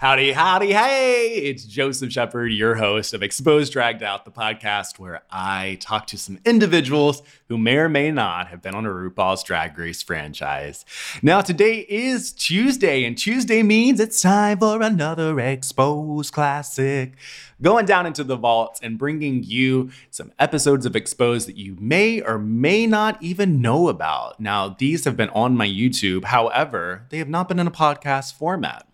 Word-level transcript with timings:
Howdy, 0.00 0.32
howdy, 0.32 0.72
hey! 0.72 1.26
It's 1.34 1.66
Joseph 1.66 2.10
Shepard, 2.10 2.52
your 2.52 2.76
host 2.76 3.12
of 3.12 3.22
Exposed 3.22 3.74
Dragged 3.74 4.02
Out, 4.02 4.24
the 4.24 4.30
podcast 4.30 4.98
where 4.98 5.20
I 5.30 5.76
talk 5.78 6.06
to 6.06 6.16
some 6.16 6.38
individuals 6.46 7.22
who 7.48 7.58
may 7.58 7.76
or 7.76 7.90
may 7.90 8.10
not 8.10 8.46
have 8.46 8.62
been 8.62 8.74
on 8.74 8.86
a 8.86 8.88
RuPaul's 8.88 9.42
Drag 9.42 9.76
Race 9.76 10.02
franchise. 10.02 10.86
Now, 11.20 11.42
today 11.42 11.80
is 11.86 12.32
Tuesday, 12.32 13.04
and 13.04 13.14
Tuesday 13.14 13.62
means 13.62 14.00
it's 14.00 14.22
time 14.22 14.60
for 14.60 14.80
another 14.80 15.38
Exposed 15.38 16.32
classic. 16.32 17.12
Going 17.60 17.84
down 17.84 18.06
into 18.06 18.24
the 18.24 18.36
vaults 18.36 18.80
and 18.82 18.96
bringing 18.96 19.42
you 19.42 19.90
some 20.10 20.32
episodes 20.38 20.86
of 20.86 20.96
Exposed 20.96 21.46
that 21.46 21.58
you 21.58 21.76
may 21.78 22.22
or 22.22 22.38
may 22.38 22.86
not 22.86 23.22
even 23.22 23.60
know 23.60 23.88
about. 23.88 24.40
Now, 24.40 24.70
these 24.78 25.04
have 25.04 25.18
been 25.18 25.28
on 25.28 25.58
my 25.58 25.68
YouTube, 25.68 26.24
however, 26.24 27.04
they 27.10 27.18
have 27.18 27.28
not 27.28 27.48
been 27.48 27.58
in 27.58 27.66
a 27.66 27.70
podcast 27.70 28.32
format. 28.32 28.86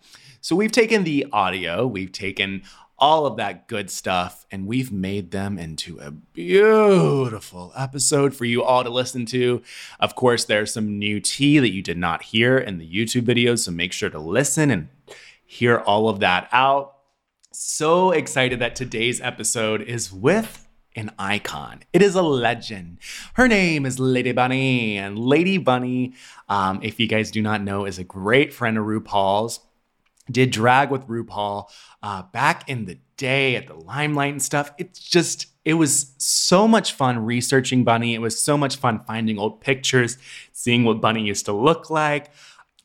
So 0.47 0.55
we've 0.55 0.71
taken 0.71 1.03
the 1.03 1.27
audio, 1.33 1.85
we've 1.85 2.13
taken 2.13 2.61
all 2.97 3.25
of 3.25 3.35
that 3.35 3.67
good 3.67 3.91
stuff, 3.91 4.45
and 4.49 4.65
we've 4.65 4.93
made 4.93 5.31
them 5.31 5.59
into 5.59 5.99
a 5.99 6.09
beautiful 6.09 7.73
episode 7.75 8.33
for 8.33 8.45
you 8.45 8.63
all 8.63 8.81
to 8.85 8.89
listen 8.89 9.25
to. 9.25 9.61
Of 9.99 10.15
course, 10.15 10.45
there's 10.45 10.71
some 10.71 10.97
new 10.97 11.19
tea 11.19 11.59
that 11.59 11.73
you 11.73 11.81
did 11.81 11.97
not 11.97 12.23
hear 12.23 12.57
in 12.57 12.77
the 12.77 12.89
YouTube 12.89 13.23
videos, 13.23 13.65
so 13.65 13.71
make 13.71 13.91
sure 13.91 14.09
to 14.09 14.19
listen 14.19 14.71
and 14.71 14.87
hear 15.45 15.79
all 15.79 16.07
of 16.07 16.21
that 16.21 16.47
out. 16.53 16.95
So 17.51 18.11
excited 18.11 18.59
that 18.59 18.77
today's 18.77 19.19
episode 19.19 19.81
is 19.81 20.13
with 20.13 20.65
an 20.95 21.11
icon. 21.19 21.81
It 21.91 22.01
is 22.01 22.15
a 22.15 22.21
legend. 22.21 22.99
Her 23.33 23.49
name 23.49 23.85
is 23.85 23.99
Lady 23.99 24.31
Bunny, 24.31 24.97
and 24.97 25.19
Lady 25.19 25.57
Bunny, 25.57 26.13
um, 26.47 26.79
if 26.83 27.01
you 27.01 27.07
guys 27.07 27.31
do 27.31 27.41
not 27.41 27.61
know, 27.61 27.83
is 27.83 27.99
a 27.99 28.05
great 28.05 28.53
friend 28.53 28.77
of 28.77 28.85
RuPaul's 28.85 29.59
did 30.31 30.51
drag 30.51 30.91
with 30.91 31.07
RuPaul 31.07 31.69
uh, 32.03 32.23
back 32.23 32.69
in 32.69 32.85
the 32.85 32.99
day 33.17 33.55
at 33.55 33.67
the 33.67 33.73
limelight 33.73 34.31
and 34.31 34.41
stuff. 34.41 34.71
It's 34.77 34.99
just, 34.99 35.47
it 35.65 35.73
was 35.73 36.13
so 36.17 36.67
much 36.67 36.93
fun 36.93 37.25
researching 37.25 37.83
Bunny. 37.83 38.13
It 38.13 38.21
was 38.21 38.39
so 38.39 38.57
much 38.57 38.77
fun 38.77 39.03
finding 39.05 39.39
old 39.39 39.61
pictures, 39.61 40.17
seeing 40.53 40.83
what 40.83 41.01
Bunny 41.01 41.23
used 41.23 41.45
to 41.45 41.53
look 41.53 41.89
like. 41.89 42.31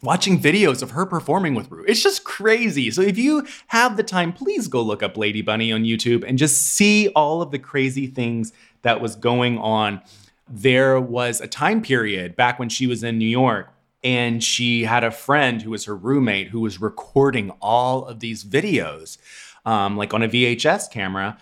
Watching 0.02 0.40
videos 0.40 0.82
of 0.82 0.90
her 0.90 1.06
performing 1.06 1.54
with 1.54 1.70
Ru. 1.70 1.84
It's 1.86 2.02
just 2.02 2.24
crazy. 2.24 2.90
So 2.90 3.02
if 3.02 3.16
you 3.16 3.46
have 3.68 3.96
the 3.96 4.02
time, 4.02 4.32
please 4.32 4.66
go 4.66 4.82
look 4.82 5.00
up 5.00 5.16
Lady 5.16 5.42
Bunny 5.42 5.70
on 5.70 5.84
YouTube 5.84 6.24
and 6.26 6.36
just 6.36 6.60
see 6.60 7.08
all 7.10 7.40
of 7.40 7.52
the 7.52 7.58
crazy 7.60 8.08
things 8.08 8.52
that 8.82 9.00
was 9.00 9.14
going 9.14 9.58
on. 9.58 10.02
There 10.48 11.00
was 11.00 11.40
a 11.40 11.46
time 11.46 11.82
period 11.82 12.34
back 12.34 12.58
when 12.58 12.68
she 12.68 12.88
was 12.88 13.04
in 13.04 13.16
New 13.16 13.28
York 13.28 13.71
and 14.04 14.42
she 14.42 14.84
had 14.84 15.04
a 15.04 15.10
friend 15.10 15.62
who 15.62 15.70
was 15.70 15.84
her 15.84 15.96
roommate 15.96 16.48
who 16.48 16.60
was 16.60 16.80
recording 16.80 17.50
all 17.60 18.04
of 18.06 18.20
these 18.20 18.44
videos 18.44 19.18
um, 19.64 19.96
like 19.96 20.12
on 20.12 20.22
a 20.22 20.28
vhs 20.28 20.90
camera 20.90 21.38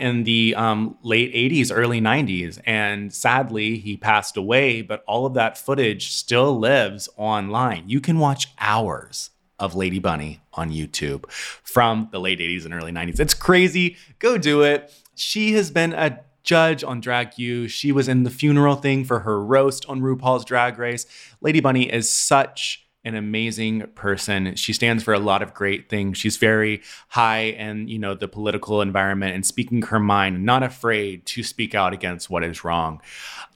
in 0.00 0.24
the 0.24 0.54
um, 0.54 0.96
late 1.02 1.32
80s 1.34 1.70
early 1.74 2.00
90s 2.00 2.60
and 2.64 3.12
sadly 3.12 3.78
he 3.78 3.96
passed 3.96 4.36
away 4.36 4.82
but 4.82 5.02
all 5.06 5.26
of 5.26 5.34
that 5.34 5.58
footage 5.58 6.12
still 6.12 6.58
lives 6.58 7.08
online. 7.16 7.84
You 7.88 8.00
can 8.00 8.18
watch 8.18 8.48
hours 8.58 9.30
of 9.58 9.74
lady 9.74 9.98
bunny 9.98 10.40
on 10.54 10.70
youtube 10.70 11.30
from 11.30 12.08
the 12.10 12.18
late 12.18 12.40
80s 12.40 12.64
and 12.64 12.74
early 12.74 12.92
90s 12.92 13.20
it's 13.20 13.34
crazy. 13.34 13.96
Go 14.18 14.38
do 14.38 14.62
it. 14.62 14.92
She 15.14 15.52
has 15.52 15.70
been 15.70 15.92
a 15.92 16.20
judge 16.42 16.82
on 16.84 17.00
Drag 17.00 17.38
U. 17.38 17.68
She 17.68 17.92
was 17.92 18.08
in 18.08 18.24
the 18.24 18.30
funeral 18.30 18.76
thing 18.76 19.04
for 19.04 19.20
her 19.20 19.42
roast 19.42 19.86
on 19.88 20.00
RuPaul's 20.00 20.44
Drag 20.44 20.78
Race. 20.78 21.06
Lady 21.40 21.60
Bunny 21.60 21.92
is 21.92 22.10
such 22.10 22.86
an 23.04 23.14
amazing 23.14 23.86
person. 23.94 24.54
She 24.54 24.72
stands 24.72 25.02
for 25.02 25.12
a 25.12 25.18
lot 25.18 25.42
of 25.42 25.54
great 25.54 25.88
things. 25.88 26.18
She's 26.18 26.36
very 26.36 26.82
high 27.08 27.40
in, 27.40 27.88
you 27.88 27.98
know, 27.98 28.14
the 28.14 28.28
political 28.28 28.80
environment 28.80 29.34
and 29.34 29.44
speaking 29.44 29.82
her 29.82 29.98
mind, 29.98 30.44
not 30.44 30.62
afraid 30.62 31.26
to 31.26 31.42
speak 31.42 31.74
out 31.74 31.92
against 31.92 32.30
what 32.30 32.44
is 32.44 32.62
wrong. 32.62 33.00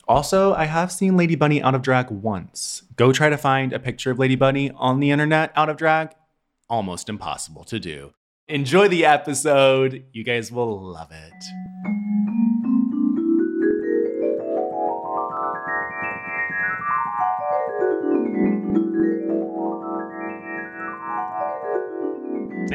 Also, 0.09 0.55
I 0.55 0.65
have 0.65 0.93
seen 0.93 1.17
Lady 1.17 1.35
Bunny 1.35 1.63
out 1.63 1.75
of 1.75 1.83
drag 1.83 2.11
once. 2.11 2.83
Go 2.97 3.13
try 3.13 3.29
to 3.29 3.37
find 3.37 3.73
a 3.73 3.79
picture 3.79 4.11
of 4.11 4.19
Lady 4.19 4.37
Bunny 4.37 4.71
on 4.73 5.01
the 5.01 5.11
internet 5.11 5.53
out 5.57 5.69
of 5.69 5.77
drag. 5.77 6.13
Almost 6.69 7.09
impossible 7.09 7.65
to 7.65 7.79
do. 7.79 8.13
Enjoy 8.49 8.89
the 8.89 9.05
episode. 9.05 10.05
You 10.13 10.25
guys 10.25 10.53
will 10.53 10.81
love 10.81 11.11
it. 11.11 12.46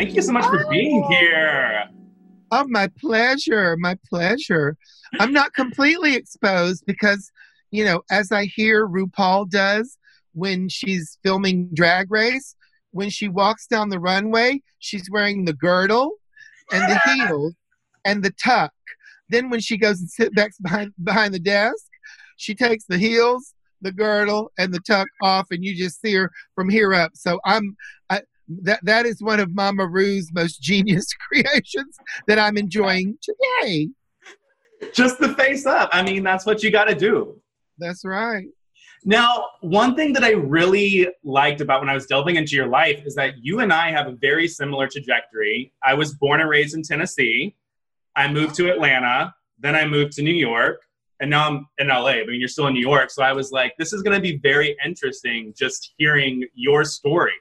Thank 0.01 0.15
you 0.15 0.23
so 0.23 0.31
much 0.31 0.45
for 0.45 0.65
being 0.67 1.03
oh. 1.05 1.09
here. 1.09 1.83
Oh, 2.49 2.65
my 2.67 2.87
pleasure. 2.87 3.77
My 3.77 3.95
pleasure. 4.09 4.75
I'm 5.19 5.31
not 5.31 5.53
completely 5.53 6.15
exposed 6.15 6.85
because, 6.87 7.31
you 7.69 7.85
know, 7.85 8.01
as 8.09 8.31
I 8.31 8.45
hear 8.45 8.87
RuPaul 8.87 9.47
does 9.47 9.99
when 10.33 10.69
she's 10.69 11.19
filming 11.21 11.69
Drag 11.75 12.09
Race, 12.09 12.55
when 12.89 13.11
she 13.11 13.27
walks 13.27 13.67
down 13.67 13.89
the 13.89 13.99
runway, 13.99 14.63
she's 14.79 15.07
wearing 15.11 15.45
the 15.45 15.53
girdle 15.53 16.13
and 16.71 16.81
the 16.91 16.99
heels 17.05 17.53
and 18.03 18.23
the 18.23 18.33
tuck. 18.43 18.73
Then 19.29 19.51
when 19.51 19.59
she 19.59 19.77
goes 19.77 19.99
and 19.99 20.09
sits 20.09 20.33
back 20.33 20.53
behind 20.63 20.93
behind 21.03 21.35
the 21.35 21.39
desk, 21.39 21.85
she 22.37 22.55
takes 22.55 22.85
the 22.85 22.97
heels, 22.97 23.53
the 23.81 23.91
girdle, 23.91 24.51
and 24.57 24.73
the 24.73 24.79
tuck 24.79 25.07
off, 25.21 25.45
and 25.51 25.63
you 25.63 25.75
just 25.75 26.01
see 26.01 26.15
her 26.15 26.31
from 26.55 26.69
here 26.69 26.91
up. 26.91 27.11
So 27.13 27.39
I'm 27.45 27.77
that 28.63 28.79
that 28.83 29.05
is 29.05 29.21
one 29.21 29.39
of 29.39 29.53
Mama 29.53 29.87
Ru's 29.87 30.31
most 30.33 30.61
genius 30.61 31.07
creations 31.27 31.97
that 32.27 32.39
I'm 32.39 32.57
enjoying 32.57 33.17
today. 33.21 33.89
Just 34.93 35.19
the 35.19 35.33
face 35.35 35.65
up. 35.65 35.89
I 35.93 36.01
mean, 36.01 36.23
that's 36.23 36.45
what 36.45 36.63
you 36.63 36.71
got 36.71 36.85
to 36.85 36.95
do. 36.95 37.39
That's 37.77 38.03
right. 38.03 38.47
Now, 39.03 39.45
one 39.61 39.95
thing 39.95 40.13
that 40.13 40.23
I 40.23 40.31
really 40.31 41.07
liked 41.23 41.61
about 41.61 41.81
when 41.81 41.89
I 41.89 41.95
was 41.95 42.05
delving 42.05 42.35
into 42.35 42.55
your 42.55 42.67
life 42.67 43.01
is 43.05 43.15
that 43.15 43.33
you 43.41 43.61
and 43.61 43.73
I 43.73 43.91
have 43.91 44.07
a 44.07 44.11
very 44.11 44.47
similar 44.47 44.87
trajectory. 44.87 45.73
I 45.83 45.95
was 45.95 46.13
born 46.13 46.39
and 46.39 46.49
raised 46.49 46.75
in 46.75 46.83
Tennessee. 46.83 47.55
I 48.15 48.31
moved 48.31 48.55
to 48.55 48.71
Atlanta. 48.71 49.33
Then 49.59 49.75
I 49.75 49.85
moved 49.87 50.13
to 50.13 50.21
New 50.21 50.33
York. 50.33 50.81
And 51.19 51.29
now 51.29 51.47
I'm 51.47 51.67
in 51.77 51.87
LA. 51.87 52.09
I 52.09 52.25
mean, 52.25 52.39
you're 52.39 52.49
still 52.49 52.67
in 52.67 52.73
New 52.73 52.81
York. 52.81 53.11
So 53.11 53.23
I 53.23 53.33
was 53.33 53.51
like, 53.51 53.73
this 53.77 53.93
is 53.93 54.01
going 54.01 54.15
to 54.15 54.21
be 54.21 54.37
very 54.37 54.75
interesting 54.83 55.53
just 55.57 55.93
hearing 55.97 56.43
your 56.53 56.83
stories. 56.83 57.35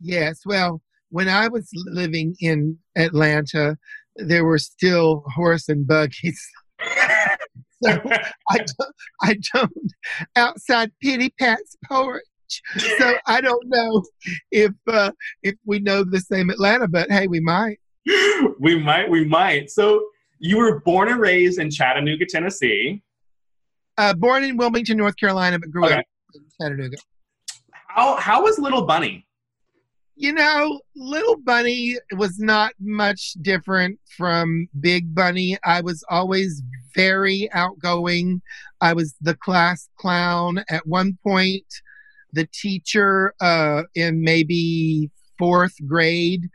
Yes. 0.00 0.40
Well, 0.44 0.80
when 1.10 1.28
I 1.28 1.48
was 1.48 1.68
living 1.86 2.36
in 2.40 2.78
Atlanta, 2.96 3.76
there 4.16 4.44
were 4.44 4.58
still 4.58 5.24
horse 5.34 5.68
and 5.68 5.86
buggies. 5.86 6.40
so 7.82 7.90
I 8.50 8.58
don't, 8.58 8.94
I 9.22 9.38
don't 9.54 9.92
outside 10.36 10.90
Pittypat's 11.04 11.76
porch. 11.86 12.22
So 12.98 13.14
I 13.26 13.40
don't 13.42 13.64
know 13.66 14.02
if 14.50 14.72
uh, 14.86 15.10
if 15.42 15.54
we 15.66 15.80
know 15.80 16.02
the 16.02 16.20
same 16.20 16.48
Atlanta, 16.50 16.88
but 16.88 17.10
hey, 17.10 17.26
we 17.26 17.40
might. 17.40 17.78
we 18.58 18.78
might, 18.80 19.10
we 19.10 19.24
might. 19.24 19.70
So 19.70 20.02
you 20.38 20.56
were 20.56 20.80
born 20.80 21.08
and 21.08 21.20
raised 21.20 21.58
in 21.58 21.70
Chattanooga, 21.70 22.24
Tennessee. 22.26 23.02
Uh, 23.98 24.14
born 24.14 24.44
in 24.44 24.56
Wilmington, 24.56 24.96
North 24.96 25.16
Carolina, 25.16 25.58
but 25.58 25.70
grew 25.70 25.84
Okay. 25.84 25.96
up 25.96 26.04
in 26.34 26.42
Chattanooga. 26.60 26.96
How 27.88 28.16
how 28.16 28.42
was 28.44 28.58
Little 28.58 28.82
Bunny? 28.86 29.26
You 30.20 30.32
know, 30.32 30.80
Little 30.96 31.36
Bunny 31.36 31.96
was 32.16 32.40
not 32.40 32.72
much 32.80 33.34
different 33.40 34.00
from 34.16 34.68
Big 34.80 35.14
Bunny. 35.14 35.56
I 35.64 35.80
was 35.80 36.04
always 36.10 36.60
very 36.92 37.48
outgoing. 37.52 38.42
I 38.80 38.94
was 38.94 39.14
the 39.20 39.36
class 39.36 39.88
clown. 39.96 40.64
At 40.68 40.88
one 40.88 41.16
point, 41.22 41.66
the 42.32 42.48
teacher 42.52 43.32
uh, 43.40 43.84
in 43.94 44.20
maybe 44.20 45.08
fourth 45.38 45.74
grade, 45.86 46.48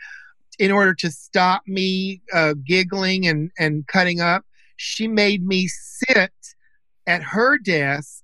in 0.60 0.70
order 0.70 0.94
to 0.96 1.10
stop 1.10 1.62
me 1.66 2.22
uh, 2.34 2.56
giggling 2.68 3.28
and, 3.28 3.50
and 3.58 3.88
cutting 3.88 4.20
up, 4.20 4.44
she 4.76 5.08
made 5.08 5.48
me 5.48 5.70
sit 5.70 6.34
at 7.08 7.24
her 7.24 7.58
desk 7.60 8.24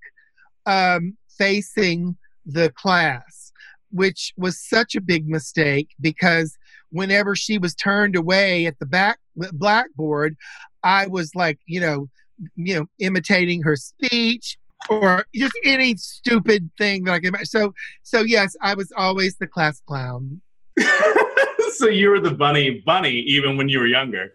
um, 0.66 1.16
facing 1.38 2.18
the 2.46 2.72
class, 2.72 3.49
which 3.92 4.34
was 4.38 4.60
such 4.60 4.96
a 4.96 5.02
big 5.02 5.28
mistake 5.28 5.90
because 6.00 6.58
whenever 6.92 7.36
she 7.36 7.58
was 7.58 7.76
turned 7.76 8.16
away 8.16 8.66
at 8.66 8.80
the 8.80 8.86
back 8.86 9.20
blackboard, 9.54 10.36
I 10.84 11.08
was 11.08 11.36
like, 11.36 11.60
you 11.66 11.80
know, 11.80 12.10
you 12.56 12.76
know, 12.76 12.86
imitating 13.00 13.62
her 13.64 13.76
speech 13.76 14.58
or 14.90 15.26
just 15.36 15.58
any 15.64 15.96
stupid 15.98 16.70
thing 16.78 17.04
that 17.04 17.14
I 17.14 17.20
can. 17.20 17.46
So, 17.46 17.74
so 18.04 18.22
yes, 18.22 18.56
I 18.62 18.74
was 18.76 18.92
always 18.96 19.36
the 19.38 19.48
class 19.48 19.82
clown. 19.86 20.42
so 21.74 21.88
you 21.88 22.10
were 22.10 22.20
the 22.20 22.32
bunny 22.32 22.82
bunny 22.86 23.12
even 23.12 23.58
when 23.58 23.70
you 23.70 23.80
were 23.80 23.88
younger. 23.88 24.34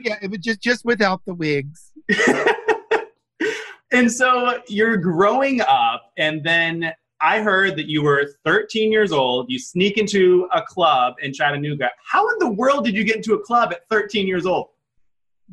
Yeah, 0.00 0.16
it 0.22 0.30
was 0.30 0.40
just 0.40 0.60
just 0.60 0.84
without 0.84 1.22
the 1.26 1.34
wigs. 1.34 1.92
and 3.92 4.10
so 4.10 4.60
you're 4.68 4.96
growing 4.96 5.60
up, 5.60 6.12
and 6.16 6.42
then 6.44 6.92
I 7.20 7.40
heard 7.40 7.76
that 7.76 7.86
you 7.86 8.02
were 8.02 8.26
13 8.44 8.90
years 8.90 9.12
old. 9.12 9.50
You 9.50 9.58
sneak 9.58 9.98
into 9.98 10.48
a 10.54 10.62
club 10.62 11.14
in 11.22 11.32
Chattanooga. 11.32 11.90
How 12.10 12.28
in 12.30 12.38
the 12.38 12.50
world 12.50 12.84
did 12.84 12.94
you 12.94 13.04
get 13.04 13.16
into 13.16 13.34
a 13.34 13.40
club 13.40 13.72
at 13.72 13.88
13 13.90 14.26
years 14.26 14.46
old? 14.46 14.68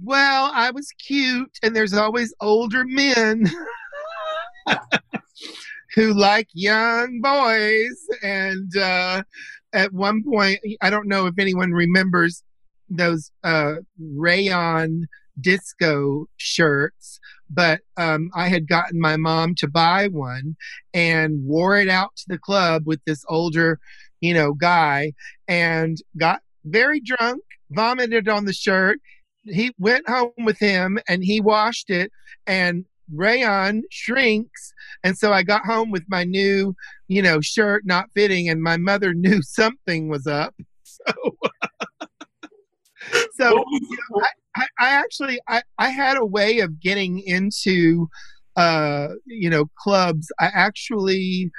Well, 0.04 0.52
I 0.54 0.72
was 0.72 0.92
cute, 0.92 1.58
and 1.64 1.76
there's 1.76 1.94
always 1.94 2.34
older 2.40 2.84
men 2.86 3.46
who 5.96 6.14
like 6.14 6.48
young 6.54 7.20
boys. 7.22 7.98
And 8.24 8.76
uh, 8.78 9.24
at 9.74 9.92
one 9.92 10.24
point, 10.24 10.60
I 10.82 10.90
don't 10.90 11.08
know 11.08 11.26
if 11.26 11.38
anyone 11.40 11.72
remembers 11.72 12.44
those 12.90 13.32
uh, 13.44 13.76
rayon 14.00 15.08
disco 15.42 16.28
shirts, 16.38 17.20
but 17.50 17.82
um, 17.98 18.30
I 18.36 18.48
had 18.48 18.68
gotten 18.68 19.00
my 19.00 19.18
mom 19.18 19.56
to 19.56 19.68
buy 19.68 20.08
one 20.08 20.56
and 20.94 21.46
wore 21.46 21.78
it 21.78 21.90
out 21.90 22.16
to 22.18 22.26
the 22.28 22.38
club 22.38 22.84
with 22.86 23.00
this 23.06 23.24
older, 23.30 23.80
you 24.22 24.34
know, 24.34 24.54
guy 24.54 25.14
and 25.48 25.98
got 26.18 26.42
very 26.66 27.00
drunk, 27.00 27.42
vomited 27.72 28.28
on 28.28 28.46
the 28.46 28.54
shirt. 28.54 29.00
He 29.44 29.72
went 29.78 30.10
home 30.10 30.32
with 30.40 30.60
him 30.60 31.00
and 31.08 31.24
he 31.24 31.40
washed 31.40 31.90
it 31.90 32.12
and 32.46 32.86
rayon 33.14 33.84
shrinks 33.90 34.74
and 35.04 35.18
so 35.18 35.32
i 35.32 35.42
got 35.42 35.66
home 35.66 35.92
with 35.92 36.04
my 36.10 36.26
new 36.26 36.76
you 37.08 37.22
know 37.22 37.40
shirt 37.40 37.86
not 37.86 38.12
fitting 38.14 38.50
and 38.50 38.62
my 38.62 38.76
mother 38.76 39.14
knew 39.14 39.42
something 39.42 40.10
was 40.10 40.28
up 40.28 40.54
so 40.84 41.14
so 43.36 43.64
I, 44.22 44.28
I 44.80 44.90
actually 44.90 45.40
I, 45.48 45.62
I 45.78 45.90
had 45.90 46.18
a 46.18 46.26
way 46.26 46.60
of 46.60 46.80
getting 46.80 47.20
into 47.20 48.08
uh 48.56 49.10
you 49.26 49.50
know 49.50 49.66
clubs. 49.78 50.32
I 50.40 50.48
actually 50.54 51.52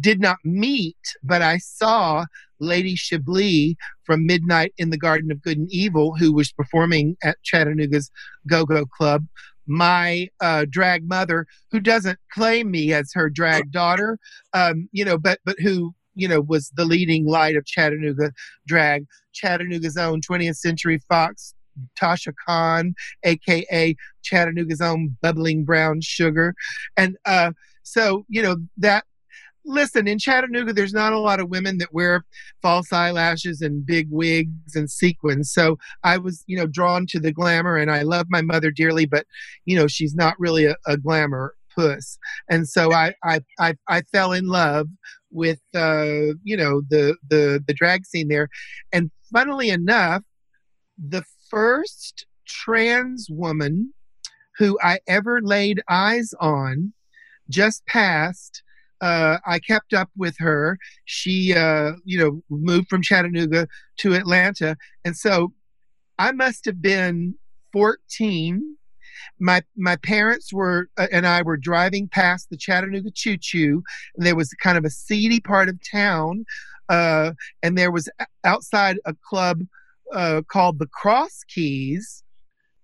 did 0.00 0.20
not 0.20 0.38
meet 0.44 0.96
but 1.22 1.42
i 1.42 1.58
saw 1.58 2.24
lady 2.60 2.94
chablis 2.94 3.74
from 4.04 4.26
midnight 4.26 4.72
in 4.78 4.90
the 4.90 4.98
garden 4.98 5.30
of 5.30 5.42
good 5.42 5.58
and 5.58 5.70
evil 5.70 6.14
who 6.16 6.32
was 6.32 6.52
performing 6.52 7.16
at 7.22 7.36
chattanooga's 7.42 8.10
go-go 8.46 8.86
club. 8.86 9.26
My 9.66 10.28
uh, 10.40 10.64
drag 10.70 11.08
mother 11.08 11.46
who 11.72 11.80
doesn't 11.80 12.18
claim 12.32 12.70
me 12.70 12.92
as 12.92 13.10
her 13.14 13.28
drag 13.28 13.72
daughter 13.72 14.18
um, 14.54 14.88
you 14.92 15.04
know 15.04 15.18
but 15.18 15.40
but 15.44 15.58
who 15.58 15.92
you 16.14 16.28
know 16.28 16.40
was 16.40 16.70
the 16.76 16.84
leading 16.84 17.26
light 17.26 17.56
of 17.56 17.66
chattanooga 17.66 18.30
drag 18.66 19.06
chattanooga's 19.32 19.96
own 19.96 20.20
20th 20.20 20.56
century 20.56 21.00
fox 21.08 21.52
tasha 22.00 22.32
khan 22.46 22.94
aka 23.24 23.94
chattanooga's 24.22 24.80
own 24.80 25.16
bubbling 25.22 25.64
brown 25.64 26.00
sugar. 26.00 26.54
And 26.96 27.16
uh, 27.24 27.52
so 27.82 28.24
you 28.28 28.42
know 28.42 28.56
that 28.78 29.04
listen 29.68 30.06
in 30.06 30.18
chattanooga 30.18 30.72
there's 30.72 30.92
not 30.92 31.12
a 31.12 31.18
lot 31.18 31.40
of 31.40 31.48
women 31.48 31.78
that 31.78 31.92
wear 31.92 32.24
false 32.62 32.92
eyelashes 32.92 33.60
and 33.60 33.84
big 33.84 34.08
wigs 34.10 34.76
and 34.76 34.90
sequins. 34.90 35.52
So 35.52 35.78
i 36.04 36.16
was 36.18 36.44
you 36.46 36.56
know 36.56 36.66
drawn 36.66 37.06
to 37.08 37.20
the 37.20 37.32
glamour 37.32 37.76
and 37.76 37.90
i 37.90 38.02
love 38.02 38.26
my 38.28 38.42
mother 38.42 38.70
dearly 38.70 39.06
but 39.06 39.26
you 39.64 39.76
know 39.76 39.88
she's 39.88 40.14
not 40.14 40.34
really 40.38 40.66
a, 40.66 40.76
a 40.86 40.96
glamour 40.96 41.54
puss. 41.76 42.18
And 42.48 42.68
so 42.68 42.92
I, 42.92 43.14
I 43.22 43.40
i 43.60 43.74
i 43.88 44.00
fell 44.02 44.32
in 44.32 44.46
love 44.46 44.88
with 45.30 45.60
uh 45.74 46.32
you 46.42 46.56
know 46.56 46.82
the 46.88 47.16
the 47.28 47.62
the 47.66 47.74
drag 47.74 48.06
scene 48.06 48.28
there. 48.28 48.48
And 48.92 49.10
funnily 49.32 49.70
enough 49.70 50.22
the 50.98 51.22
first 51.50 52.26
trans 52.46 53.28
woman 53.30 53.92
who 54.58 54.78
i 54.82 54.98
ever 55.06 55.40
laid 55.42 55.82
eyes 55.88 56.34
on 56.40 56.92
just 57.48 57.84
passed 57.86 58.62
uh, 59.00 59.38
I 59.46 59.58
kept 59.58 59.92
up 59.92 60.10
with 60.16 60.36
her. 60.38 60.78
She, 61.04 61.54
uh, 61.54 61.92
you 62.04 62.18
know, 62.18 62.42
moved 62.48 62.88
from 62.88 63.02
Chattanooga 63.02 63.68
to 63.98 64.14
Atlanta, 64.14 64.76
and 65.04 65.16
so 65.16 65.52
I 66.18 66.32
must 66.32 66.64
have 66.64 66.80
been 66.80 67.34
14. 67.72 68.76
My 69.38 69.62
my 69.76 69.96
parents 69.96 70.52
were 70.52 70.88
uh, 70.96 71.08
and 71.12 71.26
I 71.26 71.42
were 71.42 71.56
driving 71.56 72.08
past 72.08 72.48
the 72.50 72.56
Chattanooga 72.56 73.10
Choo 73.10 73.36
Choo, 73.36 73.82
and 74.16 74.26
there 74.26 74.36
was 74.36 74.50
kind 74.62 74.78
of 74.78 74.84
a 74.84 74.90
seedy 74.90 75.40
part 75.40 75.68
of 75.68 75.78
town, 75.90 76.44
uh, 76.88 77.32
and 77.62 77.76
there 77.76 77.90
was 77.90 78.08
outside 78.44 78.98
a 79.04 79.14
club 79.14 79.62
uh, 80.12 80.42
called 80.48 80.78
the 80.78 80.86
Cross 80.86 81.44
Keys, 81.48 82.22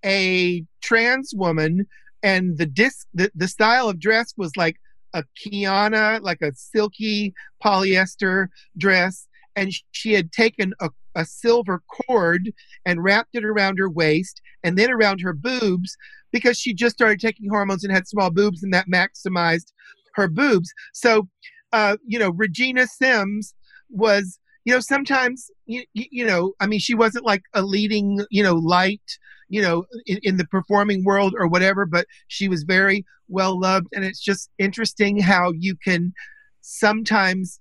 a 0.04 0.64
trans 0.82 1.32
woman, 1.34 1.86
and 2.22 2.58
the 2.58 2.66
disc 2.66 3.06
the, 3.14 3.30
the 3.34 3.48
style 3.48 3.88
of 3.88 3.98
dress 3.98 4.34
was 4.36 4.56
like 4.56 4.76
a 5.14 5.24
Qiana, 5.38 6.20
like 6.22 6.40
a 6.42 6.52
silky 6.54 7.34
polyester 7.62 8.48
dress, 8.76 9.28
and 9.56 9.72
she 9.92 10.12
had 10.12 10.32
taken 10.32 10.72
a, 10.80 10.90
a 11.14 11.24
silver 11.24 11.82
cord 12.06 12.52
and 12.86 13.04
wrapped 13.04 13.34
it 13.34 13.44
around 13.44 13.78
her 13.78 13.90
waist 13.90 14.40
and 14.64 14.78
then 14.78 14.90
around 14.90 15.20
her 15.20 15.34
boobs 15.34 15.96
because 16.32 16.58
she 16.58 16.72
just 16.72 16.96
started 16.96 17.20
taking 17.20 17.48
hormones 17.48 17.84
and 17.84 17.92
had 17.92 18.08
small 18.08 18.30
boobs, 18.30 18.62
and 18.62 18.72
that 18.72 18.88
maximized 18.88 19.72
her 20.14 20.28
boobs. 20.28 20.72
So, 20.92 21.28
uh, 21.72 21.96
you 22.06 22.18
know, 22.18 22.30
Regina 22.30 22.86
Sims 22.86 23.54
was, 23.90 24.38
you 24.64 24.72
know, 24.72 24.80
sometimes, 24.80 25.50
you, 25.66 25.84
you 25.92 26.24
know, 26.26 26.52
I 26.60 26.66
mean, 26.66 26.80
she 26.80 26.94
wasn't 26.94 27.24
like 27.24 27.42
a 27.54 27.62
leading, 27.62 28.24
you 28.30 28.42
know, 28.42 28.54
light, 28.54 29.02
you 29.48 29.60
know, 29.60 29.84
in, 30.06 30.18
in 30.22 30.36
the 30.36 30.46
performing 30.46 31.04
world 31.04 31.34
or 31.36 31.48
whatever, 31.48 31.84
but 31.84 32.06
she 32.28 32.48
was 32.48 32.62
very 32.62 33.04
well 33.28 33.58
loved. 33.58 33.88
And 33.92 34.04
it's 34.04 34.20
just 34.20 34.50
interesting 34.58 35.18
how 35.18 35.52
you 35.52 35.76
can 35.76 36.12
sometimes 36.60 37.60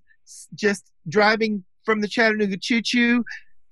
just 0.53 0.91
driving 1.07 1.63
from 1.83 2.01
the 2.01 2.07
Chattanooga 2.07 2.57
Choo 2.57 2.81
Choo 2.81 3.23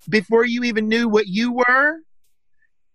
before 0.08 0.44
you 0.44 0.64
even 0.64 0.88
knew 0.88 1.08
what 1.08 1.28
you 1.28 1.52
were, 1.52 1.98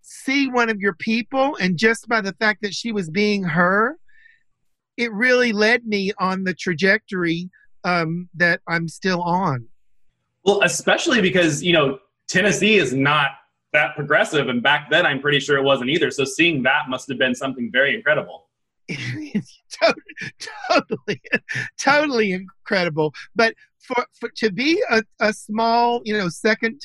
see 0.02 0.50
one 0.50 0.70
of 0.70 0.80
your 0.80 0.94
people, 0.94 1.56
and 1.62 1.78
just 1.78 2.08
by 2.08 2.22
the 2.22 2.34
fact 2.34 2.62
that 2.62 2.74
she 2.74 2.92
was 2.92 3.10
being 3.10 3.44
her, 3.44 3.98
it 4.98 5.12
really 5.14 5.52
led 5.52 5.86
me 5.86 6.12
on 6.20 6.44
the 6.44 6.54
trajectory 6.54 7.50
um, 7.84 8.30
that 8.36 8.62
I'm 8.68 8.88
still 8.88 9.22
on. 9.22 9.68
Well, 10.46 10.62
especially 10.64 11.22
because, 11.22 11.64
you 11.64 11.74
know, 11.74 12.00
Tennessee 12.28 12.76
is 12.76 12.94
not 12.94 13.32
that 13.74 13.96
progressive. 13.96 14.48
And 14.48 14.62
back 14.62 14.90
then, 14.90 15.06
I'm 15.06 15.20
pretty 15.20 15.40
sure 15.40 15.58
it 15.58 15.64
wasn't 15.64 15.90
either. 15.90 16.12
So 16.12 16.24
seeing 16.24 16.64
that 16.64 16.84
must 16.88 17.10
have 17.10 17.18
been 17.18 17.36
something 17.36 17.70
very 17.72 17.96
incredible. 17.96 18.48
totally, 18.90 20.42
totally, 20.70 21.22
totally 21.80 22.32
incredible. 22.32 23.14
But 23.36 23.56
for, 23.80 24.06
for 24.20 24.30
to 24.38 24.52
be 24.52 24.82
a, 24.90 25.04
a 25.20 25.34
small, 25.34 26.02
you 26.06 26.18
know, 26.18 26.30
second 26.30 26.80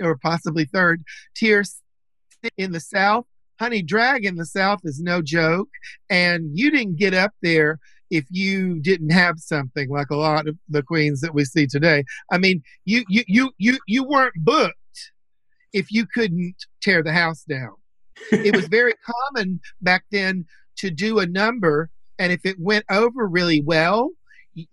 or 0.00 0.16
possibly 0.16 0.64
third 0.64 1.02
tier 1.34 1.64
in 2.56 2.72
the 2.72 2.80
South, 2.80 3.26
honey, 3.58 3.82
drag 3.82 4.24
in 4.24 4.36
the 4.36 4.46
South 4.46 4.80
is 4.84 5.00
no 5.00 5.20
joke. 5.20 5.68
And 6.08 6.56
you 6.56 6.70
didn't 6.70 6.96
get 6.96 7.14
up 7.14 7.32
there 7.42 7.80
if 8.10 8.24
you 8.30 8.80
didn't 8.80 9.10
have 9.10 9.38
something 9.38 9.88
like 9.88 10.10
a 10.10 10.16
lot 10.16 10.48
of 10.48 10.56
the 10.68 10.82
queens 10.82 11.20
that 11.20 11.34
we 11.34 11.44
see 11.44 11.66
today. 11.66 12.04
I 12.30 12.38
mean, 12.38 12.62
you 12.84 13.04
you 13.08 13.22
you 13.26 13.52
you 13.58 13.78
you 13.86 14.04
weren't 14.04 14.34
booked 14.36 14.74
if 15.72 15.92
you 15.92 16.06
couldn't 16.06 16.56
tear 16.82 17.02
the 17.02 17.12
house 17.12 17.44
down. 17.44 17.74
it 18.32 18.54
was 18.54 18.66
very 18.68 18.94
common 19.34 19.60
back 19.80 20.04
then 20.10 20.44
to 20.78 20.90
do 20.90 21.18
a 21.18 21.26
number, 21.26 21.90
and 22.18 22.32
if 22.32 22.44
it 22.44 22.58
went 22.58 22.84
over 22.90 23.28
really 23.28 23.60
well, 23.60 24.10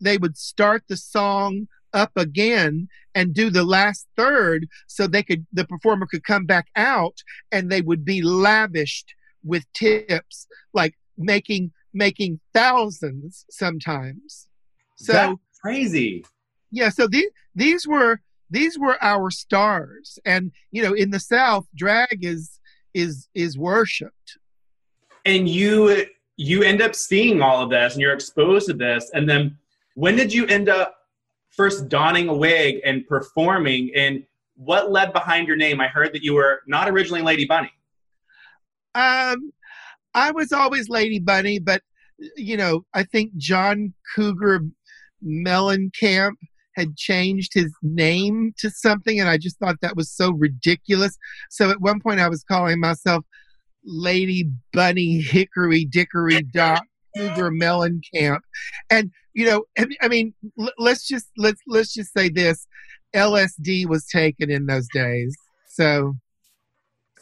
they 0.02 0.18
would 0.18 0.38
start 0.38 0.84
the 0.88 0.98
song 0.98 1.68
up 1.94 2.12
again 2.16 2.88
and 3.16 3.34
do 3.34 3.50
the 3.50 3.64
last 3.64 4.08
third 4.16 4.68
so 4.88 5.08
they 5.08 5.24
could 5.24 5.46
the 5.54 5.66
performer 5.66 6.06
could 6.06 6.24
come 6.24 6.46
back 6.46 6.68
out 6.76 7.18
and 7.52 7.72
they 7.72 7.82
would 7.82 8.04
be 8.04 8.22
lavished 8.22 9.14
with 9.44 9.64
tips 9.74 10.48
like 10.74 10.96
making 11.18 11.72
making 11.94 12.40
thousands 12.54 13.46
sometimes 13.50 14.48
so 14.96 15.14
That's 15.14 15.36
crazy. 15.62 16.26
yeah 16.72 16.90
so 16.90 17.08
these 17.08 17.30
these 17.56 17.88
were 17.88 18.20
these 18.50 18.78
were 18.80 18.98
our 19.04 19.30
stars 19.32 20.20
and 20.26 20.52
you 20.72 20.82
know 20.84 20.94
in 20.94 21.10
the 21.12 21.20
south 21.20 21.66
drag 21.76 22.24
is 22.24 22.60
is 22.94 23.28
is 23.36 23.58
worshipped 23.58 24.38
And 25.26 25.48
you 25.50 26.06
you 26.38 26.64
end 26.64 26.82
up 26.82 26.94
seeing 26.96 27.42
all 27.42 27.62
of 27.64 27.70
this 27.70 27.94
and 27.94 28.02
you're 28.02 28.14
exposed 28.14 28.68
to 28.68 28.74
this. 28.74 29.10
And 29.14 29.28
then 29.28 29.58
when 29.96 30.16
did 30.16 30.32
you 30.32 30.46
end 30.48 30.70
up 30.70 30.96
first 31.50 31.90
donning 31.90 32.30
a 32.30 32.34
wig 32.34 32.80
and 32.86 33.06
performing? 33.08 33.90
And 33.96 34.24
what 34.56 34.92
led 34.92 35.12
behind 35.14 35.48
your 35.48 35.58
name? 35.58 35.82
I 35.82 35.88
heard 35.88 36.14
that 36.14 36.22
you 36.24 36.36
were 36.36 36.62
not 36.68 36.88
originally 36.90 37.24
Lady 37.24 37.46
Bunny. 37.46 37.72
um 38.96 39.52
i 40.18 40.32
was 40.32 40.52
always 40.52 40.90
lady 40.90 41.20
bunny 41.20 41.58
but 41.60 41.82
you 42.36 42.58
know 42.58 42.84
i 42.94 43.04
think 43.04 43.36
john 43.38 43.94
cougar 44.16 44.62
mellencamp 45.24 46.34
had 46.76 46.96
changed 46.96 47.54
his 47.54 47.72
name 47.82 48.54
to 48.60 48.70
something 48.70 49.20
and 49.20 49.30
i 49.30 49.38
just 49.38 49.58
thought 49.60 49.78
that 49.82 49.96
was 49.96 50.12
so 50.12 50.32
ridiculous. 50.32 51.18
So 51.50 51.72
at 51.72 51.82
one 51.82 52.00
point 52.00 52.20
i 52.20 52.30
was 52.30 52.44
calling 52.44 52.80
myself 52.80 53.24
lady 53.84 54.50
bunny 54.74 55.22
hickory 55.22 55.86
dickory 55.86 56.44
dock 56.54 56.84
cougar 57.16 57.50
mellencamp. 57.52 58.40
And 58.90 59.12
you 59.34 59.46
know 59.46 59.64
i 59.78 59.86
mean- 59.86 59.98
i 60.02 60.08
mean 60.08 60.34
l- 60.60 60.78
let's 60.78 61.08
just 61.08 61.28
let's 61.38 61.62
let's 61.68 61.94
just 61.94 62.12
say 62.16 62.30
this 62.30 62.68
lsd 63.16 63.88
was 63.88 64.06
taken 64.06 64.52
in 64.52 64.68
those 64.68 64.88
days. 64.94 65.36
So 65.68 66.14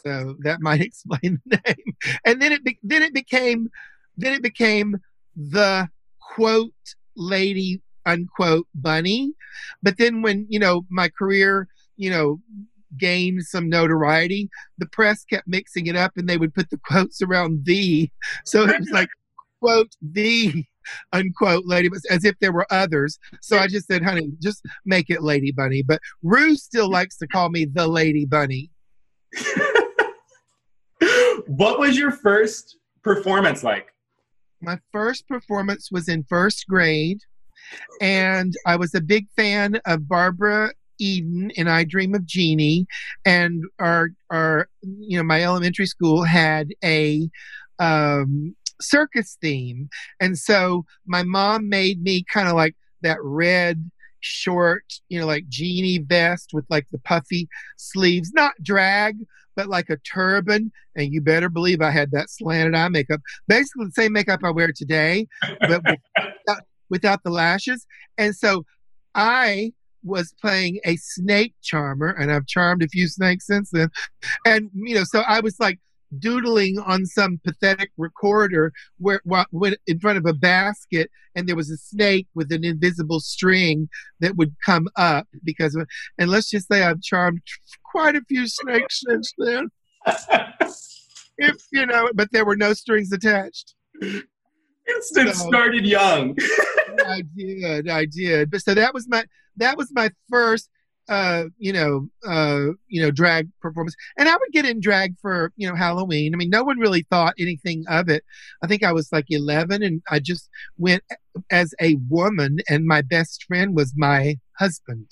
so 0.06 0.36
that 0.40 0.60
might 0.60 0.80
explain 0.88 1.40
the 1.46 1.60
name. 1.66 1.96
And 2.24 2.40
then 2.40 2.52
it 2.52 2.64
be, 2.64 2.78
then 2.82 3.02
it 3.02 3.12
became 3.12 3.70
then 4.16 4.32
it 4.32 4.42
became 4.42 4.96
the 5.34 5.88
quote 6.34 6.72
lady 7.16 7.80
unquote 8.06 8.66
bunny. 8.74 9.34
But 9.82 9.98
then 9.98 10.22
when 10.22 10.46
you 10.48 10.58
know 10.58 10.86
my 10.90 11.08
career 11.08 11.68
you 11.96 12.10
know 12.10 12.40
gained 12.98 13.42
some 13.44 13.68
notoriety 13.68 14.48
the 14.78 14.86
press 14.86 15.24
kept 15.24 15.46
mixing 15.46 15.86
it 15.86 15.96
up 15.96 16.12
and 16.16 16.28
they 16.28 16.38
would 16.38 16.54
put 16.54 16.70
the 16.70 16.78
quotes 16.78 17.20
around 17.20 17.64
the. 17.64 18.10
So 18.44 18.62
it 18.62 18.78
was 18.78 18.90
like 18.90 19.08
quote 19.60 19.92
the 20.00 20.64
unquote 21.12 21.64
lady 21.66 21.88
but 21.88 21.98
as 22.10 22.24
if 22.24 22.38
there 22.38 22.52
were 22.52 22.66
others. 22.70 23.18
So 23.42 23.58
i 23.58 23.66
just 23.66 23.88
said 23.88 24.04
honey 24.04 24.30
just 24.40 24.64
make 24.84 25.10
it 25.10 25.22
lady 25.22 25.50
bunny. 25.50 25.82
But 25.82 26.00
Ru 26.22 26.54
still 26.54 26.88
likes 26.88 27.16
to 27.18 27.26
call 27.26 27.48
me 27.48 27.64
the 27.64 27.88
lady 27.88 28.24
bunny 28.24 28.70
what 31.56 31.78
was 31.78 31.98
your 31.98 32.10
first 32.10 32.76
performance 33.02 33.62
like? 33.62 33.88
my 34.60 34.78
first 34.90 35.28
performance 35.28 35.90
was 35.90 36.08
in 36.08 36.24
first 36.24 36.66
grade 36.66 37.20
and 38.00 38.54
i 38.64 38.74
was 38.74 38.94
a 38.94 39.00
big 39.00 39.26
fan 39.36 39.78
of 39.84 40.08
barbara 40.08 40.72
eden 40.98 41.50
in 41.56 41.68
i 41.68 41.84
dream 41.84 42.14
of 42.14 42.24
jeannie 42.24 42.86
and 43.24 43.62
our 43.78 44.08
our 44.30 44.68
you 44.82 45.16
know 45.16 45.22
my 45.22 45.42
elementary 45.42 45.86
school 45.86 46.24
had 46.24 46.68
a 46.82 47.28
um 47.78 48.56
circus 48.80 49.36
theme 49.40 49.88
and 50.20 50.38
so 50.38 50.84
my 51.06 51.22
mom 51.22 51.68
made 51.68 52.02
me 52.02 52.24
kind 52.32 52.48
of 52.48 52.54
like 52.54 52.74
that 53.02 53.18
red 53.22 53.90
short 54.20 54.84
you 55.08 55.18
know 55.18 55.26
like 55.26 55.48
genie 55.48 55.98
vest 55.98 56.50
with 56.52 56.64
like 56.70 56.86
the 56.90 56.98
puffy 56.98 57.48
sleeves 57.76 58.32
not 58.32 58.52
drag 58.62 59.16
but 59.54 59.68
like 59.68 59.88
a 59.88 59.96
turban 59.98 60.70
and 60.96 61.12
you 61.12 61.20
better 61.20 61.48
believe 61.48 61.80
i 61.80 61.90
had 61.90 62.10
that 62.10 62.30
slanted 62.30 62.74
eye 62.74 62.88
makeup 62.88 63.20
basically 63.48 63.86
the 63.86 63.92
same 63.92 64.12
makeup 64.12 64.40
I 64.44 64.50
wear 64.50 64.72
today, 64.72 65.26
but 65.60 65.82
without, 66.46 66.62
without 66.90 67.22
the 67.22 67.30
lashes. 67.30 67.86
And 68.18 68.34
so 68.34 68.64
I 69.14 69.72
was 70.04 70.32
playing 70.40 70.78
a 70.84 70.96
snake 70.96 71.54
charmer, 71.62 72.10
and 72.10 72.32
I've 72.32 72.46
charmed 72.46 72.82
a 72.82 72.88
few 72.88 73.08
snakes 73.08 73.46
since 73.46 73.70
then. 73.70 73.90
And 74.44 74.70
you 74.74 74.94
know, 74.94 75.04
so 75.04 75.20
I 75.20 75.40
was 75.40 75.58
like 75.58 75.78
doodling 76.18 76.78
on 76.78 77.06
some 77.06 77.40
pathetic 77.44 77.90
recorder 77.96 78.72
where, 78.98 79.20
wh- 79.30 79.44
when 79.50 79.74
in 79.86 79.98
front 80.00 80.18
of 80.18 80.26
a 80.26 80.32
basket, 80.34 81.10
and 81.34 81.46
there 81.48 81.56
was 81.56 81.70
a 81.70 81.76
snake 81.76 82.26
with 82.34 82.50
an 82.52 82.64
invisible 82.64 83.20
string 83.20 83.88
that 84.20 84.36
would 84.36 84.54
come 84.64 84.88
up 84.96 85.26
because 85.44 85.74
of. 85.74 85.86
And 86.18 86.30
let's 86.30 86.50
just 86.50 86.68
say 86.68 86.82
I've 86.82 87.02
charmed 87.02 87.40
quite 87.84 88.16
a 88.16 88.22
few 88.28 88.46
snakes 88.46 89.02
since 89.06 89.32
then. 89.38 89.68
If 91.38 91.56
you 91.70 91.84
know, 91.84 92.08
but 92.14 92.32
there 92.32 92.46
were 92.46 92.56
no 92.56 92.72
strings 92.72 93.12
attached. 93.12 93.74
Instant 94.88 95.34
So- 95.34 95.48
started 95.48 95.84
young. 95.84 96.34
I 97.06 97.22
did, 97.36 97.90
I 97.90 98.06
did. 98.06 98.50
But 98.50 98.62
so 98.62 98.72
that 98.74 98.94
was 98.94 99.06
my 99.06 99.24
that 99.58 99.76
was 99.76 99.90
my 99.92 100.10
first 100.30 100.70
uh 101.08 101.44
you 101.58 101.72
know 101.72 102.08
uh 102.26 102.66
you 102.88 103.00
know 103.00 103.10
drag 103.10 103.48
performance. 103.60 103.94
And 104.16 104.28
i 104.28 104.32
would 104.32 104.52
get 104.52 104.64
in 104.64 104.80
drag 104.80 105.18
for 105.20 105.52
you 105.56 105.68
know 105.68 105.74
halloween. 105.74 106.34
I 106.34 106.36
mean 106.36 106.50
no 106.50 106.64
one 106.64 106.78
really 106.78 107.02
thought 107.02 107.34
anything 107.38 107.84
of 107.88 108.08
it. 108.08 108.24
I 108.62 108.66
think 108.66 108.82
i 108.82 108.92
was 108.92 109.12
like 109.12 109.26
11 109.28 109.82
and 109.82 110.02
i 110.10 110.18
just 110.18 110.48
went 110.78 111.02
as 111.50 111.74
a 111.80 111.96
woman 112.08 112.58
and 112.68 112.86
my 112.86 113.02
best 113.02 113.44
friend 113.44 113.74
was 113.74 113.92
my 113.96 114.38
husband. 114.58 115.06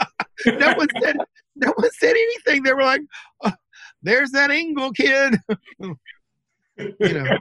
No 0.46 0.74
one 0.74 0.88
said 1.00 1.16
no 1.54 1.72
one 1.76 1.90
said 1.92 2.10
anything. 2.10 2.64
They 2.64 2.74
were 2.74 2.82
like 2.82 3.02
oh, 3.44 3.52
there's 4.02 4.32
that 4.32 4.50
Ingle 4.50 4.92
kid. 4.92 5.38
You 6.76 7.12
know. 7.12 7.38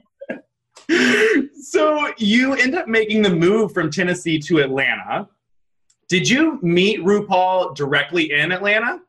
So 1.61 2.13
you 2.17 2.53
end 2.53 2.75
up 2.75 2.87
making 2.87 3.21
the 3.21 3.33
move 3.33 3.73
from 3.73 3.89
Tennessee 3.89 4.37
to 4.39 4.59
Atlanta. 4.59 5.27
Did 6.13 6.29
you 6.29 6.59
meet 6.61 6.99
RuPaul 6.99 7.75
directly 7.75 8.33
in 8.33 8.51
Atlanta? 8.51 8.99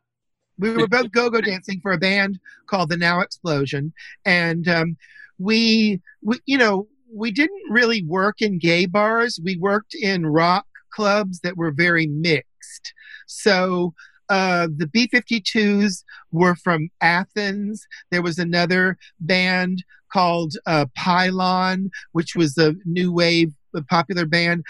we 0.57 0.71
were 0.71 0.89
both 0.89 1.13
go-go 1.13 1.43
dancing 1.43 1.79
for 1.83 1.93
a 1.93 1.99
band 1.99 2.41
called 2.67 2.89
the 2.89 2.97
Now 2.97 3.21
Explosion, 3.21 3.93
and 4.25 4.67
um, 4.67 4.97
we, 5.39 6.01
we, 6.23 6.39
you 6.47 6.57
know, 6.57 6.89
we 7.13 7.31
didn't 7.31 7.71
really 7.71 8.03
work 8.05 8.41
in 8.41 8.59
gay 8.59 8.87
bars. 8.87 9.39
We 9.45 9.59
worked 9.59 9.95
in 9.95 10.25
rock 10.25 10.65
clubs 10.95 11.41
that 11.41 11.59
were 11.59 11.73
very 11.73 12.07
mixed. 12.07 12.95
So 13.27 13.93
uh, 14.31 14.69
the 14.75 14.87
B-52s 14.87 16.05
were 16.33 16.55
from 16.55 16.89
Athens. 17.03 17.87
There 18.11 18.23
was 18.23 18.39
another 18.39 18.97
band 19.21 19.85
called 20.11 20.55
uh, 20.65 20.87
Pylon, 20.97 21.91
which 22.13 22.35
was 22.35 22.57
a 22.57 22.75
new 22.87 23.13
wave, 23.13 23.53
a 23.75 23.83
popular 23.83 24.25
band. 24.25 24.65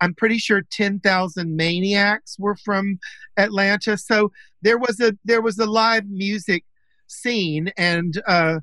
I'm 0.00 0.14
pretty 0.14 0.38
sure 0.38 0.62
10,000 0.70 1.56
Maniacs 1.56 2.36
were 2.38 2.56
from 2.56 2.98
Atlanta. 3.36 3.96
So 3.96 4.32
there 4.62 4.78
was 4.78 5.00
a 5.00 5.12
there 5.24 5.42
was 5.42 5.58
a 5.58 5.66
live 5.66 6.08
music 6.08 6.64
scene, 7.06 7.70
and 7.76 8.20
uh, 8.26 8.60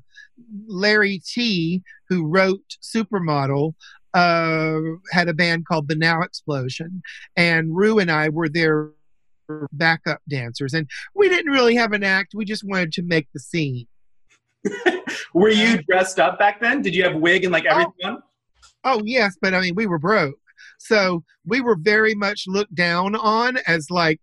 Larry 0.66 1.20
Tee, 1.24 1.82
who 2.08 2.26
wrote 2.26 2.76
Supermodel, 2.82 3.74
uh, 4.14 4.78
had 5.12 5.28
a 5.28 5.34
band 5.34 5.66
called 5.66 5.88
the 5.88 5.96
Now 5.96 6.22
Explosion, 6.22 7.02
and 7.36 7.76
Ru 7.76 7.98
and 7.98 8.10
I 8.10 8.28
were 8.28 8.48
their 8.48 8.90
backup 9.72 10.20
dancers, 10.28 10.74
and 10.74 10.88
we 11.14 11.28
didn't 11.28 11.52
really 11.52 11.74
have 11.76 11.92
an 11.92 12.04
act. 12.04 12.34
We 12.34 12.44
just 12.44 12.64
wanted 12.64 12.92
to 12.94 13.02
make 13.02 13.28
the 13.32 13.40
scene. 13.40 13.86
Were 15.34 15.50
you 15.50 15.82
dressed 15.82 16.18
up 16.18 16.38
back 16.38 16.60
then? 16.60 16.82
Did 16.82 16.94
you 16.94 17.04
have 17.04 17.14
wig 17.14 17.44
and 17.44 17.52
like 17.52 17.64
everything 17.64 17.92
on? 18.04 18.22
Oh 18.84 19.02
yes, 19.04 19.36
but 19.40 19.54
I 19.54 19.60
mean 19.60 19.74
we 19.74 19.86
were 19.86 19.98
broke, 19.98 20.38
so 20.78 21.24
we 21.44 21.60
were 21.60 21.76
very 21.76 22.14
much 22.14 22.44
looked 22.46 22.74
down 22.74 23.14
on 23.14 23.58
as 23.66 23.90
like 23.90 24.20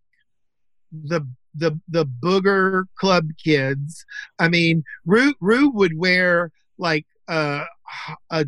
the 0.91 1.27
the 1.53 1.79
the 1.87 2.05
booger 2.05 2.85
club 2.97 3.29
kids. 3.43 4.05
I 4.39 4.49
mean, 4.49 4.83
Ru 5.05 5.33
Ru 5.39 5.69
would 5.69 5.97
wear 5.97 6.51
like 6.77 7.05
uh, 7.27 7.65
a 8.29 8.45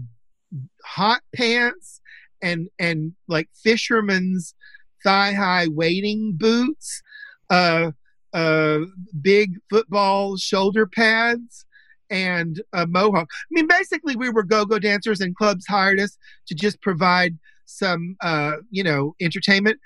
hot 0.84 1.22
pants 1.36 2.02
and 2.42 2.70
and 2.80 3.14
like 3.28 3.50
fisherman's 3.64 4.56
thigh 5.04 5.34
high 5.34 5.68
wading 5.68 6.34
boots, 6.38 7.02
uh, 7.50 7.92
uh, 8.34 8.80
big 9.22 9.56
football 9.70 10.38
shoulder 10.38 10.86
pads, 10.86 11.66
and 12.10 12.62
a 12.74 12.88
mohawk. 12.88 13.28
I 13.32 13.52
mean, 13.52 13.68
basically, 13.68 14.16
we 14.16 14.30
were 14.30 14.44
go-go 14.44 14.80
dancers, 14.80 15.22
and 15.22 15.36
clubs 15.36 15.66
hired 15.68 16.00
us 16.00 16.18
to 16.48 16.56
just 16.56 16.82
provide 16.82 17.38
some, 17.68 18.16
uh, 18.22 18.54
you 18.72 18.84
know, 18.84 19.16
entertainment. 19.22 19.80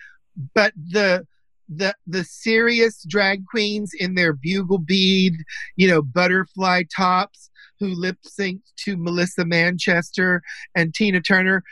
But 0.55 0.73
the 0.75 1.25
the 1.73 1.93
the 2.07 2.23
serious 2.23 3.03
drag 3.07 3.45
queens 3.45 3.91
in 3.97 4.15
their 4.15 4.33
bugle 4.33 4.77
bead, 4.77 5.33
you 5.75 5.87
know, 5.87 6.01
butterfly 6.01 6.83
tops, 6.95 7.49
who 7.79 7.87
lip 7.87 8.17
synced 8.25 8.61
to 8.85 8.95
Melissa 8.97 9.45
Manchester 9.45 10.41
and 10.75 10.93
Tina 10.93 11.19
Turner. 11.21 11.63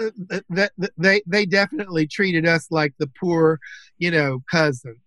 uh, 0.00 0.10
That 0.50 0.72
that- 0.78 0.92
they 0.98 1.22
they 1.26 1.46
definitely 1.46 2.06
treated 2.06 2.46
us 2.46 2.66
like 2.70 2.94
the 2.98 3.08
poor, 3.18 3.58
you 3.98 4.10
know, 4.10 4.42
cousins. 4.50 4.98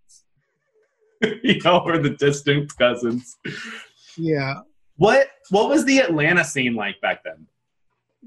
you 1.43 1.59
know, 1.63 1.79
or 1.79 1.97
the 1.97 2.11
distant 2.11 2.75
cousins. 2.77 3.37
Yeah. 4.17 4.61
What 4.95 5.27
what 5.49 5.69
was 5.69 5.85
the 5.85 5.99
Atlanta 5.99 6.43
scene 6.43 6.75
like 6.75 6.99
back 7.01 7.23
then? 7.23 7.45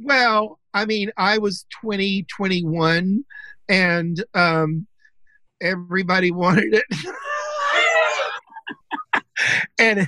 Well, 0.00 0.58
I 0.74 0.84
mean, 0.86 1.10
I 1.16 1.38
was 1.38 1.66
20, 1.80 2.24
21, 2.24 3.24
and 3.68 4.24
um, 4.34 4.86
everybody 5.60 6.30
wanted 6.32 6.74
it. 6.74 6.84
and 9.78 10.06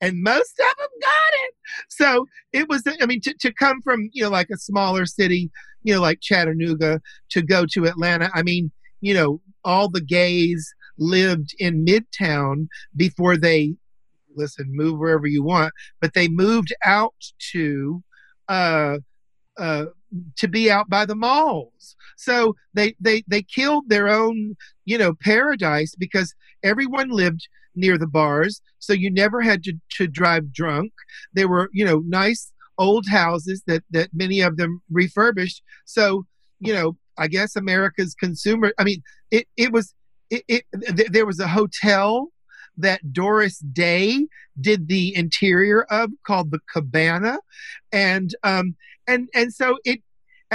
and 0.00 0.22
most 0.22 0.60
of 0.60 0.76
them 0.78 0.88
got 1.00 1.32
it. 1.44 1.54
So 1.88 2.26
it 2.52 2.68
was, 2.68 2.82
I 3.00 3.06
mean, 3.06 3.20
to, 3.22 3.34
to 3.40 3.52
come 3.52 3.80
from, 3.82 4.10
you 4.12 4.22
know, 4.22 4.30
like 4.30 4.48
a 4.52 4.58
smaller 4.58 5.06
city, 5.06 5.50
you 5.82 5.94
know, 5.94 6.00
like 6.00 6.20
Chattanooga, 6.20 7.00
to 7.30 7.42
go 7.42 7.64
to 7.72 7.86
Atlanta, 7.86 8.30
I 8.34 8.42
mean, 8.42 8.70
you 9.00 9.14
know, 9.14 9.40
all 9.64 9.88
the 9.88 10.02
gays 10.02 10.74
lived 10.98 11.54
in 11.58 11.84
Midtown 11.84 12.68
before 12.94 13.36
they, 13.36 13.74
listen, 14.34 14.66
move 14.68 14.98
wherever 14.98 15.26
you 15.26 15.42
want, 15.42 15.72
but 16.00 16.12
they 16.14 16.28
moved 16.28 16.74
out 16.84 17.14
to, 17.52 18.02
uh, 18.48 18.98
uh, 19.58 19.86
to 20.36 20.48
be 20.48 20.70
out 20.70 20.88
by 20.88 21.04
the 21.04 21.16
malls. 21.16 21.96
So 22.16 22.56
they, 22.74 22.94
they 23.00 23.24
they 23.26 23.42
killed 23.42 23.88
their 23.88 24.08
own, 24.08 24.56
you 24.84 24.98
know, 24.98 25.14
paradise 25.14 25.94
because 25.94 26.34
everyone 26.62 27.10
lived 27.10 27.48
near 27.74 27.98
the 27.98 28.06
bars, 28.06 28.62
so 28.78 28.92
you 28.92 29.10
never 29.10 29.42
had 29.42 29.62
to, 29.64 29.74
to 29.90 30.06
drive 30.06 30.52
drunk. 30.52 30.92
There 31.34 31.48
were, 31.48 31.68
you 31.72 31.84
know, 31.84 32.02
nice 32.06 32.52
old 32.78 33.06
houses 33.08 33.62
that 33.66 33.82
that 33.90 34.10
many 34.14 34.40
of 34.40 34.56
them 34.56 34.82
refurbished. 34.90 35.62
So, 35.84 36.24
you 36.58 36.72
know, 36.72 36.96
I 37.18 37.28
guess 37.28 37.56
America's 37.56 38.14
consumer. 38.14 38.72
I 38.78 38.84
mean, 38.84 39.02
it 39.30 39.46
it 39.56 39.72
was 39.72 39.94
it, 40.30 40.42
it 40.48 40.64
th- 40.96 41.10
there 41.10 41.26
was 41.26 41.40
a 41.40 41.48
hotel 41.48 42.28
that 42.78 43.12
Doris 43.12 43.58
Day 43.58 44.26
did 44.60 44.88
the 44.88 45.14
interior 45.16 45.82
of 45.84 46.10
called 46.26 46.50
the 46.50 46.60
Cabana, 46.72 47.38
and 47.92 48.34
um 48.42 48.76
and 49.06 49.28
and 49.34 49.52
so 49.52 49.78
it 49.84 50.00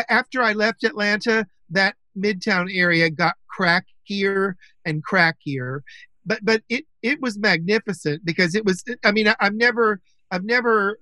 after 0.09 0.41
I 0.41 0.53
left 0.53 0.83
Atlanta, 0.83 1.45
that 1.69 1.95
Midtown 2.17 2.69
area 2.73 3.09
got 3.09 3.35
crackier 3.57 4.53
and 4.85 5.03
crackier, 5.05 5.81
but 6.25 6.39
but 6.43 6.61
it 6.69 6.85
it 7.01 7.21
was 7.21 7.37
magnificent 7.37 8.23
because 8.25 8.55
it 8.55 8.65
was. 8.65 8.83
I 9.03 9.11
mean, 9.11 9.27
I, 9.27 9.35
I've 9.39 9.55
never 9.55 9.99
I've 10.31 10.43
never. 10.43 10.99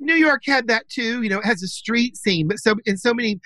New 0.00 0.14
York 0.14 0.42
had 0.44 0.66
that 0.68 0.88
too. 0.88 1.22
You 1.22 1.28
know, 1.30 1.38
it 1.38 1.44
has 1.44 1.62
a 1.62 1.68
street 1.68 2.16
scene, 2.16 2.48
but 2.48 2.58
so 2.58 2.74
in 2.84 2.96
so 2.96 3.14
many 3.14 3.40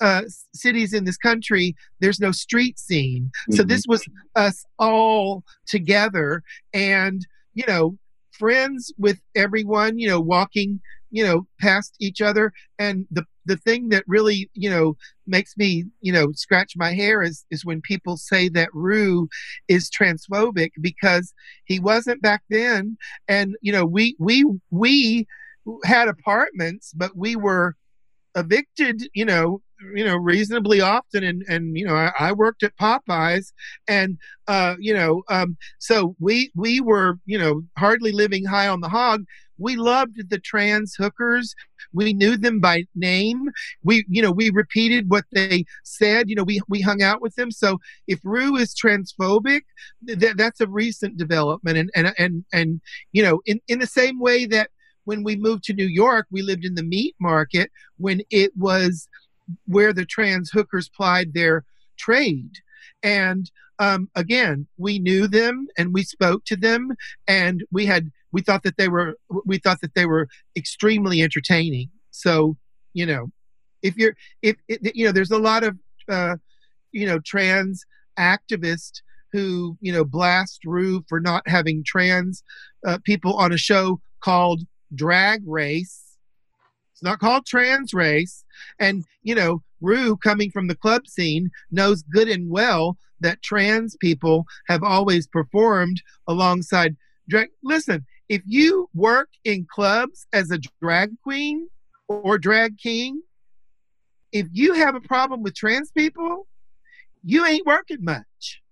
uh, 0.00 0.22
cities 0.54 0.92
in 0.92 1.04
this 1.04 1.16
country, 1.16 1.74
there's 2.00 2.20
no 2.20 2.30
street 2.30 2.78
scene. 2.78 3.30
So 3.52 3.62
Mhm. 3.62 3.68
this 3.68 3.84
was 3.88 4.04
us 4.36 4.64
all 4.78 5.44
together, 5.66 6.42
and 6.72 7.26
you 7.54 7.64
know, 7.66 7.96
friends 8.32 8.92
with 8.98 9.20
everyone. 9.34 9.98
You 9.98 10.08
know, 10.08 10.20
walking 10.20 10.80
you 11.14 11.24
know 11.24 11.46
past 11.60 11.94
each 12.00 12.20
other, 12.20 12.52
and 12.78 13.06
the 13.12 13.24
the 13.46 13.56
thing 13.56 13.88
that 13.90 14.02
really 14.08 14.50
you 14.54 14.68
know 14.68 14.96
makes 15.28 15.56
me 15.56 15.84
you 16.00 16.12
know 16.12 16.32
scratch 16.32 16.72
my 16.76 16.92
hair 16.92 17.22
is 17.22 17.46
is 17.52 17.64
when 17.64 17.80
people 17.80 18.16
say 18.16 18.48
that 18.48 18.68
Ru 18.74 19.28
is 19.68 19.88
transphobic 19.88 20.70
because 20.80 21.32
he 21.66 21.78
wasn't 21.78 22.20
back 22.20 22.42
then, 22.50 22.98
and 23.28 23.54
you 23.60 23.72
know 23.72 23.86
we 23.86 24.16
we 24.18 24.44
we 24.70 25.26
had 25.84 26.08
apartments, 26.08 26.92
but 26.92 27.16
we 27.16 27.36
were 27.36 27.76
evicted, 28.34 29.04
you 29.14 29.24
know, 29.24 29.62
you 29.94 30.04
know, 30.04 30.16
reasonably 30.16 30.80
often, 30.80 31.24
and 31.24 31.44
and 31.48 31.76
you 31.76 31.86
know, 31.86 31.94
I, 31.94 32.12
I 32.18 32.32
worked 32.32 32.62
at 32.62 32.76
Popeyes, 32.76 33.52
and 33.88 34.18
uh, 34.48 34.74
you 34.78 34.94
know, 34.94 35.22
um, 35.28 35.56
so 35.78 36.16
we 36.18 36.50
we 36.54 36.80
were, 36.80 37.18
you 37.26 37.38
know, 37.38 37.62
hardly 37.78 38.12
living 38.12 38.44
high 38.44 38.68
on 38.68 38.80
the 38.80 38.88
hog. 38.88 39.24
We 39.58 39.76
loved 39.76 40.30
the 40.30 40.38
trans 40.38 40.94
hookers. 40.96 41.54
We 41.92 42.12
knew 42.12 42.36
them 42.36 42.58
by 42.58 42.84
name. 42.96 43.50
We, 43.84 44.04
you 44.08 44.20
know, 44.20 44.32
we 44.32 44.50
repeated 44.50 45.08
what 45.08 45.24
they 45.32 45.64
said. 45.84 46.28
You 46.28 46.36
know, 46.36 46.44
we 46.44 46.60
we 46.68 46.80
hung 46.80 47.02
out 47.02 47.22
with 47.22 47.34
them. 47.36 47.50
So 47.50 47.78
if 48.08 48.18
Ru 48.24 48.56
is 48.56 48.74
transphobic, 48.74 49.60
th- 50.06 50.34
that's 50.36 50.60
a 50.60 50.66
recent 50.66 51.16
development, 51.16 51.78
and 51.78 51.90
and 51.94 52.14
and 52.18 52.44
and 52.52 52.80
you 53.12 53.22
know, 53.22 53.40
in 53.46 53.60
in 53.68 53.78
the 53.78 53.86
same 53.86 54.18
way 54.20 54.46
that 54.46 54.70
when 55.04 55.22
we 55.22 55.36
moved 55.36 55.64
to 55.64 55.74
New 55.74 55.86
York, 55.86 56.26
we 56.30 56.42
lived 56.42 56.64
in 56.64 56.74
the 56.74 56.82
meat 56.82 57.14
market 57.20 57.70
when 57.98 58.22
it 58.30 58.52
was 58.56 59.08
where 59.66 59.92
the 59.92 60.04
trans 60.04 60.50
hookers 60.50 60.88
plied 60.88 61.34
their 61.34 61.64
trade. 61.96 62.52
And 63.02 63.50
um, 63.78 64.08
again, 64.14 64.66
we 64.78 64.98
knew 64.98 65.26
them 65.26 65.66
and 65.76 65.92
we 65.92 66.02
spoke 66.04 66.44
to 66.46 66.56
them, 66.56 66.92
and 67.26 67.64
we 67.72 67.86
had 67.86 68.10
we 68.32 68.40
thought 68.40 68.62
that 68.62 68.76
they 68.76 68.88
were 68.88 69.16
we 69.44 69.58
thought 69.58 69.80
that 69.80 69.94
they 69.94 70.06
were 70.06 70.28
extremely 70.56 71.22
entertaining. 71.22 71.90
So 72.10 72.56
you 72.92 73.06
know, 73.06 73.30
if 73.82 73.96
you're 73.96 74.14
if 74.42 74.56
it, 74.68 74.94
you 74.94 75.04
know, 75.04 75.12
there's 75.12 75.30
a 75.30 75.38
lot 75.38 75.64
of 75.64 75.76
uh, 76.08 76.36
you 76.92 77.06
know 77.06 77.18
trans 77.18 77.84
activists 78.18 79.02
who 79.32 79.76
you 79.80 79.92
know 79.92 80.04
blast 80.04 80.60
Ru 80.64 81.04
for 81.08 81.20
not 81.20 81.46
having 81.48 81.82
trans 81.84 82.42
uh, 82.86 82.98
people 83.04 83.34
on 83.34 83.52
a 83.52 83.58
show 83.58 84.00
called 84.20 84.62
Drag 84.94 85.42
Race. 85.46 86.03
It's 86.94 87.02
not 87.02 87.18
called 87.18 87.44
Trans 87.44 87.92
Race. 87.92 88.44
And, 88.78 89.04
you 89.24 89.34
know, 89.34 89.62
Ru, 89.80 90.16
coming 90.16 90.52
from 90.52 90.68
the 90.68 90.76
club 90.76 91.08
scene, 91.08 91.50
knows 91.72 92.02
good 92.04 92.28
and 92.28 92.48
well 92.48 92.96
that 93.20 93.42
trans 93.42 93.96
people 93.96 94.44
have 94.68 94.84
always 94.84 95.26
performed 95.26 96.00
alongside 96.28 96.96
drag. 97.28 97.48
Listen, 97.64 98.06
if 98.28 98.42
you 98.46 98.88
work 98.94 99.28
in 99.42 99.66
clubs 99.68 100.26
as 100.32 100.52
a 100.52 100.60
drag 100.80 101.10
queen 101.22 101.68
or 102.06 102.38
drag 102.38 102.78
king, 102.78 103.22
if 104.30 104.46
you 104.52 104.74
have 104.74 104.94
a 104.94 105.00
problem 105.00 105.42
with 105.42 105.56
trans 105.56 105.90
people, 105.90 106.46
you 107.24 107.44
ain't 107.44 107.66
working 107.66 108.04
much 108.04 108.62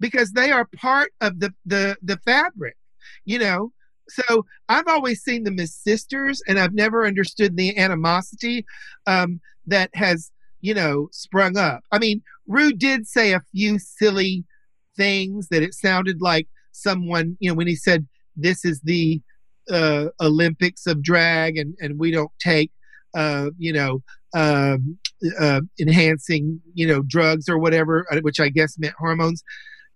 because 0.00 0.32
they 0.32 0.50
are 0.50 0.66
part 0.76 1.12
of 1.20 1.38
the 1.38 1.52
the 1.66 1.96
the 2.02 2.16
fabric 2.18 2.76
you 3.24 3.38
know 3.38 3.72
so 4.08 4.44
i've 4.68 4.88
always 4.88 5.22
seen 5.22 5.44
them 5.44 5.58
as 5.58 5.74
sisters 5.74 6.42
and 6.46 6.58
i've 6.58 6.74
never 6.74 7.06
understood 7.06 7.56
the 7.56 7.76
animosity 7.78 8.64
um, 9.06 9.40
that 9.66 9.90
has 9.94 10.30
you 10.62 10.74
know 10.74 11.08
sprung 11.12 11.58
up. 11.58 11.82
I 11.92 11.98
mean 11.98 12.22
Ru 12.46 12.72
did 12.72 13.06
say 13.06 13.32
a 13.32 13.42
few 13.54 13.78
silly 13.78 14.44
things 14.96 15.48
that 15.48 15.62
it 15.62 15.74
sounded 15.74 16.20
like 16.20 16.48
someone 16.72 17.36
you 17.40 17.50
know 17.50 17.54
when 17.54 17.66
he 17.66 17.76
said 17.76 18.06
this 18.36 18.64
is 18.64 18.80
the 18.80 19.20
uh, 19.70 20.06
olympics 20.20 20.86
of 20.86 21.02
drag 21.02 21.56
and 21.56 21.74
and 21.80 21.98
we 21.98 22.10
don't 22.10 22.30
take 22.40 22.70
uh, 23.14 23.50
you 23.58 23.72
know 23.72 24.02
um, 24.34 24.98
uh, 25.38 25.60
enhancing 25.78 26.60
you 26.74 26.86
know 26.86 27.02
drugs 27.06 27.48
or 27.48 27.58
whatever 27.58 28.06
uh, 28.10 28.18
which 28.22 28.40
i 28.40 28.48
guess 28.48 28.78
meant 28.78 28.94
hormones 28.98 29.42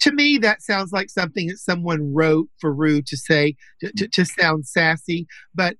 to 0.00 0.12
me 0.12 0.38
that 0.38 0.62
sounds 0.62 0.92
like 0.92 1.10
something 1.10 1.48
that 1.48 1.58
someone 1.58 2.12
wrote 2.12 2.48
for 2.60 2.72
Ru 2.72 3.02
to 3.02 3.16
say 3.16 3.56
to, 3.80 3.92
to, 3.92 4.08
to 4.08 4.24
sound 4.24 4.66
sassy 4.66 5.26
but 5.54 5.76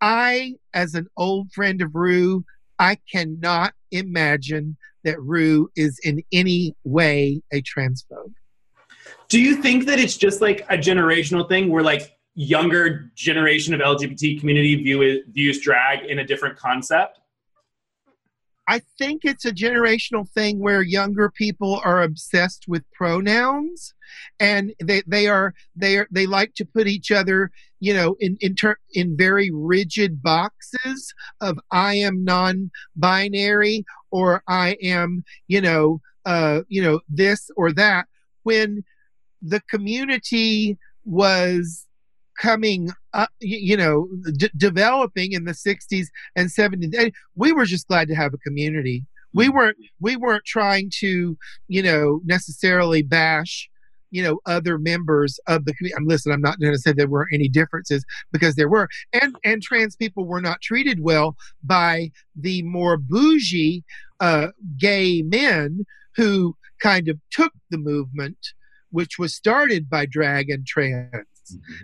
i 0.00 0.54
as 0.72 0.94
an 0.94 1.06
old 1.16 1.52
friend 1.52 1.82
of 1.82 1.94
Ru 1.94 2.44
i 2.78 2.98
cannot 3.10 3.74
imagine 3.90 4.76
that 5.04 5.20
Ru 5.20 5.68
is 5.76 5.98
in 6.02 6.22
any 6.32 6.74
way 6.84 7.42
a 7.52 7.62
transphobe 7.62 8.34
Do 9.28 9.40
you 9.40 9.56
think 9.56 9.86
that 9.86 9.98
it's 9.98 10.16
just 10.16 10.40
like 10.40 10.60
a 10.68 10.76
generational 10.76 11.48
thing 11.48 11.70
where 11.70 11.82
like 11.82 12.16
younger 12.34 13.10
generation 13.14 13.74
of 13.74 13.80
LGBT 13.80 14.40
community 14.40 14.74
view 14.76 15.22
views 15.30 15.60
drag 15.60 16.04
in 16.04 16.18
a 16.18 16.24
different 16.24 16.56
concept? 16.56 17.20
I 18.66 18.80
think 18.98 19.24
it's 19.24 19.44
a 19.44 19.52
generational 19.52 20.28
thing 20.28 20.58
where 20.58 20.82
younger 20.82 21.30
people 21.30 21.80
are 21.84 22.02
obsessed 22.02 22.64
with 22.66 22.90
pronouns, 22.92 23.94
and 24.40 24.72
they 24.82 25.02
they 25.06 25.26
are 25.26 25.54
they 25.76 25.98
are 25.98 26.08
they 26.10 26.26
like 26.26 26.54
to 26.54 26.64
put 26.64 26.86
each 26.86 27.10
other, 27.10 27.50
you 27.80 27.92
know, 27.92 28.16
in 28.20 28.36
in 28.40 28.54
ter- 28.54 28.78
in 28.92 29.16
very 29.16 29.50
rigid 29.52 30.22
boxes 30.22 31.14
of 31.40 31.58
I 31.70 31.96
am 31.96 32.24
non-binary 32.24 33.84
or 34.10 34.42
I 34.48 34.76
am, 34.82 35.24
you 35.46 35.60
know, 35.60 36.00
uh, 36.24 36.62
you 36.68 36.82
know 36.82 37.00
this 37.08 37.50
or 37.56 37.72
that. 37.72 38.06
When 38.44 38.84
the 39.42 39.60
community 39.68 40.78
was 41.04 41.83
coming 42.40 42.90
up, 43.12 43.30
you 43.40 43.76
know, 43.76 44.08
d- 44.36 44.50
developing 44.56 45.32
in 45.32 45.44
the 45.44 45.52
60s 45.52 46.06
and 46.36 46.48
70s 46.48 46.96
and 46.98 47.12
we 47.34 47.52
were 47.52 47.64
just 47.64 47.88
glad 47.88 48.08
to 48.08 48.14
have 48.14 48.34
a 48.34 48.38
community. 48.38 49.04
We 49.32 49.48
weren't 49.48 49.76
we 50.00 50.16
weren't 50.16 50.44
trying 50.44 50.90
to 51.00 51.36
you 51.68 51.82
know 51.82 52.20
necessarily 52.24 53.02
bash 53.02 53.68
you 54.14 54.22
know 54.22 54.38
other 54.46 54.78
members 54.78 55.40
of 55.48 55.64
the 55.64 55.74
community. 55.74 56.04
Listen, 56.06 56.30
I'm 56.30 56.40
not 56.40 56.60
going 56.60 56.72
to 56.72 56.78
say 56.78 56.92
there 56.92 57.08
weren't 57.08 57.34
any 57.34 57.48
differences 57.48 58.04
because 58.30 58.54
there 58.54 58.68
were, 58.68 58.88
and 59.12 59.36
and 59.44 59.60
trans 59.60 59.96
people 59.96 60.24
were 60.24 60.40
not 60.40 60.60
treated 60.60 61.00
well 61.00 61.36
by 61.64 62.12
the 62.36 62.62
more 62.62 62.96
bougie 62.96 63.82
uh, 64.20 64.48
gay 64.78 65.22
men 65.22 65.84
who 66.14 66.56
kind 66.80 67.08
of 67.08 67.18
took 67.32 67.52
the 67.70 67.78
movement, 67.78 68.38
which 68.92 69.18
was 69.18 69.34
started 69.34 69.90
by 69.90 70.06
drag 70.06 70.48
and 70.48 70.64
trans, 70.64 71.26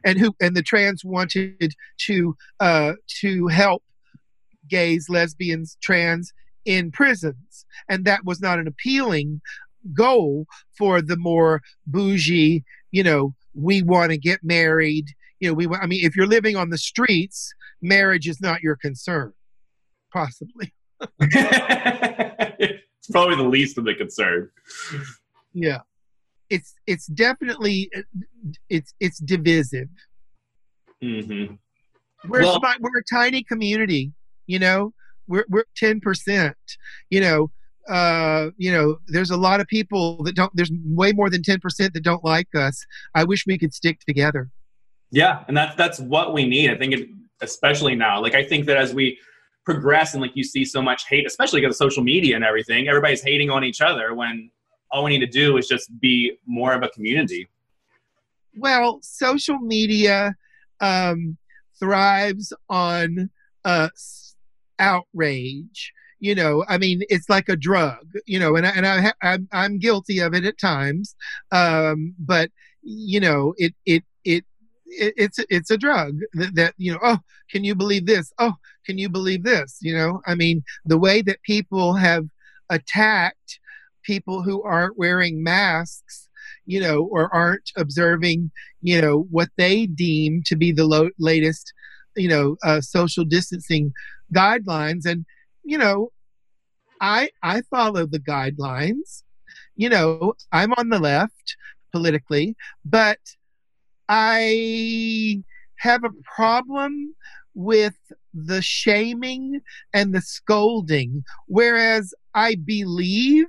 and 0.05 0.19
who 0.19 0.35
and 0.41 0.57
the 0.57 0.63
trans 0.63 1.05
wanted 1.05 1.75
to 1.99 2.37
uh, 2.61 2.95
to 3.21 3.47
help 3.49 3.83
gays, 4.69 5.09
lesbians, 5.09 5.77
trans 5.83 6.33
in 6.65 6.91
prisons, 6.91 7.67
and 7.89 8.05
that 8.05 8.25
was 8.25 8.41
not 8.41 8.59
an 8.59 8.67
appealing 8.67 9.41
goal 9.95 10.47
for 10.77 11.01
the 11.01 11.17
more 11.17 11.63
bougie, 11.87 12.65
you 12.91 13.03
know, 13.03 13.35
we 13.55 13.83
want 13.83 14.11
to 14.11 14.19
get 14.19 14.41
married. 14.43 15.07
You 15.41 15.49
know, 15.49 15.55
we. 15.55 15.69
I 15.69 15.87
mean, 15.87 16.05
if 16.05 16.17
you're 16.17 16.27
living 16.27 16.57
on 16.57 16.71
the 16.71 16.79
streets, 16.79 17.53
marriage 17.81 18.29
is 18.29 18.41
not 18.41 18.61
your 18.63 18.77
concern, 18.77 19.33
possibly. 20.13 20.73
it's 21.21 23.09
probably 23.11 23.37
the 23.37 23.43
least 23.43 23.79
of 23.79 23.85
the 23.85 23.95
concern. 23.95 24.51
Yeah, 25.55 25.81
it's 26.51 26.75
it's 26.87 27.07
definitely 27.07 27.91
it's 28.69 28.93
it's 29.01 29.19
divisive. 29.19 29.89
hmm 31.01 31.45
We're 32.29 32.43
Well- 32.43 32.61
we're 32.81 32.99
a 32.99 33.05
tiny 33.11 33.43
community, 33.43 34.13
you 34.47 34.59
know. 34.59 34.93
We're 35.29 35.45
we're 35.49 35.65
ten 35.77 36.01
percent, 36.01 36.57
you 37.09 37.21
know. 37.21 37.51
Uh, 37.89 38.51
you 38.57 38.71
know, 38.71 38.99
there's 39.09 39.31
a 39.31 39.37
lot 39.37 39.61
of 39.61 39.67
people 39.67 40.23
that 40.25 40.35
don't. 40.35 40.51
There's 40.55 40.71
way 40.85 41.13
more 41.13 41.31
than 41.31 41.43
ten 41.43 41.61
percent 41.61 41.95
that 41.95 42.03
don't 42.03 42.25
like 42.25 42.49
us. 42.57 42.85
I 43.15 43.25
wish 43.25 43.47
we 43.47 43.57
could 43.57 43.73
stick 43.73 44.01
together. 44.07 44.51
Yeah, 45.13 45.45
and 45.49 45.57
that's 45.57 45.77
that's 45.77 45.99
what 46.01 46.35
we 46.35 46.47
need. 46.47 46.71
I 46.71 46.77
think, 46.77 46.95
it, 46.95 47.09
especially 47.41 47.95
now. 47.95 48.21
Like 48.21 48.35
I 48.35 48.45
think 48.45 48.67
that 48.67 48.77
as 48.77 48.93
we 48.93 49.19
progress 49.65 50.15
and 50.15 50.23
like 50.23 50.33
you 50.35 50.45
see 50.45 50.65
so 50.65 50.83
much 50.83 51.07
hate, 51.09 51.27
especially 51.27 51.61
because 51.61 51.75
of 51.77 51.79
social 51.79 52.03
media 52.03 52.35
and 52.35 52.45
everything, 52.45 52.89
everybody's 52.89 53.23
hating 53.23 53.51
on 53.51 53.63
each 53.65 53.81
other. 53.81 54.15
When 54.15 54.51
all 54.93 55.05
we 55.05 55.11
need 55.11 55.25
to 55.25 55.27
do 55.27 55.57
is 55.57 55.69
just 55.69 55.89
be 56.01 56.39
more 56.47 56.73
of 56.73 56.83
a 56.83 56.89
community. 56.89 57.49
Well, 58.57 58.99
social 59.03 59.59
media 59.59 60.35
um, 60.81 61.37
thrives 61.79 62.53
on 62.69 63.31
uh, 63.65 63.89
outrage. 64.79 65.93
You 66.19 66.35
know, 66.35 66.65
I 66.69 66.77
mean, 66.77 67.03
it's 67.09 67.31
like 67.31 67.49
a 67.49 67.57
drug. 67.57 68.07
You 68.27 68.41
know, 68.41 68.57
and 68.57 68.67
I, 68.67 68.71
and 68.71 68.87
I, 68.87 69.13
I'm, 69.23 69.49
I'm 69.53 69.79
guilty 69.79 70.19
of 70.19 70.35
it 70.35 70.45
at 70.45 70.59
times. 70.59 71.15
Um, 71.53 72.15
but 72.19 72.51
you 72.83 73.21
know, 73.21 73.55
it 73.57 73.75
it 73.87 74.05
it. 74.25 74.45
it 74.87 75.15
it's 75.17 75.39
it's 75.51 75.71
a 75.71 75.79
drug 75.79 76.19
that, 76.35 76.55
that 76.57 76.75
you 76.77 76.93
know 76.93 76.99
oh 77.05 77.19
can 77.49 77.63
you 77.63 77.77
believe 77.77 78.07
this 78.07 78.33
oh 78.41 78.55
can 78.85 78.99
you 78.99 79.09
believe 79.09 79.45
this 79.45 79.79
you 79.81 79.95
know 79.95 80.21
i 80.27 80.35
mean 80.35 80.65
the 80.85 80.99
way 80.99 81.23
that 81.23 81.41
people 81.43 81.95
have 81.95 82.27
attacked 82.71 83.60
people 84.11 84.43
who 84.43 84.61
aren't 84.65 84.99
wearing 84.99 85.41
masks 85.41 86.29
you 86.67 86.81
know 86.81 86.99
or 87.15 87.33
aren't 87.33 87.71
observing 87.77 88.51
you 88.81 89.01
know 89.01 89.17
what 89.31 89.51
they 89.57 89.87
deem 89.87 90.43
to 90.45 90.57
be 90.57 90.73
the 90.73 90.85
lo- 90.85 91.17
latest 91.21 91.73
you 92.17 92.29
know 92.29 92.57
uh, 92.65 92.81
social 92.81 93.25
distancing 93.25 93.93
guidelines. 94.35 95.05
And 95.07 95.25
you 95.63 95.79
know 95.79 96.11
i 97.01 97.31
i 97.43 97.63
follow 97.71 98.05
the 98.05 98.19
guidelines. 98.35 99.23
You 99.77 99.89
know 99.91 100.35
i'm 100.51 100.73
on 100.75 100.89
the 100.89 100.99
left 100.99 101.57
politically 101.93 102.57
but 102.85 103.21
i 104.09 105.43
have 105.77 106.03
a 106.05 106.17
problem 106.37 107.15
with 107.55 107.99
the 108.33 108.63
shaming 108.63 109.61
and 109.93 110.15
the 110.15 110.21
scolding. 110.21 111.23
Whereas 111.47 112.13
i 112.35 112.57
believe 112.57 113.47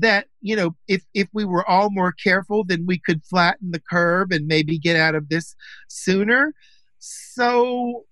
that 0.00 0.26
you 0.40 0.56
know 0.56 0.74
if 0.86 1.02
if 1.14 1.28
we 1.32 1.44
were 1.44 1.68
all 1.68 1.90
more 1.90 2.12
careful 2.12 2.64
then 2.64 2.86
we 2.86 2.98
could 2.98 3.22
flatten 3.24 3.70
the 3.70 3.82
curve 3.90 4.30
and 4.30 4.46
maybe 4.46 4.78
get 4.78 4.96
out 4.96 5.14
of 5.14 5.28
this 5.28 5.54
sooner. 5.88 6.54
So 6.98 8.04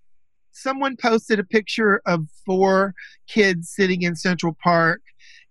someone 0.52 0.96
posted 0.96 1.38
a 1.38 1.44
picture 1.44 2.00
of 2.06 2.26
four 2.44 2.94
kids 3.28 3.70
sitting 3.74 4.02
in 4.02 4.16
central 4.16 4.56
park 4.62 5.02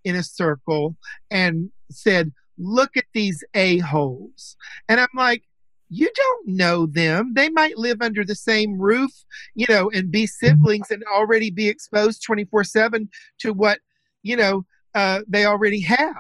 in 0.03 0.15
a 0.15 0.23
circle 0.23 0.95
and 1.29 1.69
said 1.91 2.31
look 2.57 2.95
at 2.95 3.05
these 3.13 3.43
a-holes. 3.53 4.55
And 4.87 4.99
i'm 4.99 5.07
like 5.15 5.43
you 5.89 6.09
don't 6.15 6.47
know 6.47 6.87
them. 6.87 7.33
They 7.35 7.49
might 7.49 7.77
live 7.77 8.01
under 8.01 8.25
the 8.25 8.35
same 8.35 8.79
roof 8.79 9.11
you 9.53 9.65
know 9.69 9.89
and 9.91 10.11
be 10.11 10.25
siblings 10.25 10.91
and 10.91 11.03
already 11.03 11.51
be 11.51 11.69
exposed 11.69 12.25
24/7 12.27 13.07
to 13.39 13.53
what 13.53 13.79
you 14.23 14.35
know 14.35 14.65
uh, 14.95 15.21
they 15.27 15.45
already 15.45 15.81
have 15.81 16.15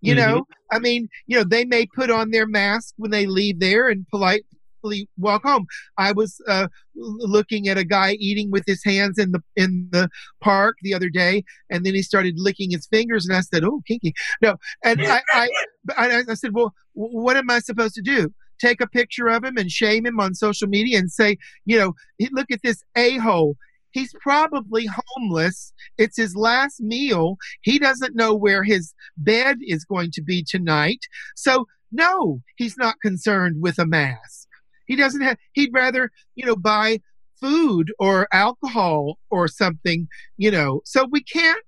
you 0.00 0.14
know? 0.14 0.46
I 0.72 0.78
mean 0.78 1.08
you 1.26 1.36
know 1.36 1.44
they 1.44 1.64
may 1.64 1.86
put 1.86 2.10
on 2.10 2.30
their 2.30 2.46
mask 2.46 2.94
when 2.96 3.10
they 3.10 3.26
leave 3.26 3.60
there 3.60 3.88
and 3.88 4.06
politely 4.08 5.08
walk 5.18 5.42
home. 5.42 5.66
I 5.98 6.12
was 6.12 6.40
uh, 6.48 6.68
looking 6.94 7.68
at 7.68 7.76
a 7.76 7.84
guy 7.84 8.12
eating 8.12 8.50
with 8.50 8.64
his 8.66 8.82
hands 8.84 9.18
in 9.18 9.32
the 9.32 9.42
in 9.56 9.88
the 9.90 10.08
park 10.40 10.76
the 10.82 10.94
other 10.94 11.08
day 11.08 11.44
and 11.70 11.84
then 11.84 11.94
he 11.94 12.02
started 12.02 12.34
licking 12.38 12.70
his 12.70 12.86
fingers 12.86 13.26
and 13.26 13.36
i 13.36 13.40
said 13.40 13.64
oh 13.64 13.82
kinky. 13.86 14.14
No 14.40 14.56
and 14.84 15.00
i 15.02 15.20
i 15.32 15.48
i, 15.96 16.22
I 16.28 16.34
said 16.34 16.54
well 16.54 16.72
what 16.92 17.36
am 17.36 17.50
i 17.50 17.58
supposed 17.58 17.94
to 17.94 18.02
do? 18.02 18.32
Take 18.60 18.80
a 18.82 18.86
picture 18.86 19.28
of 19.28 19.42
him 19.42 19.56
and 19.56 19.70
shame 19.70 20.04
him 20.06 20.20
on 20.20 20.34
social 20.34 20.68
media 20.68 20.98
and 20.98 21.10
say 21.10 21.36
you 21.64 21.78
know 21.78 21.94
look 22.32 22.50
at 22.50 22.60
this 22.62 22.82
a-hole 22.96 23.56
He's 23.92 24.14
probably 24.20 24.88
homeless. 25.16 25.72
It's 25.98 26.16
his 26.16 26.36
last 26.36 26.80
meal. 26.80 27.36
He 27.62 27.78
doesn't 27.78 28.16
know 28.16 28.34
where 28.34 28.62
his 28.62 28.94
bed 29.16 29.58
is 29.62 29.84
going 29.84 30.10
to 30.12 30.22
be 30.22 30.42
tonight. 30.42 31.00
So, 31.34 31.66
no, 31.92 32.40
he's 32.56 32.76
not 32.76 33.00
concerned 33.00 33.60
with 33.60 33.78
a 33.78 33.86
mask. 33.86 34.46
He 34.86 34.96
doesn't 34.96 35.22
have, 35.22 35.38
he'd 35.52 35.72
rather, 35.72 36.10
you 36.34 36.46
know, 36.46 36.56
buy 36.56 37.00
food 37.40 37.92
or 37.98 38.28
alcohol 38.32 39.18
or 39.30 39.48
something, 39.48 40.08
you 40.36 40.50
know. 40.50 40.82
So 40.84 41.06
we 41.10 41.22
can't, 41.22 41.62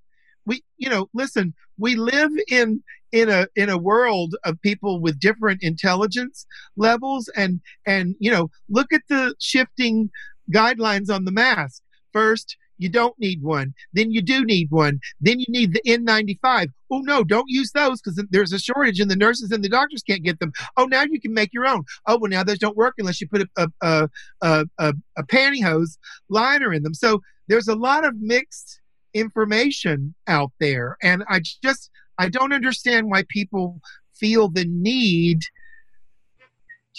we, 0.44 0.62
you 0.76 0.88
know, 0.88 1.08
listen, 1.14 1.54
we 1.78 1.96
live 1.96 2.30
in, 2.48 2.82
in 3.12 3.28
a 3.28 3.46
in 3.54 3.68
a 3.68 3.78
world 3.78 4.34
of 4.44 4.60
people 4.62 5.00
with 5.00 5.20
different 5.20 5.62
intelligence 5.62 6.46
levels 6.76 7.28
and 7.36 7.60
and 7.86 8.16
you 8.18 8.30
know 8.30 8.50
look 8.70 8.92
at 8.92 9.02
the 9.08 9.34
shifting 9.38 10.10
guidelines 10.52 11.10
on 11.10 11.24
the 11.24 11.30
mask 11.30 11.82
First, 12.12 12.56
you 12.78 12.88
don't 12.88 13.18
need 13.18 13.42
one. 13.42 13.74
Then 13.92 14.10
you 14.10 14.20
do 14.20 14.44
need 14.44 14.70
one. 14.70 15.00
Then 15.20 15.38
you 15.38 15.46
need 15.48 15.72
the 15.72 15.82
N95. 15.86 16.68
Oh 16.90 16.98
no, 16.98 17.22
don't 17.22 17.48
use 17.48 17.70
those 17.72 18.00
because 18.02 18.22
there's 18.30 18.52
a 18.52 18.58
shortage 18.58 18.98
and 19.00 19.10
the 19.10 19.16
nurses 19.16 19.52
and 19.52 19.62
the 19.62 19.68
doctors 19.68 20.02
can't 20.02 20.24
get 20.24 20.40
them. 20.40 20.52
Oh, 20.76 20.86
now 20.86 21.02
you 21.02 21.20
can 21.20 21.32
make 21.32 21.52
your 21.52 21.66
own. 21.66 21.84
Oh, 22.06 22.18
well 22.18 22.30
now 22.30 22.42
those 22.42 22.58
don't 22.58 22.76
work 22.76 22.94
unless 22.98 23.20
you 23.20 23.28
put 23.28 23.42
a 23.42 23.48
a 23.56 23.68
a, 23.80 24.08
a, 24.42 24.66
a, 24.78 24.94
a 25.16 25.22
pantyhose 25.24 25.96
liner 26.28 26.72
in 26.72 26.82
them. 26.82 26.94
So 26.94 27.22
there's 27.48 27.68
a 27.68 27.76
lot 27.76 28.04
of 28.04 28.16
mixed 28.20 28.80
information 29.14 30.14
out 30.26 30.52
there, 30.58 30.96
and 31.02 31.22
I 31.28 31.40
just 31.62 31.90
I 32.18 32.28
don't 32.28 32.52
understand 32.52 33.10
why 33.10 33.24
people 33.28 33.80
feel 34.12 34.48
the 34.48 34.64
need 34.64 35.42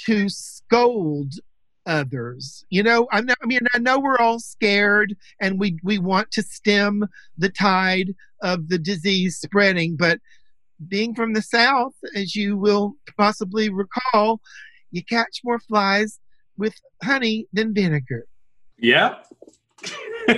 to 0.06 0.28
scold 0.30 1.34
others. 1.86 2.66
You 2.70 2.84
know, 2.84 3.08
I'm 3.12 3.26
not, 3.26 3.38
I 3.44 3.46
mean, 3.46 3.60
I 3.74 3.80
know 3.80 4.00
we're 4.00 4.18
all 4.18 4.40
scared 4.40 5.16
and 5.40 5.60
we 5.60 5.78
we 5.84 5.98
want 6.00 6.32
to 6.32 6.44
stem 6.44 7.06
the 7.38 7.50
tide 7.50 8.14
of 8.42 8.70
the 8.70 8.78
disease 8.78 9.38
spreading, 9.38 9.96
but 9.96 10.20
being 10.88 11.16
from 11.16 11.34
the 11.34 11.42
south, 11.42 11.94
as 12.16 12.36
you 12.36 12.58
will 12.58 12.94
possibly 13.18 13.70
recall, 13.70 14.42
you 14.92 15.04
catch 15.04 15.42
more 15.44 15.60
flies 15.60 16.20
with 16.58 16.76
honey 17.04 17.48
than 17.54 17.74
vinegar. 17.74 18.26
Yeah. 18.78 19.20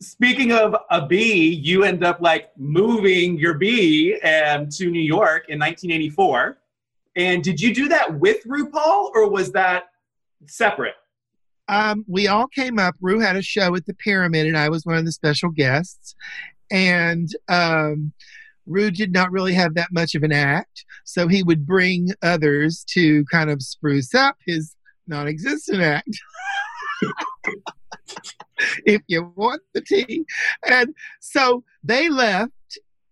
Speaking 0.00 0.52
of 0.52 0.74
a 0.90 1.06
bee, 1.06 1.54
you 1.54 1.84
end 1.84 2.04
up 2.04 2.20
like 2.20 2.50
moving 2.56 3.38
your 3.38 3.54
bee 3.54 4.20
um, 4.20 4.68
to 4.70 4.90
New 4.90 5.00
York 5.00 5.46
in 5.48 5.58
1984. 5.58 6.58
And 7.16 7.42
did 7.42 7.60
you 7.60 7.74
do 7.74 7.88
that 7.88 8.18
with 8.18 8.44
RuPaul 8.44 9.10
or 9.14 9.28
was 9.28 9.52
that 9.52 9.84
separate? 10.46 10.94
Um, 11.68 12.04
we 12.08 12.26
all 12.26 12.48
came 12.48 12.78
up. 12.78 12.96
Ru 13.00 13.20
had 13.20 13.36
a 13.36 13.42
show 13.42 13.74
at 13.76 13.86
the 13.86 13.94
Pyramid, 13.94 14.46
and 14.46 14.56
I 14.56 14.68
was 14.68 14.84
one 14.84 14.96
of 14.96 15.04
the 15.04 15.12
special 15.12 15.50
guests. 15.50 16.16
And 16.70 17.28
um, 17.48 18.12
Ru 18.66 18.90
did 18.90 19.12
not 19.12 19.30
really 19.30 19.54
have 19.54 19.74
that 19.74 19.92
much 19.92 20.14
of 20.14 20.22
an 20.22 20.32
act, 20.32 20.84
so 21.04 21.28
he 21.28 21.42
would 21.42 21.66
bring 21.66 22.08
others 22.22 22.84
to 22.90 23.24
kind 23.26 23.50
of 23.50 23.62
spruce 23.62 24.14
up 24.14 24.36
his 24.46 24.74
non-existent 25.06 25.80
act. 25.80 26.08
if 28.84 29.02
you 29.06 29.32
want 29.36 29.62
the 29.74 29.80
tea. 29.80 30.24
And 30.68 30.94
so 31.20 31.64
they 31.82 32.08
left. 32.08 32.52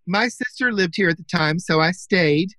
My 0.07 0.27
sister 0.27 0.71
lived 0.71 0.95
here 0.95 1.09
at 1.09 1.17
the 1.17 1.23
time, 1.23 1.59
so 1.59 1.79
I 1.79 1.91
stayed. 1.91 2.49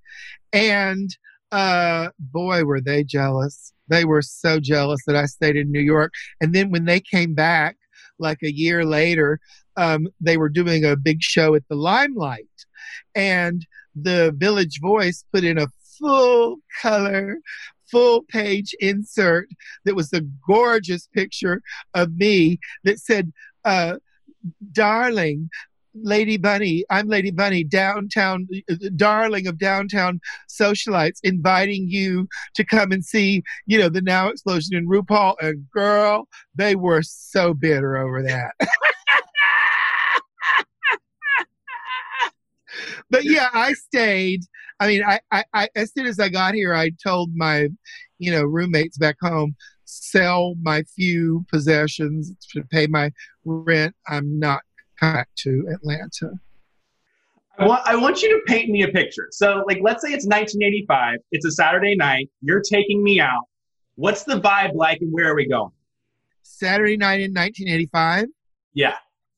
And 0.52 1.16
uh, 1.52 2.08
boy, 2.18 2.64
were 2.64 2.80
they 2.80 3.04
jealous. 3.04 3.72
They 3.88 4.04
were 4.04 4.22
so 4.22 4.60
jealous 4.60 5.00
that 5.06 5.16
I 5.16 5.26
stayed 5.26 5.56
in 5.56 5.72
New 5.72 5.80
York. 5.80 6.12
And 6.40 6.54
then 6.54 6.70
when 6.70 6.84
they 6.84 7.00
came 7.00 7.34
back, 7.34 7.76
like 8.18 8.42
a 8.42 8.52
year 8.52 8.84
later, 8.84 9.40
um, 9.76 10.08
they 10.20 10.36
were 10.36 10.48
doing 10.48 10.84
a 10.84 10.96
big 10.96 11.22
show 11.22 11.54
at 11.54 11.66
the 11.68 11.74
Limelight. 11.74 12.46
And 13.14 13.66
the 13.94 14.32
Village 14.36 14.80
Voice 14.80 15.24
put 15.32 15.42
in 15.42 15.58
a 15.58 15.68
full 15.98 16.58
color, 16.80 17.38
full 17.90 18.22
page 18.22 18.74
insert 18.78 19.48
that 19.84 19.96
was 19.96 20.12
a 20.12 20.22
gorgeous 20.46 21.08
picture 21.08 21.62
of 21.94 22.14
me 22.16 22.58
that 22.84 22.98
said, 22.98 23.32
uh, 23.64 23.96
Darling, 24.72 25.50
Lady 25.94 26.36
Bunny, 26.36 26.84
I'm 26.90 27.08
Lady 27.08 27.30
Bunny, 27.30 27.64
downtown, 27.64 28.46
uh, 28.70 28.74
uh, 28.74 28.88
darling 28.96 29.46
of 29.46 29.58
downtown 29.58 30.20
socialites, 30.48 31.18
inviting 31.22 31.88
you 31.88 32.28
to 32.54 32.64
come 32.64 32.92
and 32.92 33.04
see, 33.04 33.42
you 33.66 33.78
know, 33.78 33.88
the 33.88 34.02
Now 34.02 34.28
Explosion 34.28 34.76
in 34.76 34.88
RuPaul. 34.88 35.34
And 35.40 35.68
girl, 35.70 36.28
they 36.54 36.76
were 36.76 37.02
so 37.02 37.54
bitter 37.54 37.96
over 37.96 38.22
that. 38.22 38.52
but 43.10 43.24
yeah, 43.24 43.48
I 43.52 43.72
stayed. 43.72 44.42
I 44.78 44.86
mean, 44.86 45.02
I, 45.04 45.20
I, 45.30 45.44
I, 45.52 45.68
as 45.76 45.92
soon 45.92 46.06
as 46.06 46.18
I 46.18 46.28
got 46.28 46.54
here, 46.54 46.74
I 46.74 46.90
told 47.02 47.34
my, 47.34 47.68
you 48.18 48.30
know, 48.30 48.42
roommates 48.42 48.96
back 48.96 49.16
home, 49.20 49.56
sell 49.84 50.54
my 50.62 50.84
few 50.84 51.44
possessions 51.50 52.32
to 52.52 52.62
pay 52.70 52.86
my 52.86 53.10
rent. 53.44 53.94
I'm 54.08 54.38
not 54.38 54.62
back 55.00 55.28
to 55.36 55.66
Atlanta. 55.72 56.32
I 57.58 57.66
want, 57.66 57.82
I 57.86 57.96
want 57.96 58.22
you 58.22 58.30
to 58.30 58.40
paint 58.46 58.70
me 58.70 58.82
a 58.82 58.88
picture. 58.88 59.28
So, 59.32 59.62
like, 59.66 59.80
let's 59.82 60.02
say 60.02 60.08
it's 60.08 60.24
1985. 60.24 61.18
It's 61.30 61.44
a 61.44 61.50
Saturday 61.50 61.94
night. 61.94 62.30
You're 62.40 62.62
taking 62.62 63.02
me 63.02 63.20
out. 63.20 63.42
What's 63.96 64.24
the 64.24 64.40
vibe 64.40 64.74
like, 64.74 64.98
and 65.02 65.12
where 65.12 65.30
are 65.30 65.34
we 65.34 65.46
going? 65.46 65.72
Saturday 66.42 66.96
night 66.96 67.20
in 67.20 67.32
1985. 67.32 68.26
Yeah. 68.72 68.96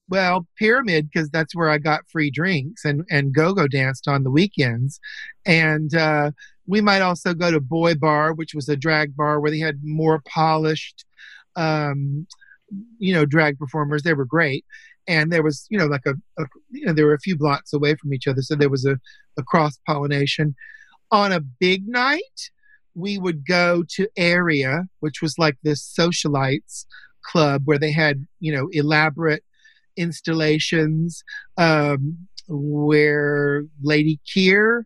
Well, 0.08 0.46
Pyramid, 0.56 1.08
because 1.10 1.30
that's 1.30 1.54
where 1.54 1.68
I 1.70 1.78
got 1.78 2.08
free 2.10 2.30
drinks, 2.30 2.84
and 2.84 3.04
and 3.10 3.34
go 3.34 3.54
go 3.54 3.66
danced 3.66 4.06
on 4.06 4.24
the 4.24 4.30
weekends, 4.30 5.00
and 5.46 5.94
uh, 5.94 6.32
we 6.66 6.80
might 6.80 7.02
also 7.02 7.34
go 7.34 7.50
to 7.50 7.60
Boy 7.60 7.94
Bar, 7.94 8.34
which 8.34 8.54
was 8.54 8.68
a 8.68 8.76
drag 8.76 9.16
bar 9.16 9.40
where 9.40 9.50
they 9.50 9.58
had 9.58 9.80
more 9.82 10.20
polished, 10.26 11.04
um, 11.56 12.26
you 12.98 13.14
know, 13.14 13.24
drag 13.24 13.58
performers. 13.58 14.02
They 14.02 14.14
were 14.14 14.24
great, 14.24 14.64
and 15.08 15.32
there 15.32 15.42
was 15.42 15.66
you 15.70 15.78
know 15.78 15.86
like 15.86 16.06
a, 16.06 16.14
a 16.38 16.46
you 16.70 16.86
know 16.86 16.92
there 16.92 17.06
were 17.06 17.14
a 17.14 17.20
few 17.20 17.36
blocks 17.36 17.72
away 17.72 17.94
from 17.94 18.12
each 18.14 18.26
other, 18.26 18.42
so 18.42 18.54
there 18.54 18.70
was 18.70 18.84
a, 18.84 18.98
a 19.38 19.42
cross 19.42 19.78
pollination. 19.86 20.54
On 21.10 21.32
a 21.32 21.40
big 21.40 21.86
night, 21.86 22.50
we 22.94 23.18
would 23.18 23.46
go 23.46 23.84
to 23.96 24.08
Area, 24.16 24.84
which 25.00 25.20
was 25.20 25.38
like 25.38 25.56
this 25.62 25.82
socialites 25.98 26.86
club 27.24 27.62
where 27.64 27.78
they 27.78 27.92
had 27.92 28.26
you 28.40 28.54
know 28.54 28.68
elaborate 28.72 29.44
installations 29.96 31.22
um, 31.58 32.16
where 32.48 33.64
Lady 33.82 34.20
Kier, 34.26 34.84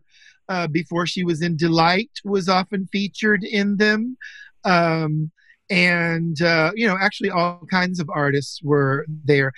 uh, 0.49 0.67
before 0.67 1.07
she 1.07 1.23
was 1.23 1.41
in 1.41 1.55
Deee-Lite, 1.55 2.11
was 2.23 2.49
often 2.49 2.87
featured 2.91 3.43
in 3.43 3.77
them. 3.77 4.17
Um, 4.65 5.31
and, 5.69 6.41
uh, 6.41 6.71
you 6.75 6.87
know, 6.87 6.97
actually 6.99 7.29
all 7.29 7.61
kinds 7.69 7.99
of 7.99 8.09
artists 8.13 8.61
were 8.63 9.05
there. 9.25 9.51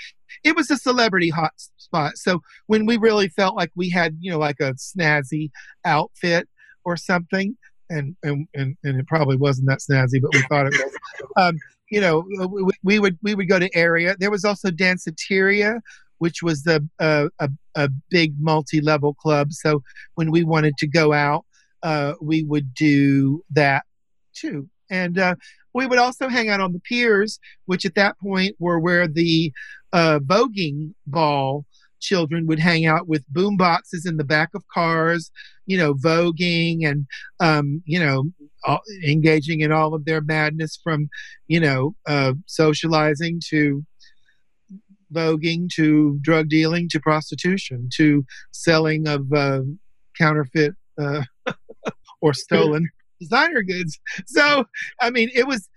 It 0.43 0.56
was 0.56 0.72
a 0.72 0.78
celebrity 0.78 1.30
hot 1.30 1.54
spot. 1.78 2.17
So 2.17 2.41
when 2.67 2.86
we 2.86 2.98
really 2.98 3.30
felt 3.30 3.56
like 3.56 3.72
we 3.76 3.89
had, 3.89 4.17
you 4.19 4.32
know, 4.32 4.39
like 4.39 4.60
a 4.60 4.74
snazzy 4.74 5.52
outfit 5.86 6.48
or 6.84 6.98
something, 6.98 7.58
and, 7.89 8.15
and, 8.24 8.48
and, 8.54 8.78
and 8.84 9.00
it 9.00 9.08
probably 9.08 9.36
wasn't 9.36 9.67
that 9.67 9.80
snazzy, 9.80 10.22
but 10.22 10.34
we 10.34 10.41
thought 10.43 10.67
it 10.67 10.74
was. 10.74 10.98
Um, 11.38 11.58
you 11.89 12.00
know, 12.00 12.24
we, 12.48 12.63
we, 12.84 13.00
would 13.00 13.17
we 13.24 13.34
would 13.34 13.50
go 13.50 13.58
to 13.58 13.76
area. 13.76 14.15
There 14.19 14.30
was 14.30 14.45
also 14.45 14.69
Danceteria, 14.69 15.80
which 16.19 16.43
was 16.43 16.63
the 16.63 16.88
uh, 17.00 17.30
a 17.39 17.50
a 17.76 17.89
big 18.10 18.36
multi-level 18.39 19.15
club. 19.15 19.52
So 19.54 19.82
when 20.15 20.32
we 20.32 20.43
wanted 20.43 20.78
to 20.78 20.88
go 20.88 21.13
out, 21.13 21.45
uh, 21.82 22.13
we 22.22 22.43
would 22.43 22.74
do 22.74 23.43
that 23.52 23.84
too. 24.36 24.69
And 24.91 25.17
uh, 25.17 25.36
we 25.73 25.86
would 25.86 25.99
also 25.99 26.29
hang 26.29 26.49
out 26.49 26.62
on 26.62 26.73
the 26.73 26.79
piers, 26.79 27.39
which 27.65 27.86
at 27.86 27.95
that 27.95 28.17
point 28.19 28.55
were 28.60 28.79
where 28.79 29.08
the 29.08 29.51
uh, 29.93 30.19
voguing 30.19 30.93
ball 31.05 31.65
children 31.99 32.47
would 32.47 32.60
hang 32.60 32.86
out 32.86 33.08
with 33.08 33.27
boom 33.27 33.58
boxes 33.58 34.05
in 34.05 34.17
the 34.17 34.23
back 34.23 34.49
of 34.55 34.63
cars, 34.73 35.32
you 35.65 35.77
know, 35.77 35.93
voguing 35.93 36.88
and, 36.88 37.05
um, 37.39 37.82
you 37.86 37.99
know, 37.99 38.25
all, 38.63 38.82
engaging 39.05 39.62
in 39.62 39.71
all 39.71 39.93
of 39.93 40.05
their 40.05 40.21
madness 40.21 40.79
from, 40.82 41.10
you 41.47 41.60
know, 41.60 41.95
uh, 42.08 42.34
socializing 42.45 43.41
to 43.49 43.86
voguing 45.13 45.67
to 45.69 46.17
drug 46.21 46.49
dealing 46.49 46.88
to 46.88 46.99
prostitution 46.99 47.89
to 47.91 48.23
selling 48.51 49.08
of 49.08 49.32
uh, 49.34 49.62
counterfeit 50.17 50.73
uh, 51.01 51.23
or 52.21 52.34
stolen 52.34 52.88
designer 53.19 53.63
goods. 53.63 53.99
So, 54.27 54.65
I 55.01 55.10
mean, 55.10 55.29
it 55.34 55.47
was, 55.47 55.67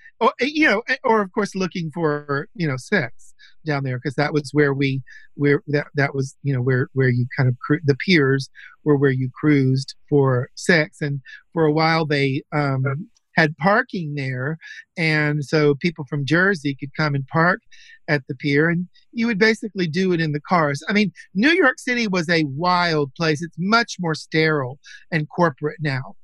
you 0.40 0.66
know, 0.66 0.82
or 1.04 1.22
of 1.22 1.32
course 1.32 1.54
looking 1.54 1.90
for, 1.92 2.48
you 2.54 2.68
know, 2.68 2.76
sex 2.76 3.32
down 3.64 3.84
there 3.84 3.98
because 3.98 4.14
that 4.14 4.32
was 4.32 4.50
where 4.52 4.74
we 4.74 5.02
where 5.34 5.62
that 5.68 5.86
that 5.94 6.14
was 6.14 6.36
you 6.42 6.52
know 6.52 6.62
where 6.62 6.88
where 6.94 7.08
you 7.08 7.26
kind 7.36 7.48
of 7.48 7.56
cru- 7.58 7.80
the 7.84 7.96
piers 7.96 8.50
were 8.84 8.96
where 8.96 9.10
you 9.10 9.30
cruised 9.38 9.94
for 10.08 10.50
sex. 10.54 11.00
And 11.00 11.20
for 11.52 11.64
a 11.64 11.72
while 11.72 12.06
they 12.06 12.42
um 12.52 13.08
had 13.34 13.56
parking 13.56 14.14
there. 14.14 14.58
And 14.98 15.42
so 15.42 15.74
people 15.76 16.04
from 16.08 16.26
jersey 16.26 16.76
could 16.78 16.90
come 16.94 17.14
and 17.14 17.26
park 17.28 17.60
at 18.08 18.22
the 18.28 18.34
pier 18.34 18.68
and 18.68 18.86
you 19.12 19.26
would 19.26 19.38
basically 19.38 19.86
do 19.86 20.12
it 20.12 20.20
in 20.20 20.32
the 20.32 20.40
cars. 20.40 20.82
I 20.88 20.92
mean 20.92 21.12
new 21.34 21.52
york 21.52 21.78
city 21.78 22.06
was 22.06 22.28
a 22.28 22.44
wild 22.44 23.14
place. 23.14 23.42
It's 23.42 23.56
much 23.58 23.96
more 24.00 24.14
sterile 24.14 24.78
and 25.10 25.28
corporate 25.28 25.78
now 25.80 26.16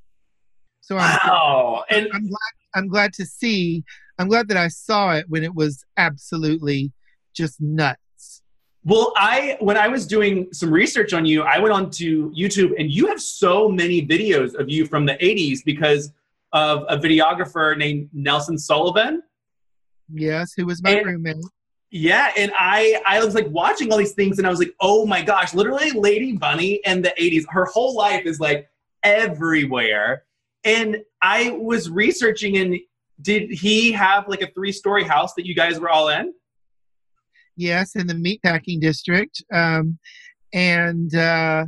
so 0.88 0.96
i'm, 0.96 1.18
wow. 1.28 1.84
and 1.90 2.08
I'm 2.12 2.28
glad, 2.28 2.54
I'm 2.74 2.88
glad 2.88 3.12
to 3.14 3.26
see 3.26 3.84
i'm 4.18 4.28
glad 4.28 4.48
that 4.48 4.56
i 4.56 4.68
saw 4.68 5.12
it 5.12 5.26
when 5.28 5.44
it 5.44 5.54
was 5.54 5.84
absolutely 5.96 6.92
just 7.38 7.60
nuts. 7.60 8.42
Well, 8.84 9.12
I 9.16 9.56
when 9.60 9.76
I 9.76 9.88
was 9.88 10.06
doing 10.06 10.48
some 10.52 10.70
research 10.70 11.12
on 11.12 11.24
you, 11.24 11.42
I 11.42 11.58
went 11.58 11.72
onto 11.72 12.32
YouTube 12.34 12.74
and 12.78 12.90
you 12.90 13.06
have 13.06 13.20
so 13.20 13.68
many 13.68 14.06
videos 14.06 14.54
of 14.54 14.68
you 14.68 14.86
from 14.86 15.06
the 15.06 15.14
80s 15.14 15.60
because 15.64 16.12
of 16.52 16.84
a 16.88 16.96
videographer 16.96 17.76
named 17.76 18.08
Nelson 18.12 18.58
Sullivan. 18.58 19.22
Yes, 20.12 20.52
who 20.56 20.66
was 20.66 20.82
my 20.82 20.90
and, 20.90 21.06
roommate. 21.06 21.36
Yeah, 21.90 22.32
and 22.36 22.52
I 22.58 23.00
I 23.06 23.24
was 23.24 23.34
like 23.34 23.46
watching 23.50 23.92
all 23.92 23.98
these 23.98 24.12
things 24.12 24.38
and 24.38 24.46
I 24.46 24.50
was 24.50 24.58
like, 24.58 24.74
"Oh 24.80 25.06
my 25.06 25.22
gosh, 25.22 25.54
literally 25.54 25.90
Lady 25.92 26.32
Bunny 26.32 26.80
in 26.84 27.02
the 27.02 27.14
80s, 27.18 27.44
her 27.50 27.66
whole 27.66 27.94
life 27.94 28.26
is 28.26 28.40
like 28.40 28.68
everywhere." 29.02 30.24
And 30.64 30.98
I 31.22 31.50
was 31.50 31.88
researching 31.88 32.56
and 32.58 32.76
did 33.20 33.50
he 33.50 33.92
have 33.92 34.28
like 34.28 34.42
a 34.42 34.50
three-story 34.52 35.04
house 35.04 35.34
that 35.34 35.46
you 35.46 35.54
guys 35.54 35.80
were 35.80 35.88
all 35.88 36.08
in? 36.08 36.32
yes, 37.58 37.96
in 37.96 38.06
the 38.06 38.14
meatpacking 38.14 38.80
district. 38.80 39.42
Um, 39.52 39.98
and 40.54 41.14
uh, 41.14 41.66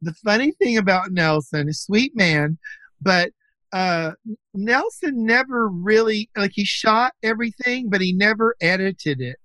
the 0.00 0.14
funny 0.24 0.52
thing 0.52 0.78
about 0.78 1.10
Nelson, 1.10 1.68
a 1.68 1.74
sweet 1.74 2.12
man, 2.14 2.56
but 3.02 3.30
uh, 3.72 4.12
Nelson 4.54 5.26
never 5.26 5.68
really 5.68 6.30
like 6.36 6.52
he 6.54 6.64
shot 6.64 7.12
everything, 7.22 7.90
but 7.90 8.00
he 8.00 8.12
never 8.12 8.54
edited 8.60 9.20
it. 9.20 9.36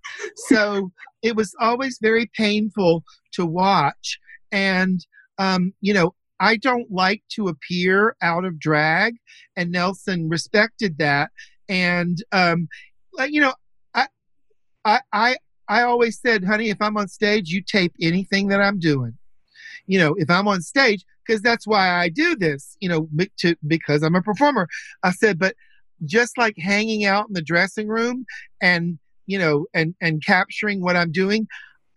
So 0.47 0.91
it 1.21 1.35
was 1.35 1.53
always 1.59 1.97
very 2.01 2.29
painful 2.35 3.03
to 3.33 3.45
watch. 3.45 4.19
And 4.51 5.05
um, 5.37 5.73
you 5.81 5.93
know, 5.93 6.13
I 6.39 6.57
don't 6.57 6.91
like 6.91 7.23
to 7.31 7.47
appear 7.47 8.15
out 8.21 8.45
of 8.45 8.59
drag, 8.59 9.15
and 9.55 9.71
Nelson 9.71 10.29
respected 10.29 10.97
that. 10.99 11.31
And 11.69 12.23
um, 12.31 12.67
you 13.25 13.41
know, 13.41 13.53
I, 13.93 14.07
I, 14.85 15.01
I, 15.11 15.35
I 15.67 15.83
always 15.83 16.19
said, 16.19 16.43
honey, 16.43 16.69
if 16.69 16.81
I'm 16.81 16.97
on 16.97 17.07
stage, 17.07 17.49
you 17.49 17.61
tape 17.61 17.93
anything 18.01 18.47
that 18.47 18.61
I'm 18.61 18.79
doing. 18.79 19.17
You 19.85 19.99
know, 19.99 20.15
if 20.17 20.29
I'm 20.29 20.47
on 20.47 20.61
stage, 20.61 21.03
because 21.25 21.41
that's 21.41 21.65
why 21.67 21.89
I 21.89 22.09
do 22.09 22.35
this, 22.35 22.77
you 22.79 22.89
know, 22.89 23.09
to, 23.39 23.55
because 23.65 24.03
I'm 24.03 24.15
a 24.15 24.21
performer. 24.21 24.67
I 25.03 25.11
said, 25.11 25.39
but 25.39 25.55
just 26.05 26.37
like 26.37 26.55
hanging 26.57 27.05
out 27.05 27.27
in 27.27 27.33
the 27.33 27.41
dressing 27.41 27.87
room 27.87 28.25
and, 28.61 28.99
you 29.25 29.39
know, 29.39 29.65
and, 29.73 29.95
and 30.01 30.23
capturing 30.23 30.81
what 30.81 30.95
I'm 30.95 31.11
doing, 31.11 31.47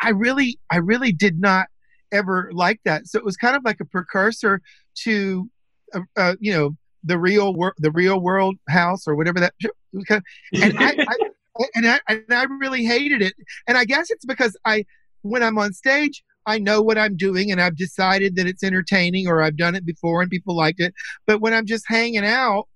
I 0.00 0.10
really, 0.10 0.58
I 0.70 0.76
really 0.76 1.12
did 1.12 1.38
not 1.38 1.66
ever 2.12 2.50
like 2.52 2.80
that. 2.84 3.06
So 3.06 3.18
it 3.18 3.24
was 3.24 3.36
kind 3.36 3.56
of 3.56 3.64
like 3.64 3.80
a 3.80 3.84
precursor 3.84 4.60
to, 5.02 5.48
uh, 5.94 6.00
uh, 6.16 6.34
you 6.40 6.52
know, 6.52 6.76
the 7.02 7.18
real 7.18 7.54
world, 7.54 7.74
the 7.78 7.90
real 7.90 8.20
world 8.20 8.56
house 8.68 9.06
or 9.06 9.14
whatever 9.14 9.40
that. 9.40 9.54
And 10.52 10.78
I, 10.78 10.94
I 10.98 11.30
and 11.74 11.86
I 11.86 12.00
and 12.08 12.24
I 12.30 12.44
really 12.44 12.84
hated 12.84 13.22
it. 13.22 13.34
And 13.66 13.76
I 13.76 13.84
guess 13.84 14.10
it's 14.10 14.24
because 14.24 14.56
I, 14.64 14.84
when 15.22 15.42
I'm 15.42 15.58
on 15.58 15.72
stage, 15.72 16.22
I 16.46 16.58
know 16.58 16.80
what 16.80 16.98
I'm 16.98 17.16
doing 17.16 17.50
and 17.52 17.60
I've 17.60 17.76
decided 17.76 18.36
that 18.36 18.46
it's 18.46 18.62
entertaining 18.62 19.26
or 19.26 19.42
I've 19.42 19.56
done 19.56 19.74
it 19.74 19.84
before 19.84 20.22
and 20.22 20.30
people 20.30 20.56
liked 20.56 20.80
it. 20.80 20.94
But 21.26 21.40
when 21.40 21.52
I'm 21.52 21.66
just 21.66 21.84
hanging 21.86 22.24
out, 22.24 22.66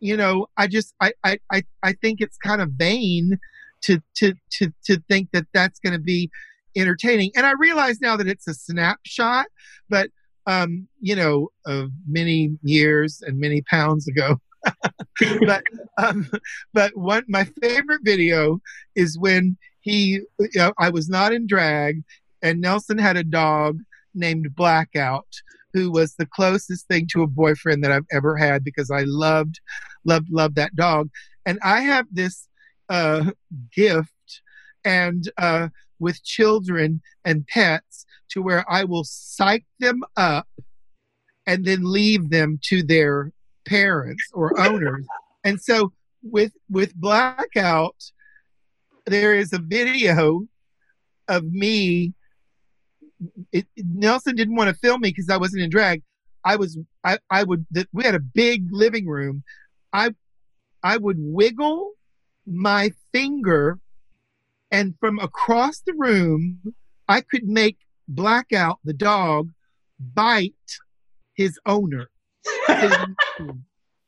you 0.00 0.16
know, 0.16 0.46
I 0.56 0.66
just 0.66 0.94
I 1.00 1.12
I 1.24 1.38
I, 1.50 1.62
I 1.82 1.92
think 1.94 2.20
it's 2.20 2.36
kind 2.36 2.60
of 2.60 2.70
vain 2.72 3.38
to 3.82 4.00
to 4.16 4.34
to 4.52 4.72
to 4.84 5.00
think 5.08 5.30
that 5.32 5.46
that's 5.54 5.80
going 5.80 5.94
to 5.94 6.00
be 6.00 6.30
entertaining. 6.78 7.30
And 7.34 7.46
I 7.46 7.52
realize 7.52 8.00
now 8.00 8.16
that 8.16 8.28
it's 8.28 8.48
a 8.48 8.54
snapshot, 8.54 9.46
but 9.88 10.10
um, 10.46 10.88
you 11.00 11.14
know, 11.14 11.50
of 11.66 11.90
many 12.08 12.58
years 12.62 13.22
and 13.24 13.38
many 13.38 13.62
pounds 13.62 14.08
ago. 14.08 14.40
but 15.46 15.62
um, 15.98 16.28
but 16.72 16.96
one 16.96 17.24
my 17.28 17.44
favorite 17.62 18.00
video 18.02 18.60
is 18.96 19.18
when 19.18 19.56
he 19.80 20.20
you 20.40 20.48
know, 20.56 20.72
I 20.78 20.88
was 20.90 21.08
not 21.08 21.32
in 21.32 21.46
drag 21.46 22.02
and 22.42 22.60
Nelson 22.60 22.98
had 22.98 23.16
a 23.16 23.24
dog 23.24 23.78
named 24.14 24.54
Blackout 24.56 25.28
who 25.74 25.92
was 25.92 26.14
the 26.14 26.26
closest 26.26 26.88
thing 26.88 27.06
to 27.12 27.22
a 27.22 27.26
boyfriend 27.26 27.84
that 27.84 27.92
I've 27.92 28.06
ever 28.10 28.36
had 28.36 28.64
because 28.64 28.90
I 28.90 29.02
loved 29.04 29.60
loved 30.04 30.28
loved 30.30 30.56
that 30.56 30.74
dog 30.74 31.10
and 31.46 31.58
I 31.62 31.80
have 31.80 32.06
this 32.10 32.48
uh, 32.88 33.30
gift 33.74 34.12
and 34.84 35.30
uh, 35.36 35.68
with 35.98 36.22
children 36.24 37.00
and 37.24 37.46
pets 37.46 38.06
to 38.30 38.42
where 38.42 38.64
I 38.70 38.84
will 38.84 39.04
psych 39.04 39.64
them 39.78 40.02
up 40.16 40.48
and 41.46 41.64
then 41.64 41.90
leave 41.90 42.30
them 42.30 42.58
to 42.64 42.82
their 42.82 43.32
parents 43.66 44.22
or 44.32 44.58
owners. 44.66 45.06
And 45.44 45.60
so 45.60 45.92
with 46.22 46.52
with 46.68 46.94
blackout, 46.94 47.96
there 49.06 49.34
is 49.34 49.52
a 49.52 49.58
video 49.58 50.46
of 51.28 51.44
me. 51.44 52.14
It, 53.52 53.66
Nelson 53.76 54.36
didn't 54.36 54.56
want 54.56 54.68
to 54.68 54.74
film 54.74 55.00
me 55.00 55.08
because 55.08 55.28
I 55.28 55.38
wasn't 55.38 55.62
in 55.62 55.70
drag. 55.70 56.02
I 56.44 56.56
was 56.56 56.78
I, 57.04 57.18
I 57.30 57.44
would 57.44 57.66
we 57.92 58.04
had 58.04 58.14
a 58.14 58.20
big 58.20 58.68
living 58.70 59.06
room. 59.06 59.42
I 59.92 60.14
I 60.82 60.96
would 60.96 61.16
wiggle 61.18 61.92
my 62.46 62.92
finger 63.12 63.78
and 64.70 64.94
from 65.00 65.18
across 65.18 65.80
the 65.80 65.94
room 65.94 66.74
I 67.08 67.22
could 67.22 67.44
make 67.44 67.78
Blackout 68.06 68.78
the 68.84 68.94
dog 68.94 69.50
bite 69.98 70.52
his 71.34 71.58
owner. 71.66 72.10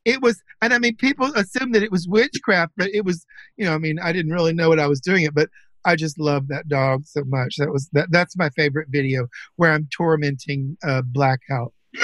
it 0.05 0.21
was, 0.23 0.43
and 0.63 0.73
I 0.73 0.79
mean, 0.79 0.97
people 0.97 1.33
assume 1.35 1.73
that 1.73 1.83
it 1.83 1.91
was 1.91 2.09
witchcraft, 2.09 2.73
but 2.77 2.91
it 2.91 3.05
was, 3.05 3.25
you 3.57 3.65
know, 3.65 3.75
I 3.75 3.79
mean, 3.79 3.99
I 3.99 4.13
didn't 4.13 4.33
really 4.33 4.53
know 4.53 4.69
what 4.69 4.81
I 4.81 4.87
was 4.87 5.01
doing 5.01 5.25
it, 5.25 5.35
but 5.35 5.49
I 5.85 5.97
just 5.97 6.19
love 6.19 6.49
that 6.49 6.69
dog 6.69 7.07
so 7.07 7.23
much. 7.25 7.57
That 7.57 7.73
was 7.73 7.89
that. 7.93 8.09
That's 8.11 8.37
my 8.37 8.51
favorite 8.51 8.89
video 8.91 9.27
where 9.57 9.73
I'm 9.73 9.89
tormenting 9.97 10.77
uh, 10.87 11.03
Blackout. 11.03 11.73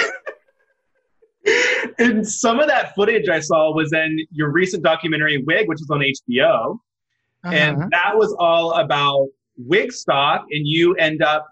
and 1.99 2.27
some 2.27 2.59
of 2.59 2.67
that 2.67 2.95
footage 2.95 3.29
I 3.29 3.39
saw 3.39 3.71
was 3.73 3.93
in 3.93 4.25
your 4.31 4.51
recent 4.51 4.83
documentary 4.83 5.43
Wig, 5.43 5.67
which 5.67 5.79
was 5.79 5.89
on 5.91 5.99
HBO, 5.99 6.79
uh-huh. 7.43 7.55
and 7.55 7.91
that 7.91 8.15
was 8.15 8.35
all 8.39 8.73
about 8.73 9.27
Wigstock, 9.59 10.45
and 10.51 10.67
you 10.67 10.95
end 10.95 11.21
up 11.21 11.47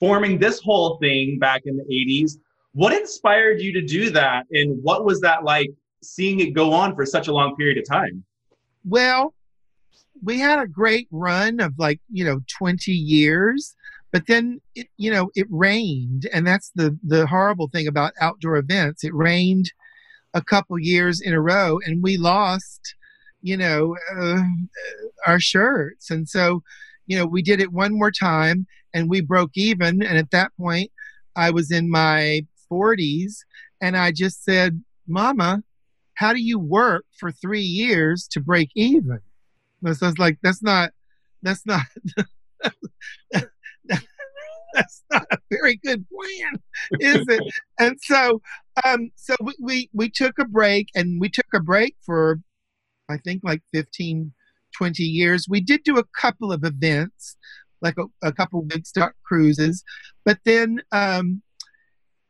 forming 0.00 0.38
this 0.38 0.60
whole 0.60 0.98
thing 0.98 1.38
back 1.38 1.62
in 1.64 1.76
the 1.76 1.84
80s 1.84 2.38
what 2.76 2.92
inspired 2.92 3.62
you 3.62 3.72
to 3.72 3.80
do 3.80 4.10
that? 4.10 4.44
And 4.52 4.82
what 4.82 5.06
was 5.06 5.22
that 5.22 5.44
like 5.44 5.70
seeing 6.02 6.40
it 6.40 6.52
go 6.52 6.74
on 6.74 6.94
for 6.94 7.06
such 7.06 7.26
a 7.26 7.32
long 7.32 7.56
period 7.56 7.78
of 7.78 7.88
time? 7.88 8.22
Well, 8.84 9.32
we 10.22 10.38
had 10.38 10.58
a 10.58 10.66
great 10.66 11.08
run 11.10 11.58
of 11.60 11.72
like, 11.78 12.00
you 12.12 12.22
know, 12.22 12.40
20 12.58 12.92
years, 12.92 13.74
but 14.12 14.26
then 14.26 14.60
it, 14.74 14.88
you 14.98 15.10
know, 15.10 15.30
it 15.34 15.46
rained 15.48 16.28
and 16.34 16.46
that's 16.46 16.70
the 16.74 16.98
the 17.02 17.26
horrible 17.26 17.68
thing 17.68 17.86
about 17.86 18.12
outdoor 18.20 18.58
events. 18.58 19.04
It 19.04 19.14
rained 19.14 19.72
a 20.34 20.42
couple 20.42 20.78
years 20.78 21.22
in 21.22 21.32
a 21.32 21.40
row 21.40 21.80
and 21.86 22.02
we 22.02 22.18
lost, 22.18 22.94
you 23.46 23.56
know, 23.56 23.96
uh, 24.18 24.42
our 25.26 25.38
shirts. 25.38 26.10
And 26.10 26.28
so, 26.28 26.62
you 27.06 27.16
know, 27.16 27.26
we 27.26 27.42
did 27.42 27.60
it 27.60 27.72
one 27.72 27.96
more 27.96 28.10
time 28.10 28.66
and 28.92 29.08
we 29.08 29.20
broke 29.20 29.52
even 29.54 30.02
and 30.02 30.18
at 30.18 30.32
that 30.32 30.50
point 30.58 30.90
I 31.36 31.50
was 31.50 31.70
in 31.70 31.88
my 31.88 32.44
40s. 32.70 33.44
And 33.80 33.96
I 33.96 34.10
just 34.10 34.42
said, 34.42 34.82
Mama, 35.06 35.62
how 36.14 36.32
do 36.32 36.40
you 36.40 36.58
work 36.58 37.04
for 37.16 37.30
three 37.30 37.60
years 37.60 38.26
to 38.32 38.40
break 38.40 38.70
even? 38.74 39.20
I 39.84 39.88
was 39.90 40.18
like, 40.18 40.38
that's 40.42 40.62
not, 40.62 40.90
that's 41.42 41.64
not, 41.66 41.82
that's 43.32 45.02
not 45.12 45.26
a 45.30 45.38
very 45.50 45.76
good 45.84 46.04
plan, 46.08 46.60
is 47.00 47.28
it? 47.28 47.42
and 47.78 47.96
so, 48.02 48.40
um, 48.84 49.10
so 49.14 49.36
we, 49.40 49.54
we, 49.60 49.90
we 49.92 50.10
took 50.10 50.38
a 50.40 50.44
break 50.46 50.88
and 50.96 51.20
we 51.20 51.28
took 51.28 51.46
a 51.54 51.60
break 51.60 51.94
for, 52.04 52.40
I 53.08 53.18
think 53.18 53.42
like 53.44 53.62
15, 53.72 54.32
20 54.76 55.02
years. 55.02 55.46
We 55.48 55.60
did 55.60 55.82
do 55.84 55.98
a 55.98 56.04
couple 56.18 56.52
of 56.52 56.64
events, 56.64 57.36
like 57.80 57.96
a, 57.98 58.04
a 58.26 58.32
couple 58.32 58.60
of 58.60 58.66
Wigstock 58.66 59.12
cruises, 59.24 59.84
but 60.24 60.38
then, 60.44 60.82
um, 60.92 61.42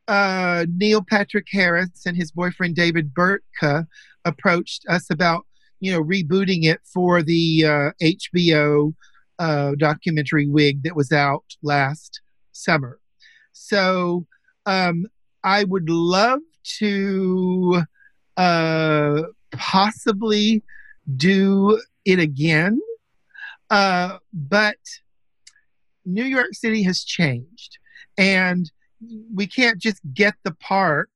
uh, 0.08 0.66
Neil 0.72 1.02
Patrick 1.02 1.46
Harris 1.50 2.06
and 2.06 2.16
his 2.16 2.30
boyfriend 2.30 2.76
David 2.76 3.12
Burtka 3.12 3.86
approached 4.24 4.84
us 4.88 5.10
about, 5.10 5.46
you 5.80 5.90
know, 5.92 6.02
rebooting 6.02 6.64
it 6.64 6.80
for 6.84 7.22
the 7.22 7.64
uh, 7.64 7.90
HBO 8.00 8.94
uh, 9.38 9.72
documentary 9.76 10.46
Wig 10.46 10.84
that 10.84 10.94
was 10.94 11.10
out 11.10 11.44
last 11.62 12.20
summer. 12.52 13.00
So 13.52 14.26
um, 14.64 15.06
I 15.42 15.64
would 15.64 15.88
love 15.88 16.40
to 16.78 17.82
uh, 18.36 19.22
possibly 19.52 20.62
do 21.16 21.80
it 22.04 22.18
again, 22.18 22.80
uh, 23.70 24.18
but 24.32 24.76
New 26.04 26.24
York 26.24 26.54
City 26.54 26.82
has 26.84 27.04
changed. 27.04 27.78
And 28.16 28.70
we 29.34 29.46
can't 29.46 29.78
just 29.78 30.00
get 30.14 30.34
the 30.44 30.52
park 30.52 31.10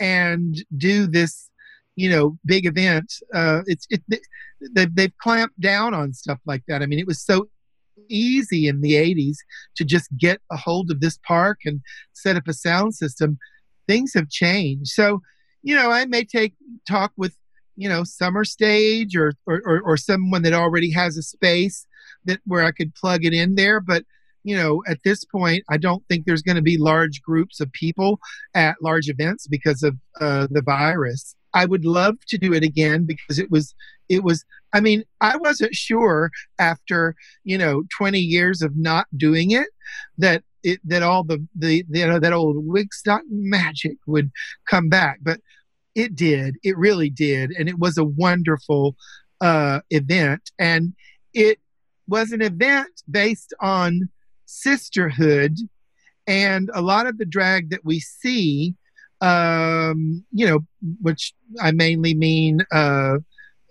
and 0.00 0.56
do 0.76 1.06
this 1.06 1.48
you 1.94 2.08
know 2.10 2.38
big 2.44 2.66
event. 2.66 3.12
Uh 3.34 3.60
it's 3.66 3.86
it, 3.90 4.02
they've, 4.72 4.94
they've 4.94 5.18
clamped 5.18 5.60
down 5.60 5.94
on 5.94 6.12
stuff 6.14 6.40
like 6.46 6.64
that. 6.66 6.82
I 6.82 6.86
mean 6.86 6.98
it 6.98 7.06
was 7.06 7.20
so 7.20 7.48
easy 8.08 8.66
in 8.66 8.80
the 8.80 8.94
80s 8.94 9.36
to 9.76 9.84
just 9.84 10.08
get 10.16 10.40
a 10.50 10.56
hold 10.56 10.90
of 10.90 11.00
this 11.00 11.18
park 11.18 11.58
and 11.64 11.80
set 12.14 12.36
up 12.36 12.48
a 12.48 12.54
sound 12.54 12.94
system. 12.94 13.38
Things 13.86 14.14
have 14.14 14.28
changed. 14.30 14.88
So 14.88 15.20
you 15.62 15.76
know 15.76 15.92
i 15.92 16.04
may 16.06 16.24
take 16.24 16.54
talk 16.88 17.12
with 17.16 17.36
you 17.76 17.88
know 17.88 18.04
summer 18.04 18.44
stage 18.44 19.16
or 19.16 19.32
or, 19.46 19.62
or, 19.64 19.80
or 19.82 19.96
someone 19.96 20.42
that 20.42 20.52
already 20.52 20.90
has 20.90 21.16
a 21.16 21.22
space 21.22 21.86
that 22.24 22.40
where 22.44 22.64
i 22.64 22.70
could 22.70 22.94
plug 22.94 23.24
it 23.24 23.32
in 23.32 23.54
there 23.54 23.80
but 23.80 24.04
you 24.44 24.56
know, 24.56 24.82
at 24.88 25.02
this 25.04 25.24
point, 25.24 25.64
I 25.68 25.76
don't 25.76 26.06
think 26.08 26.24
there's 26.24 26.42
going 26.42 26.56
to 26.56 26.62
be 26.62 26.78
large 26.78 27.22
groups 27.22 27.60
of 27.60 27.72
people 27.72 28.20
at 28.54 28.82
large 28.82 29.08
events 29.08 29.46
because 29.46 29.82
of 29.82 29.96
uh, 30.20 30.48
the 30.50 30.62
virus. 30.62 31.34
I 31.54 31.66
would 31.66 31.84
love 31.84 32.16
to 32.28 32.38
do 32.38 32.52
it 32.52 32.62
again 32.62 33.04
because 33.04 33.38
it 33.38 33.50
was, 33.50 33.74
it 34.08 34.24
was. 34.24 34.44
I 34.72 34.80
mean, 34.80 35.04
I 35.20 35.36
wasn't 35.36 35.74
sure 35.74 36.30
after 36.58 37.14
you 37.44 37.58
know 37.58 37.82
20 37.96 38.18
years 38.18 38.62
of 38.62 38.76
not 38.76 39.06
doing 39.16 39.50
it 39.50 39.68
that 40.16 40.42
it 40.62 40.80
that 40.84 41.02
all 41.02 41.24
the 41.24 41.46
the 41.54 41.84
you 41.90 42.06
know 42.06 42.18
that 42.18 42.32
old 42.32 42.56
Wigstock 42.66 43.22
magic 43.28 43.98
would 44.06 44.30
come 44.66 44.88
back, 44.88 45.18
but 45.22 45.40
it 45.94 46.14
did. 46.14 46.56
It 46.62 46.76
really 46.76 47.10
did, 47.10 47.50
and 47.52 47.68
it 47.68 47.78
was 47.78 47.98
a 47.98 48.04
wonderful 48.04 48.96
uh, 49.40 49.80
event, 49.90 50.50
and 50.58 50.94
it 51.34 51.58
was 52.08 52.32
an 52.32 52.42
event 52.42 53.02
based 53.10 53.54
on 53.60 54.08
sisterhood 54.46 55.56
and 56.26 56.70
a 56.74 56.82
lot 56.82 57.06
of 57.06 57.16
the 57.18 57.24
drag 57.24 57.70
that 57.70 57.84
we 57.84 57.98
see 57.98 58.74
um, 59.22 60.22
you 60.30 60.46
know 60.46 60.58
which 61.00 61.32
i 61.60 61.70
mainly 61.70 62.12
mean 62.12 62.60
uh, 62.70 63.16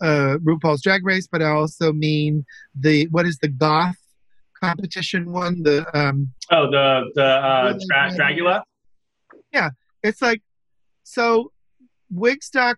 uh, 0.01 0.37
rupaul's 0.39 0.81
drag 0.81 1.05
race 1.05 1.27
but 1.31 1.41
i 1.41 1.49
also 1.49 1.93
mean 1.93 2.43
the 2.73 3.05
what 3.07 3.27
is 3.27 3.37
the 3.39 3.47
goth 3.47 4.01
competition 4.61 5.31
one? 5.31 5.63
The 5.63 5.85
um 5.97 6.31
oh 6.51 6.69
the 6.69 7.11
the 7.15 7.25
uh 7.25 7.73
Dra- 7.73 8.11
dragula? 8.11 8.63
Yeah. 9.51 9.71
It's 10.03 10.21
like 10.21 10.41
so 11.03 11.51
wigstock 12.13 12.77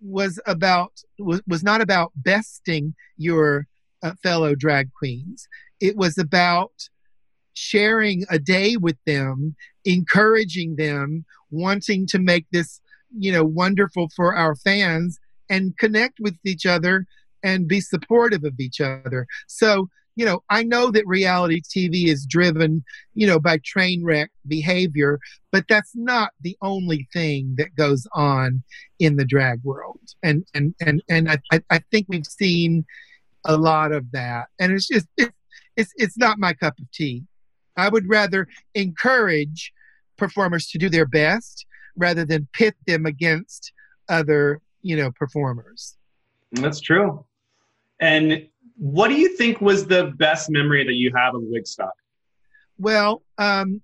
was 0.00 0.40
about 0.46 0.92
was, 1.18 1.40
was 1.46 1.62
not 1.62 1.80
about 1.80 2.12
besting 2.16 2.94
your 3.16 3.66
uh, 4.02 4.12
fellow 4.22 4.54
drag 4.54 4.92
queens 4.92 5.48
it 5.84 5.96
was 5.96 6.16
about 6.16 6.88
sharing 7.52 8.24
a 8.30 8.38
day 8.38 8.76
with 8.76 8.96
them, 9.06 9.54
encouraging 9.84 10.76
them, 10.76 11.26
wanting 11.50 12.06
to 12.06 12.18
make 12.18 12.46
this, 12.52 12.80
you 13.16 13.30
know, 13.30 13.44
wonderful 13.44 14.08
for 14.16 14.34
our 14.34 14.54
fans 14.54 15.20
and 15.50 15.76
connect 15.76 16.18
with 16.20 16.36
each 16.44 16.64
other 16.64 17.06
and 17.42 17.68
be 17.68 17.80
supportive 17.80 18.44
of 18.44 18.58
each 18.58 18.80
other. 18.80 19.26
So 19.46 19.88
you 20.16 20.24
know, 20.24 20.42
I 20.48 20.62
know 20.62 20.90
that 20.90 21.06
reality 21.06 21.60
TV 21.60 22.06
is 22.06 22.26
driven, 22.26 22.84
you 23.14 23.26
know, 23.26 23.40
by 23.40 23.58
train 23.64 24.04
wreck 24.04 24.30
behavior, 24.46 25.18
but 25.50 25.64
that's 25.68 25.92
not 25.94 26.30
the 26.40 26.56
only 26.62 27.08
thing 27.12 27.54
that 27.58 27.74
goes 27.74 28.06
on 28.14 28.62
in 28.98 29.16
the 29.16 29.24
drag 29.24 29.62
world. 29.64 30.00
And 30.22 30.46
and 30.54 30.74
and 30.80 31.02
and 31.08 31.30
I 31.30 31.60
I, 31.70 31.80
think 31.90 32.06
we've 32.08 32.26
seen 32.26 32.84
a 33.44 33.56
lot 33.56 33.92
of 33.92 34.10
that, 34.12 34.48
and 34.60 34.72
it's 34.72 34.86
just 34.86 35.06
it's 35.16 35.32
it's 35.76 35.92
it's 35.96 36.18
not 36.18 36.38
my 36.38 36.52
cup 36.52 36.78
of 36.78 36.90
tea. 36.92 37.24
I 37.76 37.88
would 37.88 38.08
rather 38.08 38.46
encourage 38.74 39.72
performers 40.16 40.68
to 40.68 40.78
do 40.78 40.88
their 40.88 41.06
best 41.06 41.66
rather 41.96 42.24
than 42.24 42.46
pit 42.52 42.76
them 42.86 43.04
against 43.04 43.72
other, 44.08 44.60
you 44.82 44.96
know, 44.96 45.10
performers. 45.10 45.96
That's 46.52 46.80
true. 46.80 47.24
And 48.00 48.48
what 48.76 49.08
do 49.08 49.14
you 49.14 49.36
think 49.36 49.60
was 49.60 49.86
the 49.86 50.12
best 50.16 50.50
memory 50.50 50.84
that 50.84 50.94
you 50.94 51.12
have 51.14 51.34
of 51.34 51.42
Wigstock? 51.42 51.92
Well, 52.78 53.22
um, 53.38 53.82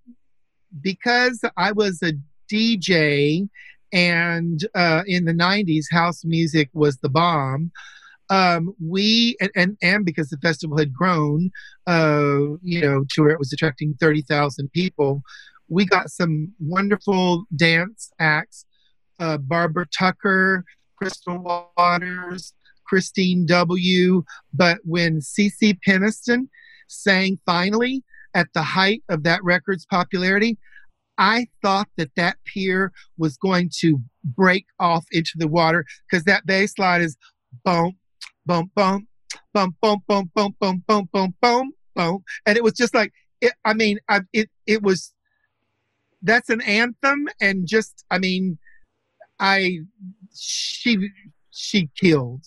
because 0.81 1.45
I 1.57 1.73
was 1.73 2.03
a 2.03 2.13
DJ 2.53 3.49
and 3.93 4.65
uh, 4.75 5.03
in 5.07 5.25
the 5.25 5.33
90s, 5.33 5.87
house 5.91 6.25
music 6.25 6.71
was 6.73 6.97
the 6.99 7.09
bomb. 7.09 7.73
Um, 8.29 8.75
we 8.81 9.37
and, 9.41 9.51
and 9.57 9.77
and 9.83 10.05
because 10.05 10.29
the 10.29 10.37
festival 10.37 10.79
had 10.79 10.95
grown, 10.95 11.51
uh, 11.89 12.55
you 12.63 12.81
know, 12.81 13.05
to 13.11 13.23
where 13.23 13.33
it 13.33 13.41
was 13.41 13.53
attracting 13.53 13.95
thirty 13.99 14.23
thousand 14.23 14.71
people, 14.71 15.23
we 15.69 15.85
got 15.85 16.11
some 16.11 16.53
wonderful 16.61 17.45
dance 17.57 18.13
acts. 18.21 18.67
Uh, 19.19 19.37
Barbara 19.37 19.87
Tucker, 19.87 20.65
Crystal 20.97 21.73
Waters, 21.77 22.55
Kristine 22.91 23.47
W. 23.47 24.25
But 24.53 24.79
when 24.85 25.21
CeCe 25.21 25.79
Peniston 25.87 26.49
sang 26.89 27.39
finally 27.47 28.03
at 28.35 28.49
the 28.55 28.63
height 28.63 29.03
of 29.09 29.23
that 29.25 29.43
record's 29.45 29.87
popularity, 29.87 30.59
I 31.19 31.49
thought 31.61 31.89
that 31.99 32.11
that 32.17 32.37
pier 32.45 32.93
was 33.19 33.37
going 33.37 33.71
to 33.81 34.01
break 34.25 34.65
off 34.79 35.05
into 35.13 35.33
the 35.37 35.49
water 35.49 35.85
because 36.11 36.25
that 36.25 36.47
bass 36.47 36.79
line 36.79 37.03
is 37.03 37.17
boom, 37.65 37.97
boom, 38.47 38.71
boom, 38.75 39.07
boom, 39.53 39.77
boom, 39.83 40.03
boom, 40.09 40.31
boom, 40.35 40.55
boom, 40.59 40.83
boom, 40.89 41.09
boom, 41.13 41.35
boom, 41.43 41.73
boom, 41.95 42.25
and 42.47 42.57
it 42.57 42.65
was 42.65 42.73
just 42.73 42.95
like 42.95 43.13
it, 43.41 43.53
I 43.65 43.75
mean, 43.75 43.99
I, 44.09 44.21
it 44.33 44.49
it 44.67 44.83
was 44.83 45.13
that's 46.23 46.51
an 46.51 46.61
anthem, 46.63 47.29
and 47.41 47.67
just 47.67 48.05
I 48.11 48.19
mean, 48.19 48.59
I 49.39 49.81
she 50.35 51.11
she 51.51 51.91
killed, 52.01 52.45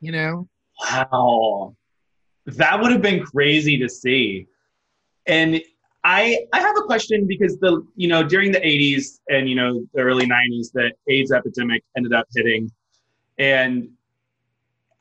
you 0.00 0.12
know. 0.12 0.48
Wow. 0.80 1.74
That 2.46 2.80
would 2.80 2.92
have 2.92 3.02
been 3.02 3.22
crazy 3.22 3.78
to 3.78 3.88
see. 3.88 4.46
And 5.26 5.60
I 6.04 6.46
I 6.52 6.60
have 6.60 6.76
a 6.78 6.82
question 6.82 7.26
because 7.26 7.58
the 7.58 7.84
you 7.96 8.08
know 8.08 8.22
during 8.22 8.52
the 8.52 8.60
80s 8.60 9.18
and 9.28 9.48
you 9.48 9.54
know 9.54 9.84
the 9.92 10.00
early 10.00 10.26
90s 10.26 10.72
the 10.72 10.92
AIDS 11.08 11.32
epidemic 11.32 11.82
ended 11.96 12.14
up 12.14 12.26
hitting 12.34 12.70
and 13.38 13.88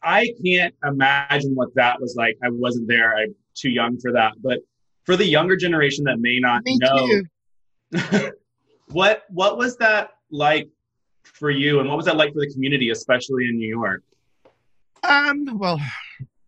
I 0.04 0.34
can't 0.43 0.74
imagine 0.86 1.56
what 1.56 1.74
that 1.76 2.00
was 2.00 2.16
like. 2.16 2.38
I 2.43 2.50
wasn't 2.50 2.88
there. 2.88 3.16
I'm 3.16 3.36
too 3.56 3.70
young 3.70 4.00
for 4.00 4.12
that. 4.14 4.34
But 4.41 4.60
for 5.06 5.16
the 5.16 5.26
younger 5.26 5.56
generation 5.56 6.04
that 6.06 6.20
may 6.20 6.39
not 6.39 6.64
Me 6.66 6.78
know 6.80 7.22
what 8.91 9.24
what 9.30 9.58
was 9.58 9.78
that 9.78 10.12
like 10.32 10.70
for 11.24 11.50
you 11.50 11.80
and 11.80 11.89
what 11.89 11.98
was 11.98 12.06
that 12.06 12.16
like 12.16 12.34
for 12.34 12.39
the 12.39 12.52
community 12.54 12.89
especially 12.89 13.45
in 13.50 13.58
New 13.58 13.68
York? 13.68 14.04
Um, 15.04 15.58
well, 15.58 15.80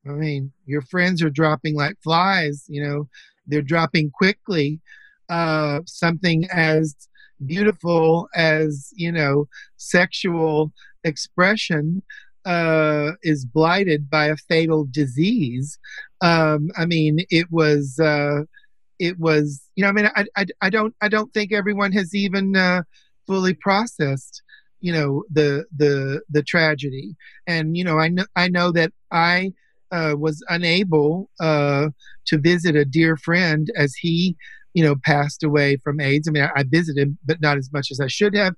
I 0.06 0.10
mean, 0.10 0.52
your 0.66 0.82
friends 0.82 1.22
are 1.22 1.30
dropping 1.30 1.76
like 1.76 1.96
flies, 2.04 2.66
you 2.68 2.84
know, 2.84 3.08
they're 3.48 3.62
dropping 3.62 4.12
quickly. 4.12 4.80
Uh, 5.30 5.82
something 5.86 6.48
as 6.52 6.96
beautiful 7.46 8.28
as, 8.36 8.92
you 8.96 9.12
know, 9.12 9.48
sexual 9.78 10.72
expression 11.04 12.02
uh, 12.46 13.12
is 13.22 13.46
blighted 13.46 14.10
by 14.10 14.26
a 14.26 14.38
fatal 14.38 14.88
disease. 14.90 15.78
Um, 16.22 16.72
I 16.78 16.86
mean, 16.86 17.20
it 17.30 17.52
was, 17.52 18.00
uh, 18.00 18.44
it 18.98 19.20
was, 19.20 19.62
you 19.76 19.84
know, 19.84 19.90
I 19.90 19.92
mean, 19.94 20.10
I, 20.16 20.26
I, 20.36 20.46
I 20.62 20.70
don't, 20.70 20.96
I 21.02 21.10
don't 21.10 21.34
think 21.34 21.54
everyone 21.54 21.92
has 21.94 22.16
even 22.16 22.56
uh, 22.56 22.84
fully 23.28 23.54
processed 23.54 24.42
you 24.82 24.92
know 24.94 25.24
the 25.32 25.66
the 25.76 26.22
the 26.30 26.44
tragedy. 26.44 27.16
And 27.48 27.78
you 27.78 27.84
know 27.84 28.00
i 28.00 28.08
know 28.08 28.26
i 28.36 28.48
know 28.48 28.72
that 28.72 28.92
i 29.12 29.54
uh, 29.92 30.14
was 30.16 30.44
unable 30.50 31.32
uh, 31.40 31.88
to 32.28 32.38
visit 32.38 32.76
a 32.76 32.86
dear 32.86 33.18
friend 33.18 33.72
as 33.76 33.96
he 33.96 34.36
you 34.74 34.84
know 34.84 34.96
passed 35.04 35.44
away 35.44 35.78
from 35.78 36.00
aids. 36.00 36.28
I 36.28 36.32
mean 36.32 36.44
I, 36.44 36.62
I 36.62 36.64
visited 36.64 37.18
but 37.26 37.42
not 37.42 37.58
as 37.58 37.72
much 37.72 37.90
as 37.92 38.00
i 38.00 38.08
should 38.08 38.36
have 38.36 38.56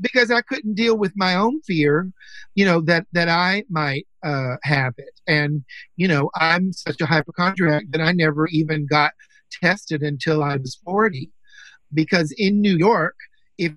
because 0.00 0.30
i 0.30 0.42
couldn't 0.42 0.74
deal 0.74 0.96
with 0.96 1.12
my 1.16 1.34
own 1.34 1.62
fear 1.62 2.10
you 2.54 2.64
know 2.64 2.80
that 2.82 3.06
that 3.12 3.28
i 3.28 3.64
might 3.70 4.06
uh, 4.24 4.56
have 4.62 4.94
it. 4.98 5.14
And 5.26 5.64
you 5.96 6.08
know 6.08 6.30
i'm 6.34 6.72
such 6.72 7.00
a 7.00 7.06
hypochondriac 7.06 7.84
that 7.90 8.00
i 8.00 8.12
never 8.12 8.46
even 8.48 8.86
got 8.86 9.12
tested 9.50 10.02
until 10.02 10.42
i 10.42 10.56
was 10.56 10.78
40 10.84 11.30
because 11.94 12.34
in 12.36 12.60
new 12.60 12.76
york 12.76 13.14
if 13.58 13.72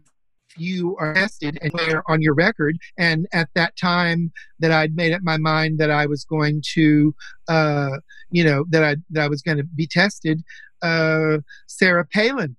you 0.57 0.97
are 0.99 1.13
tested 1.13 1.57
and 1.61 1.71
they're 1.75 2.03
on 2.09 2.21
your 2.21 2.33
record. 2.33 2.77
And 2.97 3.27
at 3.33 3.49
that 3.55 3.77
time, 3.77 4.31
that 4.59 4.71
I'd 4.71 4.95
made 4.95 5.13
up 5.13 5.21
my 5.23 5.37
mind 5.37 5.79
that 5.79 5.91
I 5.91 6.05
was 6.05 6.23
going 6.25 6.63
to, 6.73 7.13
uh, 7.47 7.97
you 8.31 8.43
know, 8.43 8.65
that 8.69 8.83
I 8.83 8.95
that 9.11 9.23
I 9.23 9.27
was 9.27 9.41
going 9.41 9.57
to 9.57 9.63
be 9.63 9.87
tested. 9.87 10.43
Uh, 10.81 11.39
Sarah 11.67 12.05
Palin 12.05 12.55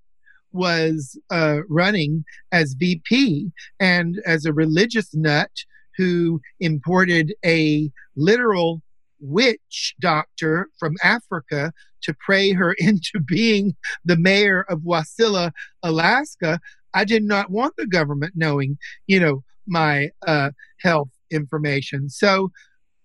was 0.51 1.17
uh, 1.29 1.59
running 1.69 2.25
as 2.51 2.73
VP 2.73 3.51
and 3.79 4.21
as 4.25 4.45
a 4.45 4.53
religious 4.53 5.13
nut 5.13 5.51
who 5.97 6.41
imported 6.59 7.33
a 7.45 7.89
literal 8.15 8.81
witch 9.19 9.95
doctor 9.99 10.67
from 10.79 10.95
Africa 11.03 11.71
to 12.01 12.15
pray 12.25 12.51
her 12.51 12.73
into 12.77 13.19
being 13.25 13.75
the 14.03 14.17
mayor 14.17 14.63
of 14.63 14.79
Wasilla, 14.79 15.51
Alaska. 15.83 16.59
I 16.93 17.05
did 17.05 17.23
not 17.23 17.49
want 17.49 17.75
the 17.77 17.87
government 17.87 18.33
knowing, 18.35 18.77
you 19.07 19.19
know, 19.19 19.43
my 19.67 20.09
uh, 20.27 20.51
health 20.79 21.09
information. 21.29 22.09
So, 22.09 22.51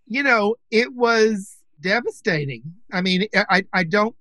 you 0.07 0.22
know, 0.22 0.57
it 0.70 0.95
was 0.95 1.57
devastating. 1.80 2.62
I 2.93 3.01
mean, 3.01 3.26
I, 3.34 3.64
I 3.72 3.84
don't, 3.84 4.14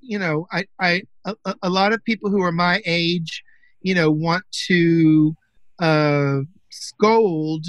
you 0.00 0.18
know, 0.18 0.46
I, 0.52 0.64
I, 0.80 1.02
a, 1.24 1.36
a 1.62 1.70
lot 1.70 1.92
of 1.92 2.04
people 2.04 2.30
who 2.30 2.42
are 2.42 2.52
my 2.52 2.82
age, 2.86 3.42
you 3.82 3.94
know, 3.94 4.10
want 4.10 4.44
to 4.68 5.34
uh, 5.78 6.38
scold 6.70 7.66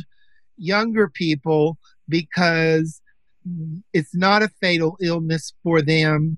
younger 0.57 1.09
people 1.09 1.77
because 2.07 3.01
it's 3.93 4.15
not 4.15 4.41
a 4.41 4.49
fatal 4.61 4.97
illness 5.01 5.53
for 5.63 5.81
them 5.81 6.37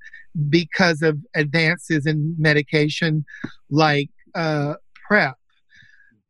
because 0.49 1.01
of 1.01 1.19
advances 1.35 2.05
in 2.05 2.35
medication 2.37 3.23
like 3.69 4.09
uh, 4.33 4.75
PrEP. 5.07 5.35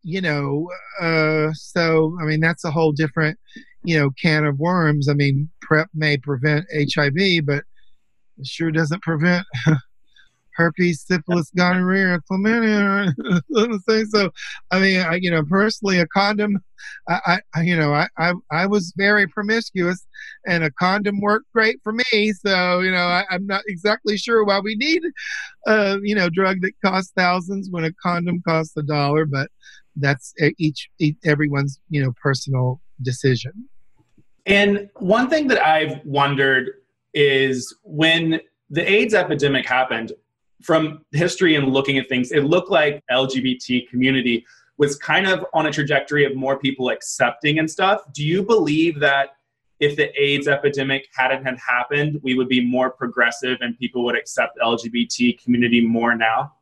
You 0.04 0.22
know, 0.22 0.70
uh, 1.02 1.52
so 1.54 2.16
I 2.22 2.26
mean 2.26 2.40
that's 2.40 2.64
a 2.64 2.72
whole 2.72 2.92
different, 2.92 3.40
you 3.84 3.98
know, 3.98 4.12
can 4.22 4.46
of 4.46 4.60
worms. 4.60 5.10
I 5.10 5.14
mean, 5.14 5.50
PrEP 5.62 5.90
may 5.94 6.18
prevent 6.18 6.66
HIV, 6.72 7.46
but 7.46 7.64
it 8.38 8.46
sure 8.46 8.72
doesn't 8.72 9.02
prevent 9.02 9.46
herpes, 10.56 11.02
syphilis, 11.02 11.52
gonorrhea, 11.56 12.20
chlamydia. 12.30 13.14
so, 14.10 14.30
I 14.72 14.80
mean, 14.80 15.02
I, 15.02 15.16
you 15.16 15.32
know, 15.32 15.44
personally, 15.44 16.00
a 16.00 16.08
condom, 16.08 16.60
I, 17.08 17.40
I 17.54 17.62
you 17.62 17.78
know, 17.78 17.94
I, 17.94 18.08
I, 18.18 18.34
I 18.52 18.66
was 18.66 18.94
very 18.98 19.28
promiscuous, 19.28 20.06
and 20.48 20.64
a 20.64 20.72
condom 20.72 21.22
worked 21.22 21.52
great 21.54 21.80
for 21.84 21.94
me. 21.94 22.34
So, 22.34 22.80
you 22.80 22.92
know, 22.92 23.06
I, 23.06 23.26
I'm 23.30 23.46
not 23.46 23.62
exactly 23.68 24.18
sure 24.18 24.44
why 24.44 24.60
we 24.60 24.76
need, 24.76 25.04
uh, 25.68 25.98
you 26.02 26.16
know, 26.16 26.30
drug 26.30 26.62
that 26.62 26.74
costs 26.84 27.12
thousands 27.16 27.70
when 27.70 27.84
a 27.84 27.92
condom 28.02 28.42
costs 28.48 28.76
a 28.78 28.84
dollar, 28.84 29.26
but 29.26 29.50
that's 29.96 30.34
each, 30.58 30.90
each 31.00 31.18
everyone's, 31.24 31.80
you 31.90 32.04
know, 32.04 32.14
personal 32.22 32.82
decision. 33.02 33.68
And 34.46 34.90
one 34.96 35.30
thing 35.30 35.48
that 35.48 35.66
I've 35.66 36.06
wondered 36.06 36.70
is 37.14 37.76
when 37.84 38.40
the 38.70 38.92
AIDS 38.92 39.14
epidemic 39.14 39.66
happened, 39.66 40.12
from 40.64 41.06
history 41.12 41.56
and 41.56 41.72
looking 41.72 41.98
at 41.98 42.08
things, 42.10 42.32
it 42.32 42.42
looked 42.42 42.70
like 42.70 43.04
LGBT 43.12 43.88
community 43.90 44.46
was 44.78 44.96
kind 44.98 45.28
of 45.28 45.46
on 45.54 45.68
a 45.68 45.72
trajectory 45.72 46.26
of 46.26 46.36
more 46.36 46.60
people 46.60 46.90
accepting 46.90 47.60
and 47.60 47.70
stuff. 47.70 48.02
Do 48.14 48.24
you 48.24 48.44
believe 48.44 49.00
that 49.00 49.30
if 49.80 49.96
the 49.96 50.12
AIDS 50.22 50.48
epidemic 50.48 51.08
hadn't 51.16 51.44
had 51.46 51.58
happened, 51.58 52.20
we 52.24 52.36
would 52.36 52.48
be 52.48 52.66
more 52.66 52.92
progressive 52.92 53.58
and 53.62 53.78
people 53.78 54.04
would 54.06 54.16
accept 54.16 54.58
LGBT 54.60 55.42
community 55.42 55.82
more 55.82 56.16
now? 56.16 56.54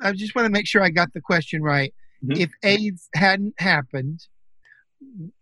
I 0.00 0.12
just 0.12 0.34
want 0.34 0.46
to 0.46 0.50
make 0.50 0.66
sure 0.66 0.82
I 0.82 0.90
got 0.90 1.12
the 1.12 1.20
question 1.20 1.62
right. 1.62 1.92
Mhm. 2.24 2.38
If 2.38 2.50
AIDS 2.62 3.08
hadn't 3.14 3.54
happened, 3.60 4.26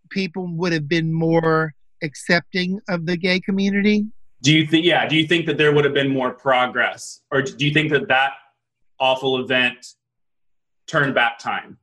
people 0.09 0.47
would 0.47 0.73
have 0.73 0.87
been 0.87 1.13
more 1.13 1.73
accepting 2.03 2.79
of 2.87 3.05
the 3.05 3.17
gay 3.17 3.39
community. 3.39 4.05
Do 4.41 4.53
you 4.53 4.67
think? 4.67 4.85
Yeah. 4.85 5.07
Do 5.07 5.15
you 5.15 5.27
think 5.27 5.45
that 5.47 5.57
there 5.57 5.73
would 5.73 5.85
have 5.85 5.93
been 5.93 6.09
more 6.09 6.31
progress, 6.31 7.21
or 7.31 7.41
do 7.41 7.65
you 7.65 7.73
think 7.73 7.91
that 7.91 8.07
that 8.07 8.33
awful 8.99 9.39
event 9.39 9.85
turned 10.87 11.15
back 11.15 11.39
time? 11.39 11.77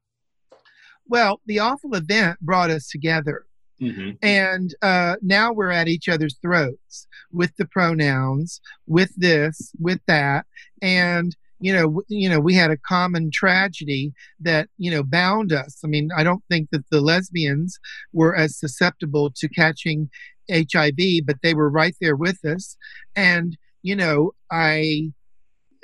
Well, 1.07 1.41
the 1.47 1.59
awful 1.59 1.95
event 1.95 2.39
brought 2.41 2.71
us 2.71 2.89
together. 2.89 3.45
Mm-hmm. 3.81 4.11
And 4.23 4.75
uh, 4.83 5.17
now 5.21 5.53
we're 5.53 5.71
at 5.71 5.89
each 5.89 6.09
other's 6.09 6.39
throats 6.41 7.09
with 7.33 7.55
the 7.57 7.67
pronouns, 7.67 8.61
with 8.87 9.13
this, 9.17 9.73
with 9.81 10.01
that, 10.07 10.47
and 10.81 11.37
you 11.61 11.73
know, 11.73 11.85
w- 11.85 12.05
you 12.09 12.29
know, 12.29 12.41
we 12.41 12.55
had 12.55 12.71
a 12.71 12.77
common 12.77 13.31
tragedy 13.31 14.13
that 14.41 14.69
you 14.79 14.91
know 14.91 15.03
bound 15.03 15.53
us. 15.53 15.81
I 15.85 15.89
mean, 15.89 16.11
I 16.15 16.23
don't 16.23 16.45
think 16.51 16.71
that 16.71 16.85
the 16.91 17.01
lesbians 17.01 17.79
were 18.13 18.37
as 18.37 18.57
susceptible 18.59 19.33
to 19.37 19.49
catching 19.49 20.11
HIV, 20.51 21.25
but 21.27 21.37
they 21.43 21.55
were 21.55 21.71
right 21.71 21.95
there 22.01 22.17
with 22.17 22.45
us. 22.45 22.77
And 23.17 23.57
you 23.83 23.97
know, 23.97 24.33
I 24.51 25.13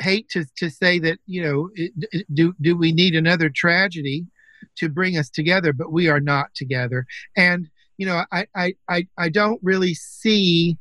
hate 0.01 0.29
to 0.31 0.45
to 0.57 0.71
say 0.71 0.99
that 1.01 1.19
you 1.27 1.43
know, 1.43 1.71
it, 1.75 2.27
do 2.33 2.55
do 2.61 2.77
we 2.77 2.93
need 2.93 3.15
another 3.15 3.51
tragedy 3.51 4.27
to 4.77 4.89
bring 4.89 5.17
us 5.17 5.31
together? 5.31 5.73
But 5.73 5.93
we 5.93 6.09
are 6.09 6.21
not 6.21 6.55
together, 6.55 7.07
and 7.37 7.69
you 7.99 8.07
know, 8.07 8.25
I 8.33 8.47
I 8.55 8.75
I, 8.89 9.07
I 9.19 9.29
don't 9.29 9.61
really 9.63 9.95
see 9.95 10.79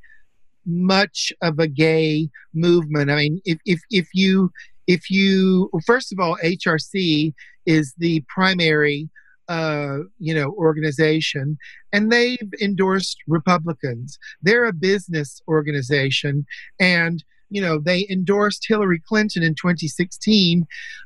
much 0.66 1.34
of 1.42 1.60
a 1.60 1.68
gay 1.68 2.30
movement. 2.54 3.12
I 3.12 3.16
mean, 3.16 3.42
if 3.46 3.60
if 3.66 3.82
if 3.90 4.08
you 4.14 4.52
if 4.88 5.10
you 5.10 5.70
first 5.86 6.12
of 6.12 6.20
all, 6.20 6.38
HRC 6.44 7.34
is 7.66 7.94
the 7.98 8.24
primary 8.28 9.10
uh, 9.50 9.97
you 10.20 10.34
know 10.34 10.52
organization, 10.52 11.58
and 11.91 12.12
they've 12.12 12.54
endorsed 12.62 13.18
Republicans. 13.28 14.18
They're 14.41 14.66
a 14.66 14.74
business 14.74 15.41
organization, 15.47 16.45
and 16.80 17.24
you 17.50 17.62
know 17.62 17.80
they 17.80 18.08
endorsed 18.10 18.66
Hillary 18.68 19.02
Clinton 19.06 19.43
in 19.43 19.56
2016 19.56 20.66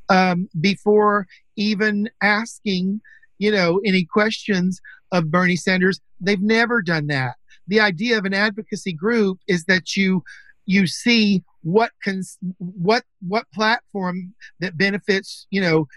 um, 0.09 0.49
before 0.59 1.25
even 1.55 2.09
asking 2.21 3.01
you 3.39 3.51
know 3.51 3.79
any 3.85 4.05
questions 4.05 4.81
of 5.11 5.31
Bernie 5.31 5.55
Sanders. 5.55 6.01
They've 6.19 6.41
never 6.41 6.81
done 6.81 7.07
that. 7.07 7.35
The 7.67 7.79
idea 7.79 8.17
of 8.17 8.25
an 8.25 8.33
advocacy 8.33 8.93
group 8.93 9.39
is 9.47 9.65
that 9.65 9.95
you 9.95 10.21
you 10.65 10.85
see 10.85 11.43
what 11.61 11.91
cons- 12.03 12.37
what 12.57 13.03
what 13.21 13.45
platform 13.53 14.33
that 14.59 14.77
benefits 14.77 15.47
you 15.49 15.61
know 15.61 15.87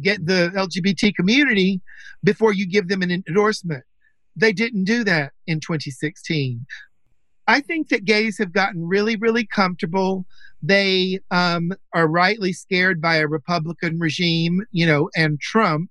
get 0.00 0.24
the 0.26 0.50
LGBT 0.54 1.14
community 1.14 1.80
before 2.22 2.52
you 2.52 2.66
give 2.66 2.88
them 2.88 3.02
an 3.02 3.10
endorsement. 3.10 3.84
They 4.36 4.52
didn't 4.52 4.84
do 4.84 5.04
that 5.04 5.32
in 5.46 5.60
2016. 5.60 6.66
I 7.46 7.60
think 7.60 7.88
that 7.88 8.04
gays 8.04 8.38
have 8.38 8.52
gotten 8.52 8.86
really, 8.86 9.16
really 9.16 9.46
comfortable. 9.46 10.24
They 10.62 11.20
um, 11.30 11.72
are 11.92 12.08
rightly 12.08 12.52
scared 12.52 13.00
by 13.00 13.16
a 13.16 13.26
Republican 13.26 13.98
regime, 13.98 14.62
you 14.72 14.86
know, 14.86 15.10
and 15.14 15.38
Trump, 15.40 15.90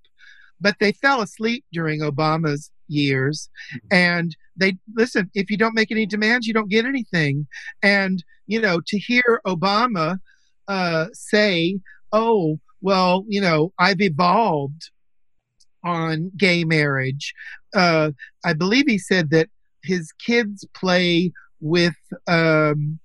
but 0.60 0.76
they 0.80 0.94
fell 0.94 1.22
asleep 1.22 1.64
during 1.72 2.02
Obama's 2.02 2.72
years. 2.88 3.50
And 3.92 4.36
they 4.56 4.78
listen, 4.96 5.30
if 5.34 5.52
you 5.52 5.58
don't 5.58 5.76
make 5.76 5.92
any 5.92 6.06
demands, 6.06 6.48
you 6.48 6.54
don't 6.54 6.70
get 6.70 6.86
anything. 6.86 7.48
And, 7.82 8.24
you 8.48 8.60
know, 8.60 8.82
to 8.88 8.98
hear 8.98 9.42
Obama 9.46 10.18
uh, 10.68 11.08
say, 11.14 11.80
oh, 12.12 12.60
well, 12.84 13.24
you 13.30 13.40
know, 13.40 13.72
I've 13.80 14.02
evolved 14.02 14.92
on 15.84 16.32
gay 16.38 16.66
marriage. 16.66 17.34
Uh, 17.74 18.12
I 18.46 18.54
believe 18.54 18.86
he 18.88 19.00
said 19.00 19.30
that 19.32 19.50
his 19.84 20.12
kids 20.12 20.66
play 20.76 21.32
with 21.62 21.96
um, 22.28 23.00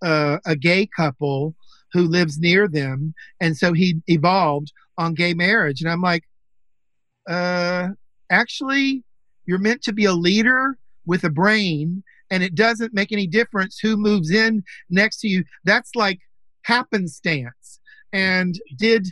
uh, 0.00 0.38
a 0.46 0.54
gay 0.54 0.86
couple 0.96 1.54
who 1.92 2.02
lives 2.02 2.38
near 2.38 2.68
them, 2.68 3.12
and 3.40 3.56
so 3.56 3.72
he 3.72 4.00
evolved 4.06 4.72
on 4.96 5.14
gay 5.14 5.34
marriage. 5.34 5.80
And 5.80 5.90
I'm 5.90 6.00
like, 6.00 6.22
uh, 7.28 7.88
actually, 8.30 9.02
you're 9.44 9.58
meant 9.58 9.82
to 9.82 9.92
be 9.92 10.04
a 10.04 10.12
leader 10.12 10.78
with 11.04 11.24
a 11.24 11.30
brain, 11.30 12.04
and 12.30 12.44
it 12.44 12.54
doesn't 12.54 12.94
make 12.94 13.10
any 13.10 13.26
difference 13.26 13.80
who 13.80 13.96
moves 13.96 14.30
in 14.30 14.62
next 14.88 15.18
to 15.20 15.28
you. 15.28 15.42
That's 15.64 15.96
like 15.96 16.20
happenstance. 16.62 17.79
And 18.12 18.60
did 18.76 19.08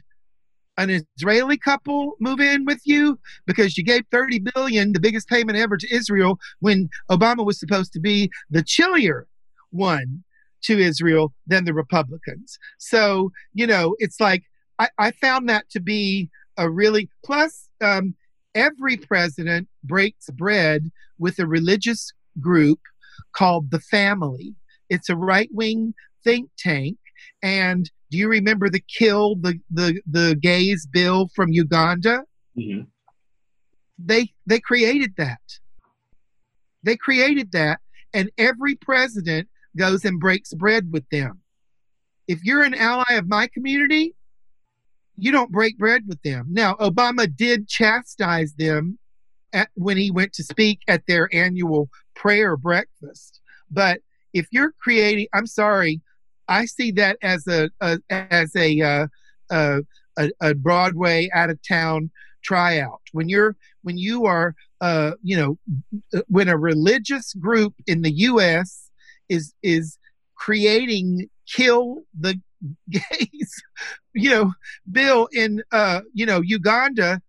an 0.76 1.02
Israeli 1.18 1.58
couple 1.58 2.14
move 2.20 2.40
in 2.40 2.64
with 2.64 2.80
you 2.84 3.18
because 3.46 3.76
you 3.76 3.84
gave 3.84 4.04
30 4.10 4.44
billion, 4.54 4.92
the 4.92 5.00
biggest 5.00 5.28
payment 5.28 5.58
ever 5.58 5.76
to 5.76 5.94
Israel, 5.94 6.38
when 6.60 6.88
Obama 7.10 7.44
was 7.44 7.58
supposed 7.58 7.92
to 7.92 8.00
be 8.00 8.30
the 8.50 8.62
chillier 8.62 9.26
one 9.70 10.22
to 10.62 10.78
Israel 10.78 11.32
than 11.46 11.64
the 11.64 11.74
Republicans. 11.74 12.58
So, 12.78 13.30
you 13.54 13.66
know, 13.66 13.96
it's 13.98 14.20
like 14.20 14.44
I, 14.78 14.88
I 14.98 15.10
found 15.10 15.48
that 15.48 15.68
to 15.70 15.80
be 15.80 16.30
a 16.56 16.70
really 16.70 17.08
plus 17.24 17.68
um, 17.80 18.14
every 18.54 18.96
president 18.96 19.68
breaks 19.84 20.30
bread 20.30 20.90
with 21.18 21.38
a 21.38 21.46
religious 21.46 22.12
group 22.40 22.80
called 23.32 23.70
the 23.70 23.80
family. 23.80 24.54
It's 24.88 25.08
a 25.08 25.16
right 25.16 25.48
wing 25.52 25.94
think 26.24 26.50
tank. 26.58 26.98
And 27.42 27.90
do 28.10 28.18
you 28.18 28.28
remember 28.28 28.70
the 28.70 28.82
kill 28.98 29.36
the, 29.36 29.58
the, 29.70 30.00
the 30.06 30.36
gays 30.40 30.86
bill 30.86 31.28
from 31.34 31.50
Uganda? 31.50 32.24
Mhm. 32.56 32.86
They 33.98 34.32
they 34.46 34.60
created 34.60 35.14
that. 35.16 35.40
They 36.82 36.96
created 36.96 37.52
that, 37.52 37.80
and 38.14 38.30
every 38.38 38.76
president 38.76 39.48
goes 39.76 40.04
and 40.04 40.20
breaks 40.20 40.54
bread 40.54 40.92
with 40.92 41.08
them. 41.10 41.40
If 42.26 42.44
you're 42.44 42.62
an 42.62 42.74
ally 42.74 43.14
of 43.14 43.28
my 43.28 43.48
community, 43.48 44.14
you 45.16 45.32
don't 45.32 45.50
break 45.50 45.76
bread 45.78 46.04
with 46.06 46.22
them. 46.22 46.46
Now, 46.50 46.74
Obama 46.74 47.34
did 47.34 47.68
chastise 47.68 48.54
them 48.54 48.98
at, 49.52 49.68
when 49.74 49.96
he 49.96 50.10
went 50.10 50.32
to 50.34 50.44
speak 50.44 50.80
at 50.86 51.02
their 51.06 51.28
annual 51.32 51.90
prayer 52.14 52.56
breakfast. 52.56 53.40
But 53.70 54.00
if 54.32 54.46
you're 54.52 54.72
creating, 54.80 55.26
I'm 55.34 55.46
sorry, 55.46 56.00
I 56.48 56.64
see 56.64 56.90
that 56.92 57.18
as 57.22 57.46
a, 57.46 57.70
a 57.80 57.98
as 58.10 58.54
a, 58.56 58.80
uh, 58.80 59.06
a 59.50 60.30
a 60.40 60.54
Broadway 60.54 61.28
out 61.34 61.50
of 61.50 61.58
town 61.66 62.10
tryout. 62.42 63.02
When 63.12 63.28
you're 63.28 63.56
when 63.82 63.98
you 63.98 64.26
are 64.26 64.54
uh, 64.80 65.12
you 65.22 65.36
know 65.36 65.58
when 66.26 66.48
a 66.48 66.56
religious 66.56 67.34
group 67.34 67.74
in 67.86 68.02
the 68.02 68.12
U.S. 68.12 68.90
is 69.28 69.54
is 69.62 69.98
creating 70.34 71.28
kill 71.52 72.02
the 72.18 72.40
gays, 72.90 73.62
you 74.14 74.30
know, 74.30 74.52
bill 74.90 75.28
in 75.32 75.62
uh, 75.72 76.00
you 76.14 76.26
know 76.26 76.40
Uganda, 76.40 77.20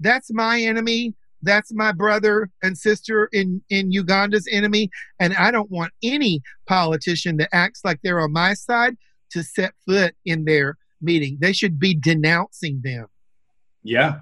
that's 0.00 0.32
my 0.32 0.60
enemy. 0.60 1.14
That's 1.42 1.72
my 1.72 1.92
brother 1.92 2.50
and 2.62 2.76
sister 2.76 3.28
in 3.32 3.62
in 3.70 3.92
Uganda's 3.92 4.48
enemy, 4.50 4.90
and 5.20 5.34
I 5.34 5.50
don't 5.50 5.70
want 5.70 5.92
any 6.02 6.42
politician 6.66 7.36
that 7.36 7.50
acts 7.52 7.82
like 7.84 8.00
they're 8.02 8.20
on 8.20 8.32
my 8.32 8.54
side 8.54 8.96
to 9.30 9.42
set 9.42 9.74
foot 9.86 10.14
in 10.24 10.44
their 10.44 10.76
meeting. 11.00 11.38
They 11.40 11.52
should 11.52 11.78
be 11.78 11.94
denouncing 11.94 12.80
them. 12.82 13.06
Yeah. 13.82 14.20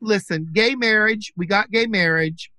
Listen, 0.00 0.48
gay 0.52 0.74
marriage, 0.74 1.32
we 1.36 1.46
got 1.46 1.70
gay 1.70 1.86
marriage. 1.86 2.50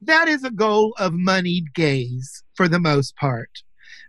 That 0.00 0.28
is 0.28 0.44
a 0.44 0.50
goal 0.50 0.94
of 0.98 1.12
moneyed 1.14 1.74
gays 1.74 2.42
for 2.54 2.68
the 2.68 2.78
most 2.78 3.16
part, 3.16 3.50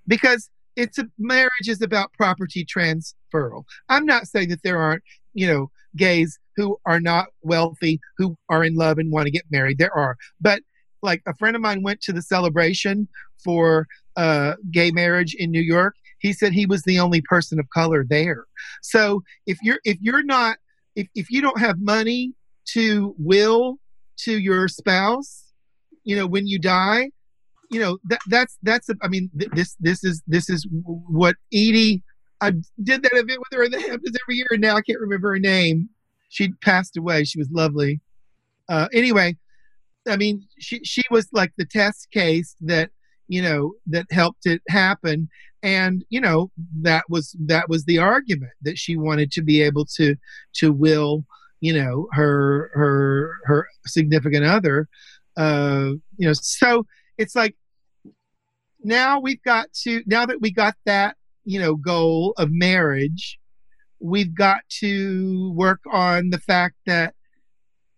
because 0.07 0.49
it's 0.75 0.97
a 0.97 1.07
marriage 1.17 1.69
is 1.69 1.81
about 1.81 2.13
property 2.13 2.65
transferal. 2.65 3.63
I'm 3.89 4.05
not 4.05 4.27
saying 4.27 4.49
that 4.49 4.61
there 4.63 4.77
aren't, 4.77 5.03
you 5.33 5.47
know, 5.47 5.71
gays 5.95 6.39
who 6.55 6.77
are 6.85 6.99
not 6.99 7.27
wealthy 7.41 7.99
who 8.17 8.37
are 8.49 8.63
in 8.63 8.75
love 8.75 8.97
and 8.97 9.11
want 9.11 9.25
to 9.25 9.31
get 9.31 9.43
married. 9.51 9.77
There 9.77 9.95
are, 9.95 10.15
but 10.39 10.61
like 11.01 11.21
a 11.27 11.35
friend 11.35 11.55
of 11.55 11.61
mine 11.61 11.83
went 11.83 12.01
to 12.01 12.13
the 12.13 12.21
celebration 12.21 13.07
for 13.43 13.87
uh, 14.17 14.53
gay 14.71 14.91
marriage 14.91 15.35
in 15.37 15.51
New 15.51 15.61
York. 15.61 15.95
He 16.19 16.33
said 16.33 16.53
he 16.53 16.65
was 16.65 16.81
the 16.83 16.99
only 16.99 17.21
person 17.21 17.59
of 17.59 17.69
color 17.69 18.05
there. 18.07 18.45
So 18.81 19.23
if 19.45 19.57
you're 19.61 19.79
if 19.83 19.97
you're 20.01 20.23
not 20.23 20.57
if 20.95 21.07
if 21.15 21.29
you 21.29 21.41
don't 21.41 21.59
have 21.59 21.79
money 21.79 22.33
to 22.73 23.13
will 23.17 23.77
to 24.17 24.39
your 24.39 24.67
spouse, 24.67 25.51
you 26.03 26.15
know, 26.15 26.25
when 26.25 26.47
you 26.47 26.57
die, 26.57 27.11
you 27.69 27.79
know 27.79 27.97
that 28.05 28.19
that's 28.27 28.57
that's 28.63 28.89
I 29.01 29.07
mean 29.07 29.29
th- 29.37 29.51
this 29.51 29.75
this 29.79 30.03
is 30.03 30.21
this 30.27 30.49
is 30.49 30.65
what 30.71 31.35
Edie 31.53 32.03
I 32.41 32.51
did 32.81 33.03
that 33.03 33.13
event 33.13 33.39
with 33.39 33.57
her 33.57 33.63
in 33.63 33.71
the 33.71 33.79
Hamptons 33.79 34.17
every 34.23 34.35
year 34.35 34.47
and 34.51 34.61
now 34.61 34.75
I 34.75 34.81
can't 34.81 34.99
remember 34.99 35.29
her 35.29 35.39
name. 35.39 35.89
She 36.29 36.51
passed 36.61 36.97
away. 36.97 37.23
She 37.23 37.39
was 37.39 37.49
lovely. 37.51 38.01
Uh, 38.67 38.87
anyway, 38.93 39.37
I 40.07 40.17
mean 40.17 40.47
she 40.59 40.79
she 40.83 41.03
was 41.09 41.27
like 41.31 41.53
the 41.57 41.65
test 41.65 42.11
case 42.11 42.55
that 42.61 42.89
you 43.27 43.41
know 43.41 43.73
that 43.87 44.05
helped 44.11 44.45
it 44.45 44.61
happen 44.69 45.29
and 45.63 46.05
you 46.09 46.21
know 46.21 46.51
that 46.81 47.03
was 47.09 47.35
that 47.39 47.67
was 47.69 47.85
the 47.85 47.97
argument 47.97 48.51
that 48.61 48.77
she 48.77 48.95
wanted 48.95 49.31
to 49.31 49.41
be 49.41 49.61
able 49.61 49.85
to 49.85 50.15
to 50.53 50.71
will 50.71 51.25
you 51.59 51.73
know 51.73 52.07
her 52.11 52.69
her 52.73 53.33
her 53.45 53.67
significant 53.87 54.45
other 54.45 54.87
uh 55.37 55.89
you 56.17 56.27
know 56.27 56.33
so 56.33 56.85
it's 57.17 57.35
like 57.35 57.55
now 58.83 59.19
we've 59.19 59.41
got 59.41 59.73
to 59.73 60.03
now 60.05 60.25
that 60.25 60.39
we 60.39 60.51
got 60.51 60.75
that 60.85 61.17
you 61.45 61.59
know 61.59 61.75
goal 61.75 62.33
of 62.37 62.49
marriage 62.51 63.39
we've 63.99 64.35
got 64.35 64.59
to 64.69 65.51
work 65.55 65.79
on 65.91 66.29
the 66.29 66.39
fact 66.39 66.75
that 66.85 67.13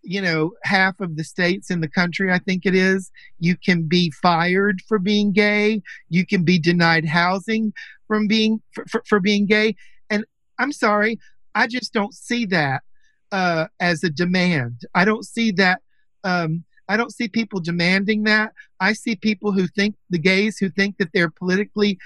you 0.03 0.21
know 0.21 0.51
half 0.63 0.99
of 0.99 1.17
the 1.17 1.23
states 1.23 1.71
in 1.71 1.81
the 1.81 1.89
country 1.89 2.31
i 2.31 2.39
think 2.39 2.65
it 2.65 2.75
is 2.75 3.11
you 3.39 3.55
can 3.57 3.87
be 3.87 4.11
fired 4.11 4.81
for 4.87 4.99
being 4.99 5.31
gay 5.31 5.81
you 6.09 6.25
can 6.25 6.43
be 6.43 6.59
denied 6.59 7.05
housing 7.05 7.73
from 8.07 8.27
being 8.27 8.61
for, 8.71 8.85
for, 8.85 9.03
for 9.05 9.19
being 9.19 9.45
gay. 9.45 9.75
And 10.09 10.25
i'm 10.59 10.71
sorry 10.71 11.19
i 11.55 11.67
just 11.67 11.93
don't 11.93 12.13
see 12.13 12.45
that 12.45 12.83
uh, 13.31 13.67
as 13.81 14.03
a 14.03 14.09
demand. 14.09 14.83
I 14.95 15.03
don't 15.03 15.25
see 15.25 15.51
that 15.53 15.81
um, 16.23 16.63
i 16.87 16.95
don't 16.95 17.13
see 17.13 17.27
people 17.27 17.59
demanding 17.59 18.23
that. 18.23 18.53
I 18.79 18.93
see 18.93 19.15
people 19.15 19.51
who 19.51 19.67
think 19.67 19.95
the 20.09 20.19
gays 20.19 20.57
who 20.57 20.69
think 20.69 20.97
that 20.97 21.09
they're 21.13 21.29
politically 21.31 21.97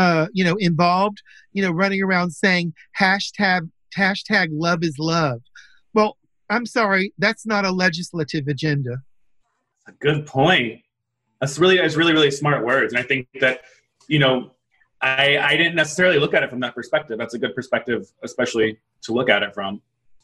uh, 0.00 0.26
you 0.38 0.44
know 0.46 0.56
involved 0.68 1.18
you 1.56 1.62
know 1.64 1.70
running 1.82 2.02
around 2.02 2.30
saying 2.30 2.66
hashtag 3.00 3.60
hashtag 3.96 4.48
love 4.52 4.80
is 4.82 4.96
love 4.98 5.40
well 5.94 6.12
i'm 6.50 6.66
sorry 6.66 7.04
that's 7.18 7.44
not 7.46 7.64
a 7.64 7.70
legislative 7.70 8.46
agenda 8.54 8.94
A 9.88 9.92
good 10.06 10.20
point. 10.26 10.80
That's 11.40 11.58
really 11.58 11.76
that's 11.82 11.96
really 12.00 12.12
really 12.18 12.30
smart 12.42 12.60
words, 12.70 12.92
and 12.92 12.98
I 13.02 13.06
think 13.10 13.28
that 13.40 13.56
you 14.08 14.18
know 14.24 14.34
I 15.00 15.38
I 15.50 15.56
didn't 15.56 15.76
necessarily 15.76 16.18
look 16.18 16.34
at 16.34 16.42
it 16.42 16.50
from 16.50 16.60
that 16.60 16.74
perspective. 16.74 17.16
That's 17.18 17.34
a 17.34 17.38
good 17.44 17.54
perspective, 17.54 18.00
especially 18.28 18.78
to 19.04 19.12
look 19.12 19.28
at 19.30 19.42
it 19.46 19.52
from. 19.54 19.80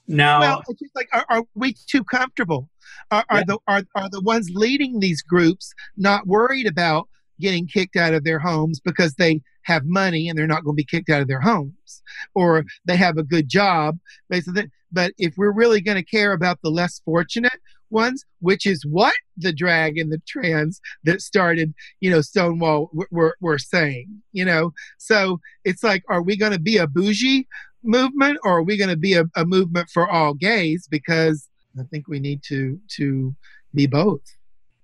Now, 0.08 0.40
well 0.40 0.62
it's 0.68 0.80
just 0.80 0.96
like 0.96 1.08
are, 1.12 1.24
are 1.28 1.44
we 1.54 1.68
too 1.92 2.02
comfortable 2.04 2.62
are, 3.10 3.24
are 3.28 3.38
Yeah. 3.38 3.44
the 3.50 3.58
are, 3.72 3.82
are 3.94 4.10
the 4.10 4.20
ones 4.32 4.50
leading 4.52 4.98
these 5.00 5.22
groups 5.22 5.72
not 5.96 6.26
worried 6.26 6.66
about 6.66 7.08
getting 7.42 7.66
kicked 7.66 7.96
out 7.96 8.14
of 8.14 8.24
their 8.24 8.38
homes 8.38 8.80
because 8.80 9.14
they 9.14 9.42
have 9.64 9.84
money 9.84 10.28
and 10.28 10.38
they're 10.38 10.46
not 10.46 10.64
going 10.64 10.74
to 10.74 10.80
be 10.80 10.84
kicked 10.84 11.10
out 11.10 11.20
of 11.20 11.28
their 11.28 11.40
homes 11.40 12.02
or 12.34 12.64
they 12.84 12.96
have 12.96 13.18
a 13.18 13.22
good 13.22 13.48
job 13.48 13.98
basically. 14.28 14.70
But 14.90 15.12
if 15.18 15.34
we're 15.36 15.52
really 15.52 15.80
going 15.80 15.96
to 15.96 16.04
care 16.04 16.32
about 16.32 16.58
the 16.62 16.70
less 16.70 17.00
fortunate 17.04 17.60
ones 17.90 18.24
which 18.40 18.64
is 18.64 18.86
what 18.86 19.14
the 19.36 19.52
drag 19.52 19.98
and 19.98 20.10
the 20.10 20.22
trans 20.26 20.80
that 21.04 21.20
started 21.20 21.74
you 22.00 22.10
know 22.10 22.22
stonewall 22.22 22.90
were, 23.10 23.36
were 23.42 23.58
saying 23.58 24.22
you 24.32 24.44
know? 24.44 24.72
So 24.98 25.40
it's 25.64 25.82
like 25.82 26.02
are 26.08 26.22
we 26.22 26.36
going 26.36 26.52
to 26.52 26.60
be 26.60 26.78
a 26.78 26.86
bougie 26.86 27.46
movement 27.84 28.38
or 28.44 28.58
are 28.58 28.62
we 28.62 28.78
going 28.78 28.90
to 28.90 28.96
be 28.96 29.14
a, 29.14 29.24
a 29.36 29.44
movement 29.44 29.90
for 29.90 30.08
all 30.08 30.34
gays? 30.34 30.88
Because 30.90 31.48
i 31.78 31.82
think 31.90 32.06
we 32.06 32.20
need 32.20 32.42
to 32.44 32.78
to 32.96 33.34
be 33.74 33.86
both. 33.86 34.22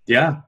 Yeah. 0.06 0.40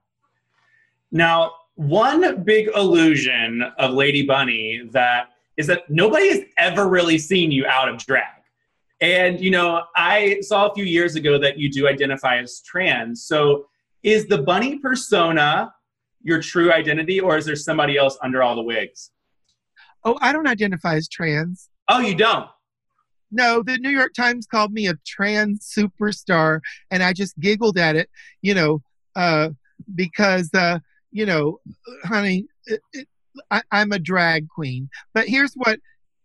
Now, 1.12 1.52
one 1.80 2.42
big 2.44 2.68
illusion 2.76 3.62
of 3.78 3.92
Lady 3.94 4.26
Bunny 4.26 4.82
that 4.92 5.30
is 5.56 5.66
that 5.66 5.88
nobody 5.88 6.28
has 6.28 6.40
ever 6.58 6.86
really 6.88 7.16
seen 7.16 7.50
you 7.50 7.66
out 7.66 7.88
of 7.88 7.96
drag. 7.98 8.24
And 9.00 9.40
you 9.40 9.50
know, 9.50 9.82
I 9.96 10.40
saw 10.42 10.68
a 10.68 10.74
few 10.74 10.84
years 10.84 11.14
ago 11.16 11.38
that 11.38 11.58
you 11.58 11.70
do 11.70 11.88
identify 11.88 12.36
as 12.38 12.60
trans. 12.60 13.22
So, 13.24 13.66
is 14.02 14.26
the 14.26 14.38
bunny 14.42 14.78
persona 14.78 15.72
your 16.22 16.42
true 16.42 16.70
identity, 16.70 17.18
or 17.18 17.38
is 17.38 17.46
there 17.46 17.56
somebody 17.56 17.96
else 17.96 18.18
under 18.22 18.42
all 18.42 18.54
the 18.54 18.62
wigs? 18.62 19.10
oh 20.04 20.16
i 20.22 20.32
don't 20.32 20.46
identify 20.46 20.94
as 20.96 21.06
trans 21.08 21.68
Oh, 21.88 22.00
you 22.00 22.14
don't. 22.14 22.48
no 23.30 23.62
the 23.62 23.76
new 23.78 23.90
york 23.90 24.14
times 24.14 24.46
called 24.46 24.72
me 24.72 24.86
a 24.88 24.94
trans 25.06 25.70
superstar 25.76 26.60
and 26.90 27.02
i 27.02 27.12
just 27.12 27.38
giggled 27.38 27.76
at 27.76 27.96
it 27.96 28.08
you 28.40 28.54
know 28.54 28.80
uh 29.16 29.50
because 29.94 30.48
uh 30.54 30.78
you 31.10 31.26
know 31.26 31.58
honey 32.04 32.46
it, 32.66 32.80
it, 32.92 33.08
I, 33.50 33.62
i'm 33.70 33.92
a 33.92 33.98
drag 33.98 34.48
queen 34.48 34.88
but 35.14 35.28
here's 35.28 35.54
what 35.54 35.78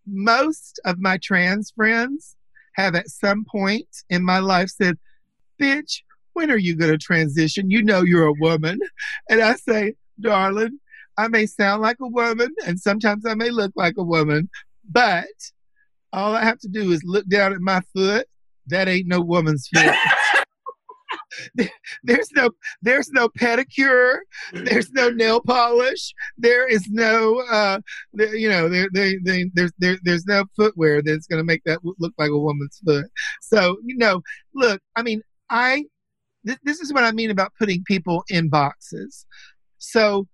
most 0.08 0.80
of 0.86 1.00
my 1.00 1.18
trans 1.18 1.72
friends 1.76 2.36
have 2.76 2.96
at 2.96 3.10
some 3.10 3.46
point 3.50 3.88
in 4.10 4.24
my 4.24 4.40
life 4.40 4.70
said 4.70 4.98
bitch 5.62 6.02
when 6.34 6.52
are 6.52 6.58
you 6.58 6.76
going 6.76 6.92
to 6.92 6.98
transition 6.98 7.72
you 7.72 7.82
know 7.84 8.02
you're 8.02 8.28
a 8.28 8.34
woman 8.34 8.80
and 9.30 9.42
i 9.42 9.56
say 9.56 9.94
darling 10.20 10.80
i 11.18 11.28
may 11.28 11.46
sound 11.46 11.82
like 11.82 11.98
a 12.02 12.08
woman 12.08 12.54
and 12.66 12.80
sometimes 12.80 13.26
i 13.26 13.34
may 13.34 13.50
look 13.50 13.72
like 13.76 13.96
a 13.98 14.04
woman 14.04 14.50
but 14.90 15.26
all 16.16 16.34
I 16.34 16.44
have 16.44 16.60
to 16.60 16.68
do 16.68 16.92
is 16.92 17.04
look 17.04 17.28
down 17.28 17.54
at 17.54 17.60
my 17.60 17.82
foot. 17.94 18.28
That 18.68 18.88
ain't 18.88 19.08
no 19.08 19.22
woman's 19.22 19.68
foot. 19.74 19.94
There- 21.56 21.70
there's 22.04 22.32
no 22.34 22.50
there's 22.82 23.10
no 23.12 23.30
pedicure. 23.30 24.18
There's 24.54 24.92
no 24.92 25.10
nail 25.10 25.42
polish. 25.42 26.14
There 26.38 26.68
is 26.68 26.88
no 26.90 27.42
uh 27.52 27.80
you 28.14 28.50
know 28.50 28.70
there, 28.70 28.88
there, 28.94 29.14
there 29.24 29.46
there's 29.54 29.72
there, 29.80 29.98
there's 30.04 30.26
no 30.26 30.46
footwear 30.56 31.02
that's 31.02 31.28
going 31.28 31.40
to 31.40 31.44
make 31.46 31.64
that 31.66 31.80
look 32.00 32.14
like 32.18 32.32
a 32.32 32.38
woman's 32.38 32.80
foot. 32.86 33.06
So 33.42 33.78
you 33.86 33.98
know, 33.98 34.22
look, 34.54 34.82
I 34.96 35.02
mean, 35.04 35.22
I 35.50 35.84
th- 36.46 36.60
this 36.64 36.80
is 36.80 36.94
what 36.94 37.04
I 37.04 37.12
mean 37.12 37.32
about 37.32 37.54
putting 37.60 37.84
people 37.86 38.24
in 38.30 38.50
boxes. 38.50 39.26
So 39.78 40.28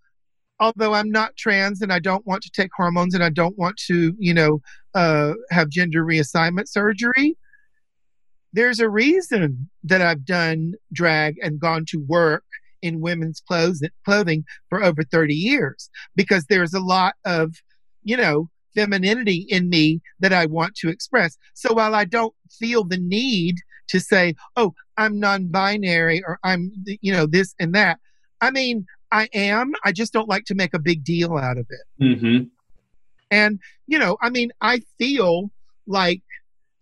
although 0.59 0.93
I'm 0.93 1.11
not 1.11 1.35
trans 1.37 1.81
and 1.81 1.91
I 1.91 1.99
don't 1.99 2.25
want 2.25 2.43
to 2.43 2.51
take 2.51 2.69
hormones 2.75 3.15
and 3.15 3.23
I 3.23 3.29
don't 3.29 3.57
want 3.57 3.77
to, 3.87 4.13
you 4.19 4.33
know, 4.33 4.61
uh, 4.93 5.33
have 5.49 5.69
gender 5.69 6.05
reassignment 6.05 6.67
surgery, 6.67 7.35
there's 8.53 8.79
a 8.79 8.89
reason 8.89 9.69
that 9.83 10.01
I've 10.01 10.25
done 10.25 10.73
drag 10.91 11.37
and 11.41 11.59
gone 11.59 11.85
to 11.89 11.97
work 12.07 12.43
in 12.81 12.99
women's 12.99 13.39
clothes 13.39 13.81
clothing 14.05 14.43
for 14.69 14.83
over 14.83 15.03
30 15.03 15.33
years 15.33 15.89
because 16.15 16.45
there's 16.45 16.73
a 16.73 16.79
lot 16.79 17.15
of, 17.25 17.53
you 18.03 18.17
know, 18.17 18.49
femininity 18.73 19.45
in 19.49 19.69
me 19.69 20.01
that 20.19 20.33
I 20.33 20.45
want 20.45 20.75
to 20.75 20.89
express. 20.89 21.37
So 21.53 21.73
while 21.73 21.93
I 21.93 22.05
don't 22.05 22.33
feel 22.49 22.83
the 22.83 22.97
need 22.97 23.57
to 23.89 23.99
say, 23.99 24.35
"Oh, 24.55 24.73
I'm 24.97 25.19
non-binary" 25.19 26.23
or 26.25 26.39
"I'm, 26.43 26.71
you 26.85 27.11
know, 27.11 27.25
this 27.25 27.53
and 27.59 27.75
that," 27.75 27.99
I 28.39 28.51
mean, 28.51 28.85
I 29.11 29.27
am. 29.33 29.73
I 29.83 29.91
just 29.91 30.13
don't 30.13 30.29
like 30.29 30.45
to 30.45 30.55
make 30.55 30.73
a 30.73 30.79
big 30.79 31.03
deal 31.03 31.37
out 31.37 31.57
of 31.57 31.67
it. 31.69 32.03
Mm-hmm. 32.03 32.43
And 33.29 33.59
you 33.87 33.99
know, 33.99 34.17
I 34.21 34.29
mean, 34.29 34.51
I 34.61 34.81
feel 34.97 35.51
like, 35.85 36.21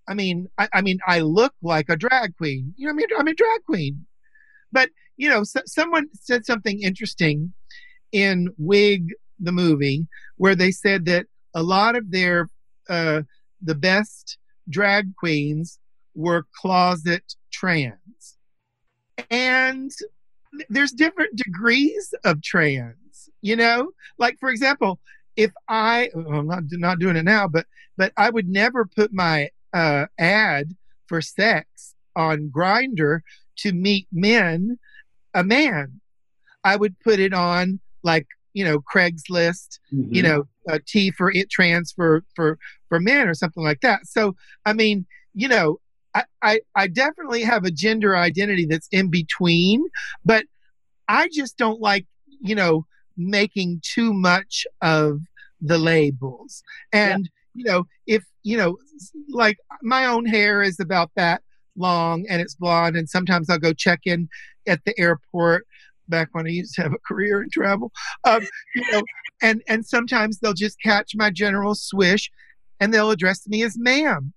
I 0.10 0.16
mean, 0.16 0.49
I, 0.57 0.68
I 0.74 0.82
mean, 0.82 0.99
I 1.07 1.20
look 1.20 1.53
like 1.62 1.88
a 1.88 1.95
drag 1.95 2.36
queen. 2.36 2.74
You 2.76 2.88
know, 2.88 2.91
I 2.91 2.95
mean, 2.95 3.07
I'm 3.18 3.28
a 3.28 3.34
drag 3.34 3.64
queen. 3.66 4.05
But 4.72 4.89
you 5.18 5.30
know, 5.30 5.43
so, 5.43 5.62
someone 5.66 6.07
said 6.14 6.45
something 6.45 6.82
interesting 6.82 7.53
in 8.12 8.49
Wig 8.57 9.14
the 9.39 9.51
movie 9.51 10.07
where 10.38 10.55
they 10.55 10.72
said 10.72 11.05
that 11.05 11.28
a 11.53 11.62
lot 11.62 11.95
of 11.95 12.12
their 12.12 12.49
uh, 12.89 13.22
the 13.62 13.76
best 13.76 14.38
drag 14.70 15.16
queens 15.16 15.80
were 16.16 16.45
closet 16.60 17.36
trans, 17.51 18.38
and 19.30 19.91
there's 20.70 20.91
different 20.91 21.36
degrees 21.36 22.14
of 22.24 22.41
trans. 22.41 23.30
You 23.41 23.55
know, 23.55 23.91
like 24.18 24.39
for 24.39 24.49
example, 24.49 24.99
if 25.36 25.51
I, 25.68 26.10
well, 26.16 26.39
I'm 26.39 26.47
not 26.47 26.64
not 26.72 26.99
doing 26.99 27.16
it 27.16 27.26
now, 27.26 27.47
but 27.47 27.68
but 27.95 28.12
I 28.18 28.30
would 28.30 28.49
never 28.49 28.86
put 28.86 29.14
my 29.14 29.49
uh, 29.74 30.06
ad 30.18 30.76
for 31.08 31.22
sex 31.22 31.96
on 32.16 32.50
Grindr 32.50 33.22
to 33.58 33.72
meet 33.74 34.08
men, 34.12 34.78
a 35.34 35.44
man. 35.44 36.00
I 36.64 36.76
would 36.76 37.00
put 37.00 37.20
it 37.20 37.34
on 37.34 37.80
like 38.04 38.28
you 38.54 38.64
know 38.66 38.80
Craigslist, 38.80 39.80
Mm-hmm. 39.94 40.14
you 40.14 40.22
know, 40.24 40.48
uh, 40.70 40.80
T 40.86 41.12
for 41.12 41.32
it 41.32 41.50
trans 41.50 41.92
for 41.92 42.24
for 42.36 42.58
for 42.90 43.00
men 43.00 43.28
or 43.28 43.34
something 43.34 43.64
like 43.64 43.82
that. 43.82 44.06
So 44.06 44.36
I 44.66 44.74
mean, 44.74 45.06
you 45.34 45.48
know, 45.48 45.80
I, 46.14 46.24
I 46.42 46.60
I 46.76 46.88
definitely 46.88 47.44
have 47.44 47.64
a 47.66 47.72
gender 47.72 48.16
identity 48.16 48.66
that's 48.66 48.88
in 48.92 49.10
between, 49.10 49.86
but 50.26 50.46
I 51.08 51.30
just 51.32 51.58
don't 51.58 51.80
like 51.82 52.06
you 52.42 52.56
know 52.56 52.86
making 53.18 53.82
too 53.84 54.14
much 54.14 54.66
of 54.82 55.20
the 55.62 55.78
labels 55.78 56.64
and 56.94 57.30
you 57.54 57.66
know 57.66 57.86
if 58.08 58.24
you 58.44 58.58
know 58.58 58.78
like 59.30 59.58
my 59.82 60.06
own 60.06 60.26
hair 60.26 60.62
is 60.62 60.80
about 60.80 61.12
that 61.16 61.42
long 61.76 62.26
and 62.30 62.42
it's 62.42 62.56
blonde 62.56 62.96
and 62.96 63.10
sometimes 63.10 63.50
i'll 63.50 63.60
go 63.60 63.74
check 63.74 64.02
in 64.06 64.28
at 64.68 64.84
the 64.86 64.98
airport 65.00 65.66
back 66.08 66.30
when 66.32 66.46
i 66.46 66.50
used 66.50 66.74
to 66.74 66.82
have 66.82 66.94
a 66.94 67.00
career 67.08 67.42
in 67.42 67.50
travel 67.50 67.92
um, 68.26 68.42
you 68.76 68.92
know 68.92 69.02
and 69.42 69.62
and 69.68 69.86
sometimes 69.86 70.40
they'll 70.40 70.54
just 70.54 70.82
catch 70.82 71.12
my 71.16 71.30
general 71.30 71.76
swish 71.76 72.32
and 72.80 72.94
they'll 72.94 73.12
address 73.12 73.48
me 73.48 73.64
as 73.64 73.78
ma'am. 73.78 74.34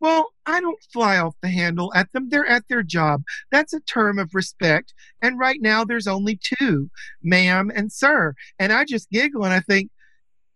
Well 0.00 0.32
i 0.46 0.60
don't 0.60 0.82
fly 0.92 1.18
off 1.18 1.34
the 1.40 1.48
handle 1.48 1.92
at 1.94 2.12
them. 2.12 2.28
They're 2.28 2.46
at 2.46 2.64
their 2.68 2.82
job. 2.82 3.22
That's 3.50 3.72
a 3.72 3.80
term 3.80 4.18
of 4.18 4.34
respect 4.34 4.92
and 5.22 5.38
right 5.38 5.60
now 5.60 5.84
there's 5.84 6.06
only 6.06 6.38
two 6.58 6.90
ma'am 7.22 7.70
and 7.74 7.90
sir 7.90 8.34
and 8.58 8.72
i 8.72 8.84
just 8.84 9.10
giggle 9.10 9.44
and 9.44 9.54
i 9.54 9.60
think 9.60 9.90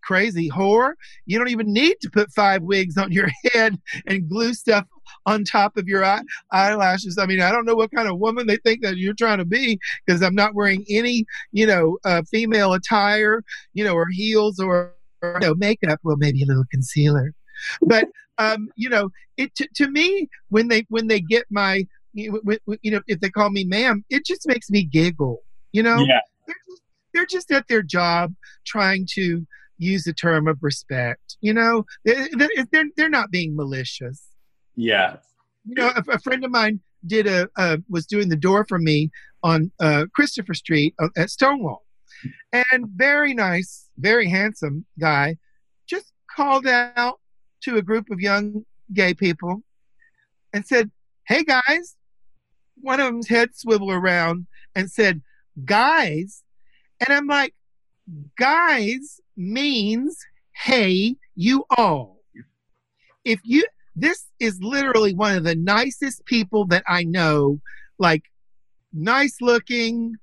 crazy 0.03 0.49
whore 0.51 0.93
you 1.27 1.39
don't 1.39 1.49
even 1.49 1.73
need 1.73 1.95
to 2.01 2.11
put 2.11 2.33
five 2.33 2.63
wigs 2.63 2.97
on 2.97 3.13
your 3.13 3.29
head 3.53 3.79
and 4.07 4.29
glue 4.29 4.55
stuff 4.55 4.85
on 5.27 5.45
top 5.45 5.77
of 5.77 5.89
your 5.89 6.05
eye, 6.05 6.21
eyelashes. 6.53 7.19
I 7.19 7.27
mean, 7.27 7.41
I 7.41 7.51
don't 7.51 7.65
know 7.65 7.75
what 7.75 7.91
kind 7.91 8.09
of 8.09 8.19
woman 8.19 8.47
they 8.47 8.59
think 8.59 8.83
that 8.83 8.97
you're 8.97 9.15
trying 9.15 9.39
to 9.39 9.45
be 9.45 9.79
because 10.07 10.23
I'm 10.23 10.35
not 10.35 10.55
wearing 10.55 10.85
any, 10.89 11.25
you 11.53 11.67
know, 11.67 11.99
uh, 12.05 12.23
female 12.31 12.75
attire, 12.75 13.43
you 13.75 13.85
know, 13.85 13.95
or 13.95 14.07
heels 14.11 14.59
or, 14.61 14.95
or 15.23 15.39
you 15.41 15.49
know, 15.49 15.55
makeup. 15.55 15.99
Well, 16.03 16.17
maybe 16.17 16.43
a 16.43 16.47
little 16.47 16.65
concealer, 16.71 17.33
but 17.83 18.09
um, 18.39 18.69
you 18.77 18.89
know, 18.89 19.11
it 19.37 19.55
to, 19.57 19.69
to 19.77 19.91
me 19.91 20.29
when 20.49 20.69
they 20.69 20.85
when 20.89 21.07
they 21.09 21.21
get 21.21 21.45
my 21.51 21.87
you 22.13 22.41
know 22.85 23.01
if 23.07 23.21
they 23.21 23.31
call 23.31 23.51
me 23.51 23.65
ma'am, 23.65 24.05
it 24.11 24.25
just 24.25 24.47
makes 24.47 24.71
me 24.71 24.85
giggle. 24.85 25.43
You 25.73 25.83
know, 25.83 26.05
Yeah. 26.07 26.21
they're 26.47 26.57
just, 26.69 26.83
they're 27.13 27.27
just 27.27 27.51
at 27.51 27.69
their 27.69 27.83
job 27.83 28.35
trying 28.67 29.07
to 29.13 29.47
use 29.79 30.07
a 30.07 30.13
term 30.13 30.47
of 30.49 30.59
respect. 30.61 31.37
You 31.41 31.55
know, 31.55 31.87
they're 32.05 32.29
they're, 32.71 32.85
they're 32.97 33.09
not 33.09 33.31
being 33.31 33.57
malicious. 33.57 34.23
Yeah. 34.77 35.17
You 35.67 35.75
know, 35.75 35.93
a, 35.95 36.13
a 36.13 36.19
friend 36.19 36.45
of 36.45 36.51
mine 36.51 36.81
did 37.07 37.27
a 37.27 37.49
uh, 37.57 37.79
was 37.89 38.07
doing 38.07 38.29
the 38.29 38.37
door 38.37 38.67
for 38.69 38.79
me 38.79 39.11
on 39.43 39.71
uh, 39.81 40.07
Christopher 40.15 40.55
Street 40.55 40.95
uh, 40.99 41.09
at 41.17 41.31
Stonewall, 41.31 41.85
and 42.53 42.89
very 42.95 43.35
nice, 43.35 43.89
very 43.97 44.29
handsome 44.29 44.85
guy, 44.99 45.37
just 45.87 46.13
called 46.35 46.67
out 46.67 47.21
to 47.63 47.77
a 47.77 47.83
group 47.83 48.11
of 48.11 48.21
young 48.21 48.65
gay 48.93 49.15
people 49.15 49.63
and 50.53 50.67
said, 50.67 50.91
"Hey 51.27 51.45
guys," 51.45 51.97
one 52.81 53.01
of 53.01 53.07
them's 53.07 53.29
head 53.29 53.51
swivel 53.55 53.93
around 53.93 54.47
and 54.75 54.91
said, 54.91 55.23
"Guys," 55.65 56.43
and 57.01 57.17
I'm 57.17 57.27
like, 57.27 57.55
"Guys 58.37 59.21
means 59.39 60.19
hey, 60.65 61.17
you 61.35 61.65
all." 61.77 62.19
If 63.25 63.41
you 63.45 63.65
this 63.97 64.27
is 64.39 64.59
literally 64.61 65.15
one 65.15 65.37
of 65.37 65.45
the 65.45 65.57
nicest 65.57 66.25
people 66.25 66.67
that 66.67 66.85
I 66.87 67.03
know, 67.03 67.61
like 67.99 68.23
nice 68.93 69.37
looking, 69.41 70.15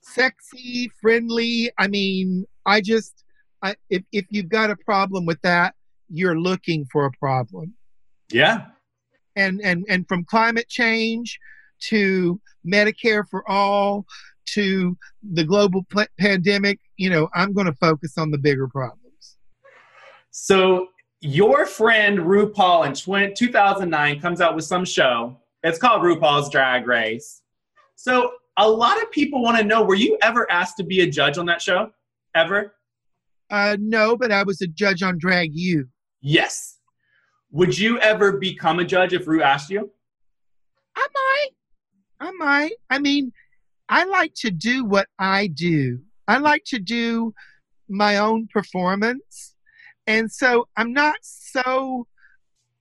sexy, 0.00 0.90
friendly. 1.00 1.70
I 1.78 1.88
mean, 1.88 2.46
I 2.66 2.80
just, 2.80 3.24
I, 3.62 3.76
if, 3.90 4.02
if 4.12 4.26
you've 4.30 4.48
got 4.48 4.70
a 4.70 4.76
problem 4.76 5.26
with 5.26 5.40
that, 5.42 5.74
you're 6.08 6.38
looking 6.38 6.86
for 6.90 7.06
a 7.06 7.12
problem. 7.12 7.74
Yeah. 8.30 8.66
And, 9.36 9.60
and, 9.62 9.84
and 9.88 10.06
from 10.08 10.24
climate 10.24 10.68
change 10.68 11.38
to 11.88 12.40
Medicare 12.66 13.24
for 13.28 13.48
all 13.48 14.06
to 14.46 14.96
the 15.22 15.44
global 15.44 15.84
pl- 15.90 16.06
pandemic, 16.18 16.78
you 16.96 17.10
know, 17.10 17.28
I'm 17.34 17.52
going 17.52 17.66
to 17.66 17.74
focus 17.74 18.18
on 18.18 18.30
the 18.30 18.38
bigger 18.38 18.68
problems. 18.68 19.36
So 20.30 20.88
your 21.20 21.66
friend 21.66 22.18
RuPaul 22.18 22.86
in 22.86 22.94
20, 22.94 23.34
2009 23.34 24.20
comes 24.20 24.40
out 24.40 24.54
with 24.54 24.64
some 24.64 24.84
show. 24.84 25.36
It's 25.62 25.78
called 25.78 26.02
RuPaul's 26.02 26.50
Drag 26.50 26.86
Race. 26.86 27.42
So 27.94 28.32
a 28.56 28.68
lot 28.68 29.00
of 29.00 29.10
people 29.10 29.42
want 29.42 29.58
to 29.58 29.64
know: 29.64 29.82
Were 29.82 29.94
you 29.94 30.18
ever 30.22 30.50
asked 30.50 30.76
to 30.78 30.84
be 30.84 31.00
a 31.00 31.06
judge 31.06 31.38
on 31.38 31.46
that 31.46 31.62
show? 31.62 31.90
Ever? 32.34 32.74
Uh, 33.50 33.76
no, 33.78 34.16
but 34.16 34.32
I 34.32 34.42
was 34.42 34.60
a 34.62 34.66
judge 34.66 35.02
on 35.02 35.18
Drag 35.18 35.50
U. 35.54 35.86
Yes. 36.20 36.78
Would 37.50 37.78
you 37.78 37.98
ever 38.00 38.38
become 38.38 38.78
a 38.78 38.84
judge 38.84 39.12
if 39.12 39.26
Ru 39.26 39.42
asked 39.42 39.70
you? 39.70 39.90
I 40.96 41.06
might. 41.14 41.48
I 42.28 42.30
might. 42.32 42.72
I 42.88 42.98
mean, 42.98 43.32
I 43.92 44.04
like 44.04 44.32
to 44.36 44.50
do 44.50 44.86
what 44.86 45.06
I 45.18 45.48
do. 45.48 46.00
I 46.26 46.38
like 46.38 46.64
to 46.68 46.78
do 46.78 47.34
my 47.90 48.16
own 48.16 48.48
performance. 48.50 49.54
And 50.06 50.32
so 50.32 50.66
I'm 50.78 50.94
not 50.94 51.16
so 51.20 52.06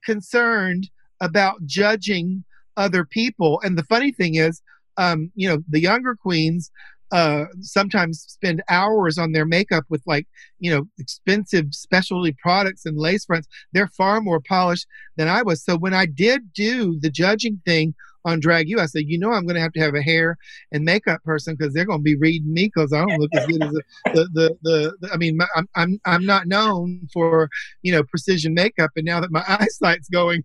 concerned 0.06 0.90
about 1.20 1.66
judging 1.66 2.46
other 2.78 3.04
people. 3.04 3.60
And 3.62 3.78
the 3.78 3.84
funny 3.84 4.14
thing 4.14 4.36
is, 4.36 4.62
um, 4.96 5.34
you 5.36 5.50
know, 5.50 5.58
the 5.68 5.82
younger 5.82 6.16
queens 6.16 6.72
uh, 7.12 7.44
sometimes 7.60 8.22
spend 8.22 8.64
hours 8.70 9.18
on 9.18 9.34
their 9.34 9.46
makeup 9.46 9.84
with 9.90 10.02
like, 10.06 10.30
you 10.60 10.72
know, 10.72 10.88
expensive 10.98 11.66
specialty 11.72 12.34
products 12.42 12.86
and 12.86 12.98
lace 12.98 13.26
fronts. 13.26 13.50
They're 13.74 13.90
far 13.98 14.22
more 14.22 14.40
polished 14.40 14.88
than 15.18 15.28
I 15.28 15.42
was. 15.42 15.62
So 15.62 15.76
when 15.76 15.94
I 15.94 16.06
did 16.06 16.54
do 16.54 16.98
the 17.02 17.10
judging 17.10 17.62
thing 17.66 17.96
on 18.26 18.40
Drag 18.40 18.70
U, 18.70 18.80
I 18.80 18.86
said, 18.86 19.04
you 19.08 19.18
know, 19.18 19.32
I'm 19.32 19.46
going 19.46 19.56
to 19.56 19.62
have 19.62 19.74
to 19.74 19.80
have 19.80 19.96
a 19.96 20.02
hair 20.02 20.38
and 20.72 20.86
makeup 20.86 21.24
person 21.24 21.56
because 21.56 21.74
they're 21.74 21.86
going 21.86 22.00
to 22.00 22.04
be 22.04 22.16
reading 22.16 22.54
me 22.54 22.72
because 22.74 22.94
I 22.94 23.00
don't 23.00 23.20
look 23.20 23.34
as 23.34 23.48
good 23.48 23.64
as 23.64 23.72
the, 23.72 23.84
the, 24.06 24.30
the, 24.34 24.58
the, 24.62 24.94
the 25.02 25.14
I 25.14 25.18
mean, 25.18 25.38
my, 25.38 25.48
I'm, 25.56 25.68
I'm, 25.76 26.00
I'm 26.06 26.26
not 26.26 26.48
known 26.48 27.08
for, 27.14 27.50
you 27.82 27.92
know, 27.92 28.04
precision 28.04 28.54
makeup. 28.54 28.92
And 28.96 29.06
now 29.06 29.20
that 29.20 29.32
my 29.32 29.44
eyesight's 29.48 30.10
going, 30.10 30.44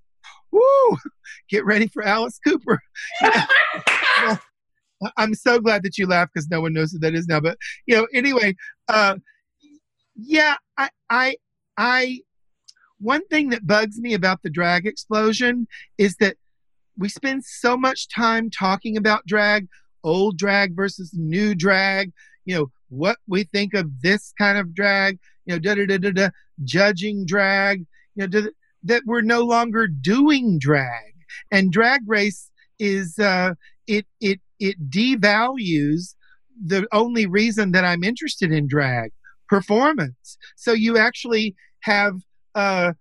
woo, 0.51 0.97
get 1.49 1.65
ready 1.65 1.87
for 1.89 2.03
Alice 2.03 2.39
Cooper. 2.47 2.81
I'm 5.17 5.35
so 5.35 5.61
glad 5.61 5.83
that 5.83 5.99
you 5.99 6.07
laughed 6.07 6.33
because 6.35 6.49
no 6.49 6.61
one 6.61 6.73
knows 6.73 6.93
who 6.93 6.99
that 7.01 7.15
is 7.15 7.27
now. 7.27 7.41
But 7.41 7.59
you 7.87 7.97
know, 7.97 8.07
anyway, 8.15 8.57
uh, 8.89 9.17
yeah, 10.15 10.57
I, 10.77 10.89
I, 11.11 11.37
I. 11.77 12.21
One 12.99 13.27
thing 13.27 13.51
that 13.51 13.67
bugs 13.67 13.99
me 14.01 14.15
about 14.15 14.43
the 14.43 14.49
drag 14.49 14.87
explosion 14.87 15.67
is 15.99 16.17
that 16.17 16.39
we 16.99 17.09
spend 17.09 17.45
so 17.45 17.77
much 17.77 18.09
time 18.09 18.51
talking 18.51 18.97
about 18.97 19.27
drag, 19.27 19.69
old 20.05 20.39
drag 20.39 20.75
versus 20.75 21.13
new 21.15 21.55
drag. 21.55 22.13
You 22.45 22.57
know 22.57 22.71
what 22.89 23.19
we 23.27 23.45
think 23.45 23.75
of 23.75 23.91
this 24.03 24.33
kind 24.39 24.59
of 24.59 24.75
drag. 24.75 25.19
You 25.45 25.55
know, 25.55 25.59
da 25.59 25.75
da 25.75 25.87
da 25.87 25.99
da 25.99 26.11
da, 26.11 26.29
judging 26.65 27.27
drag. 27.27 27.87
You 28.15 28.27
know, 28.27 28.27
da, 28.27 28.49
that 28.85 29.03
we're 29.05 29.23
no 29.23 29.43
longer 29.43 29.87
doing 29.87 30.59
drag, 30.59 31.15
and 31.51 31.73
drag 31.73 32.01
race 32.07 32.51
is 32.79 33.19
uh, 33.19 33.55
it 33.87 34.07
it 34.21 34.41
it 34.59 34.91
devalues 34.91 36.15
the 36.65 36.87
only 36.93 37.27
reason 37.27 37.73
that 37.73 37.85
I'm 37.85 38.03
interested 38.03 38.51
in 38.53 38.67
drag 38.67 39.13
performance. 39.49 40.39
So 40.57 40.73
you 40.73 40.97
actually 40.97 41.55
have 41.81 42.15
uh, 42.55 42.93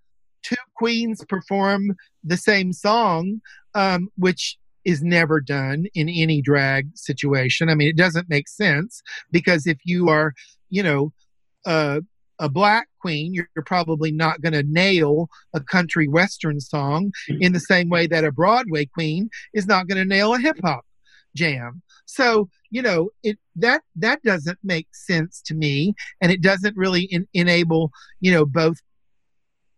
two 0.46 0.56
queens 0.76 1.24
perform 1.28 1.96
the 2.24 2.38
same 2.38 2.74
song, 2.74 3.42
um, 3.74 4.10
which 4.18 4.58
is 4.84 5.02
never 5.02 5.42
done 5.42 5.86
in 5.96 6.08
any 6.08 6.42
drag 6.42 6.96
situation. 6.96 7.70
I 7.70 7.76
mean, 7.76 7.90
it 7.90 7.98
doesn't 7.98 8.30
make 8.30 8.48
sense 8.48 9.02
because 9.32 9.66
if 9.66 9.78
you 9.84 10.10
are, 10.10 10.34
you 10.70 10.84
know, 10.84 11.12
uh, 11.66 12.02
a 12.38 12.50
black 12.50 12.88
queen, 13.00 13.34
you're, 13.34 13.48
probably 13.66 14.12
not 14.12 14.42
going 14.42 14.54
to 14.54 14.64
nail 14.64 15.28
a 15.54 15.60
country 15.60 16.08
western 16.08 16.60
song 16.60 17.12
in 17.40 17.54
the 17.54 17.60
same 17.60 17.90
way 17.90 18.06
that 18.08 18.26
a 18.26 18.32
Broadway 18.32 18.86
queen 18.86 19.30
is 19.54 19.66
not 19.66 19.88
going 19.88 19.98
to 19.98 20.06
nail 20.06 20.34
a 20.34 20.40
hip 20.40 20.58
hop 20.64 20.86
jam. 21.36 21.82
So 22.06 22.50
you 22.72 22.82
know 22.82 23.10
it 23.24 23.38
that 23.56 23.82
that 23.96 24.22
doesn't 24.24 24.60
make 24.64 24.88
sense 24.94 25.42
to 25.46 25.54
me, 25.54 25.94
and 26.22 26.32
it 26.32 26.42
doesn't 26.42 26.76
really 26.76 27.04
in, 27.04 27.28
enable 27.34 27.92
you 28.20 28.32
know 28.32 28.46
both 28.46 28.78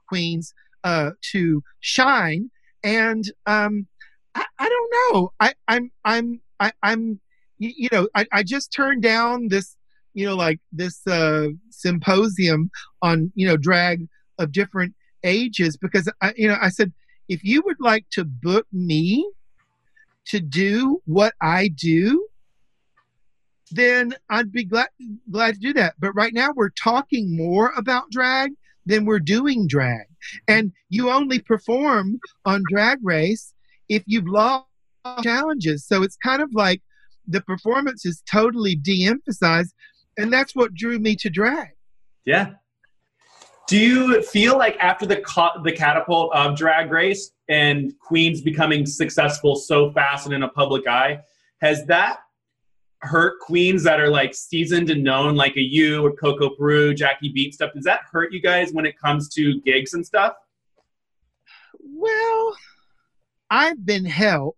queens 0.08 0.54
uh, 0.84 1.12
to 1.32 1.62
shine. 1.80 2.50
And 2.84 3.26
um, 3.46 3.88
I, 4.36 4.46
I 4.60 4.70
don't 4.70 4.94
know. 5.14 5.34
I, 5.40 5.54
I'm 5.68 5.92
I'm 6.06 6.42
I, 6.60 6.72
I'm 6.84 7.20
you, 7.58 7.74
you 7.76 7.90
know 7.92 8.08
I, 8.16 8.26
I 8.32 8.44
just 8.44 8.72
turned 8.72 9.02
down 9.02 9.48
this 9.50 9.76
you 10.14 10.26
know 10.26 10.36
like 10.36 10.60
this 10.72 11.06
uh, 11.08 11.48
symposium 11.70 12.70
on 13.02 13.32
you 13.36 13.48
know 13.48 13.58
drag 13.58 14.08
of 14.40 14.52
different 14.52 14.94
ages 15.24 15.76
because 15.78 16.10
I, 16.22 16.34
you 16.38 16.48
know 16.48 16.58
I 16.62 16.70
said 16.70 16.94
if 17.28 17.44
you 17.44 17.62
would 17.66 17.80
like 17.80 18.06
to 18.12 18.24
book 18.24 18.68
me 18.72 19.30
to 20.28 20.40
do 20.40 21.02
what 21.06 21.34
I 21.42 21.70
do, 21.70 22.28
then 23.72 24.14
I'd 24.30 24.52
be 24.52 24.64
glad 24.64 24.90
glad 25.32 25.56
to 25.56 25.60
do 25.60 25.74
that. 25.74 25.96
But 26.00 26.14
right 26.14 26.34
now 26.34 26.50
we're 26.56 26.70
talking 26.70 27.36
more 27.36 27.74
about 27.76 28.12
drag 28.12 28.52
than 28.88 29.06
we're 29.06 29.20
doing 29.20 29.68
drag. 29.68 30.08
And 30.48 30.72
you 30.90 31.12
only 31.12 31.40
perform 31.40 32.20
on 32.46 32.64
drag 32.70 33.00
race 33.04 33.54
if 33.90 34.04
you've 34.06 34.28
lost 34.28 34.66
challenges. 35.22 35.86
So 35.86 36.04
it's 36.04 36.18
kind 36.18 36.42
of 36.42 36.50
like 36.54 36.82
the 37.28 37.42
performance 37.42 38.06
is 38.06 38.24
totally 38.30 38.76
de-emphasized 38.76 39.74
and 40.18 40.34
that's 40.34 40.56
what 40.56 40.74
drew 40.74 41.00
me 41.00 41.16
to 41.18 41.30
drag. 41.30 41.70
Yeah. 42.26 42.54
Do 43.68 43.78
you 43.78 44.22
feel 44.24 44.58
like 44.58 44.78
after 44.80 45.06
the 45.06 45.22
the 45.64 45.74
catapult 45.74 46.34
of 46.34 46.58
Drag 46.58 46.90
Race 46.90 47.32
and 47.50 47.94
Queens 48.00 48.42
becoming 48.42 48.86
successful 48.86 49.56
so 49.56 49.92
fast 49.92 50.26
and 50.26 50.34
in 50.34 50.44
a 50.44 50.50
public 50.50 50.88
eye, 50.88 51.20
has 51.62 51.86
that 51.86 52.20
hurt 53.02 53.40
Queens 53.40 53.84
that 53.84 54.00
are 54.00 54.10
like 54.10 54.34
seasoned 54.34 54.90
and 54.90 55.04
known, 55.04 55.36
like 55.36 55.56
a 55.56 55.62
you 55.62 56.06
or 56.06 56.12
Coco 56.12 56.50
Peru, 56.50 56.94
Jackie 56.94 57.32
Beat 57.32 57.54
stuff? 57.54 57.72
Does 57.74 57.84
that 57.84 58.02
hurt 58.12 58.32
you 58.34 58.42
guys 58.42 58.72
when 58.74 58.86
it 58.86 58.98
comes 59.00 59.30
to 59.30 59.60
gigs 59.62 59.94
and 59.94 60.06
stuff? 60.06 60.34
Well, 61.80 62.56
I've 63.50 63.86
been 63.86 64.06
helped 64.06 64.58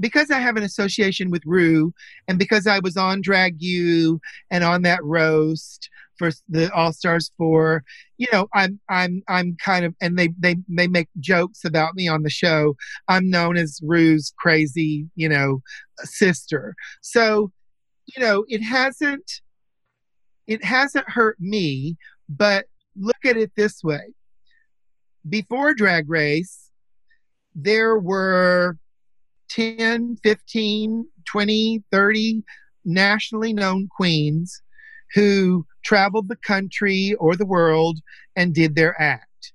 because 0.00 0.30
I 0.30 0.38
have 0.38 0.56
an 0.56 0.62
association 0.62 1.30
with 1.30 1.42
Ru 1.44 1.92
and 2.28 2.38
because 2.38 2.66
I 2.66 2.78
was 2.78 2.96
on 2.96 3.20
Drag 3.20 3.60
U 3.60 4.20
and 4.50 4.62
on 4.62 4.82
that 4.82 5.02
roast 5.02 5.90
for 6.22 6.30
the 6.48 6.72
All 6.72 6.92
Stars 6.92 7.32
for, 7.36 7.82
You 8.16 8.28
know, 8.32 8.46
I'm 8.54 8.78
I'm 8.88 9.22
I'm 9.28 9.56
kind 9.56 9.84
of 9.84 9.94
and 10.00 10.16
they 10.16 10.28
they 10.38 10.56
they 10.68 10.86
make 10.86 11.08
jokes 11.18 11.64
about 11.64 11.96
me 11.96 12.06
on 12.06 12.22
the 12.22 12.30
show. 12.30 12.76
I'm 13.08 13.28
known 13.28 13.56
as 13.56 13.80
Ru's 13.82 14.32
crazy, 14.38 15.08
you 15.16 15.28
know, 15.28 15.62
sister. 16.04 16.76
So, 17.00 17.50
you 18.06 18.22
know, 18.22 18.44
it 18.48 18.62
hasn't 18.62 19.40
it 20.46 20.64
hasn't 20.64 21.08
hurt 21.08 21.40
me, 21.40 21.96
but 22.28 22.66
look 22.96 23.24
at 23.24 23.36
it 23.36 23.50
this 23.56 23.82
way. 23.82 24.14
Before 25.28 25.74
Drag 25.74 26.08
Race, 26.08 26.70
there 27.54 27.98
were 27.98 28.76
10, 29.50 30.18
15, 30.22 31.06
20, 31.26 31.82
30 31.90 32.44
nationally 32.84 33.52
known 33.52 33.88
queens 33.96 34.62
who 35.14 35.66
traveled 35.84 36.28
the 36.28 36.36
country 36.36 37.14
or 37.18 37.36
the 37.36 37.46
world 37.46 37.98
and 38.36 38.54
did 38.54 38.74
their 38.74 39.00
act. 39.00 39.52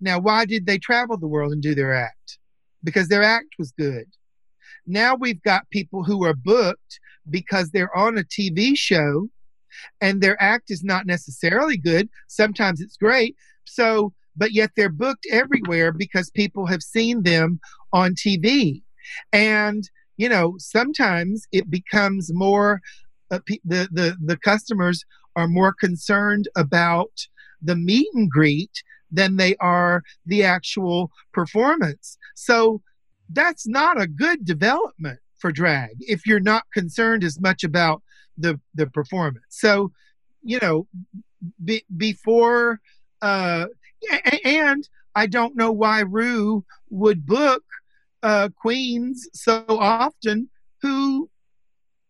Now, 0.00 0.18
why 0.18 0.44
did 0.44 0.66
they 0.66 0.78
travel 0.78 1.16
the 1.16 1.28
world 1.28 1.52
and 1.52 1.62
do 1.62 1.74
their 1.74 1.94
act? 1.94 2.38
Because 2.82 3.08
their 3.08 3.22
act 3.22 3.54
was 3.58 3.72
good. 3.72 4.06
Now 4.86 5.14
we've 5.14 5.42
got 5.42 5.70
people 5.70 6.04
who 6.04 6.24
are 6.24 6.34
booked 6.34 7.00
because 7.28 7.70
they're 7.70 7.94
on 7.96 8.18
a 8.18 8.24
TV 8.24 8.76
show 8.76 9.28
and 10.00 10.20
their 10.20 10.40
act 10.42 10.70
is 10.70 10.82
not 10.82 11.06
necessarily 11.06 11.76
good. 11.76 12.08
Sometimes 12.28 12.80
it's 12.80 12.96
great. 12.96 13.36
So, 13.64 14.12
but 14.36 14.52
yet 14.52 14.70
they're 14.76 14.88
booked 14.88 15.26
everywhere 15.30 15.92
because 15.92 16.30
people 16.30 16.66
have 16.66 16.82
seen 16.82 17.22
them 17.22 17.60
on 17.92 18.14
TV. 18.14 18.82
And, 19.32 19.88
you 20.16 20.28
know, 20.28 20.54
sometimes 20.58 21.46
it 21.52 21.70
becomes 21.70 22.32
more, 22.32 22.80
uh, 23.30 23.40
the, 23.46 23.88
the, 23.92 24.16
the 24.24 24.36
customers 24.36 25.04
are 25.36 25.48
more 25.48 25.72
concerned 25.72 26.48
about 26.56 27.12
the 27.62 27.76
meet 27.76 28.08
and 28.14 28.30
greet 28.30 28.82
than 29.10 29.36
they 29.36 29.56
are 29.56 30.02
the 30.26 30.44
actual 30.44 31.10
performance. 31.32 32.18
So 32.34 32.82
that's 33.30 33.66
not 33.66 34.00
a 34.00 34.06
good 34.06 34.44
development 34.44 35.18
for 35.38 35.52
drag 35.52 35.90
if 36.00 36.26
you're 36.26 36.40
not 36.40 36.64
concerned 36.72 37.24
as 37.24 37.40
much 37.40 37.64
about 37.64 38.02
the 38.36 38.60
the 38.74 38.86
performance. 38.86 39.44
So, 39.48 39.92
you 40.42 40.58
know, 40.60 40.86
be, 41.64 41.84
before 41.96 42.80
uh 43.22 43.66
and 44.44 44.88
I 45.14 45.26
don't 45.26 45.56
know 45.56 45.72
why 45.72 46.00
Ru 46.00 46.64
would 46.90 47.26
book 47.26 47.62
uh 48.22 48.48
queens 48.56 49.28
so 49.32 49.64
often 49.68 50.48
who 50.82 51.28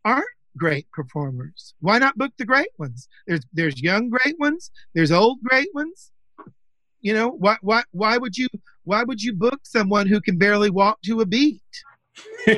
aren't 0.05 0.27
great 0.61 0.87
performers. 0.93 1.75
Why 1.81 1.99
not 1.99 2.19
book 2.19 2.33
the 2.39 2.45
great 2.45 2.69
ones? 2.79 3.09
There's 3.27 3.41
there's 3.53 3.83
young 3.83 4.11
great 4.11 4.39
ones, 4.39 4.71
there's 4.95 5.11
old 5.11 5.43
great 5.43 5.69
ones. 5.75 6.13
You 7.01 7.15
know, 7.15 7.31
why 7.31 7.57
why 7.63 7.83
why 7.93 8.19
would 8.19 8.37
you 8.37 8.47
why 8.85 9.03
would 9.03 9.23
you 9.23 9.33
book 9.33 9.61
someone 9.65 10.07
who 10.07 10.21
can 10.21 10.39
barely 10.39 10.71
walk 10.71 11.01
to 11.07 11.23
a 11.23 11.27
beat? 11.27 11.63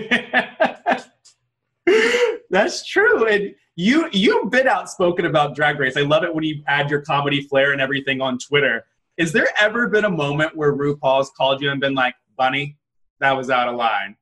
That's 2.50 2.84
true. 2.86 3.26
And 3.26 3.54
you 3.76 4.08
you've 4.12 4.50
been 4.50 4.66
outspoken 4.66 5.24
about 5.24 5.54
drag 5.54 5.78
race. 5.78 5.96
I 5.96 6.02
love 6.02 6.24
it 6.24 6.34
when 6.34 6.44
you 6.44 6.62
add 6.66 6.90
your 6.90 7.02
comedy 7.02 7.42
flair 7.42 7.72
and 7.72 7.80
everything 7.80 8.20
on 8.20 8.36
Twitter. 8.38 8.84
Is 9.16 9.32
there 9.32 9.48
ever 9.60 9.88
been 9.88 10.04
a 10.04 10.10
moment 10.10 10.56
where 10.56 10.74
RuPaul's 10.74 11.30
called 11.36 11.62
you 11.62 11.70
and 11.70 11.80
been 11.80 11.94
like, 11.94 12.14
Bunny, 12.36 12.76
that 13.20 13.36
was 13.36 13.50
out 13.50 13.68
of 13.68 13.76
line? 13.76 14.16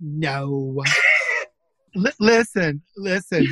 No. 0.00 0.84
L- 1.98 2.12
listen, 2.20 2.82
listen. 2.96 3.46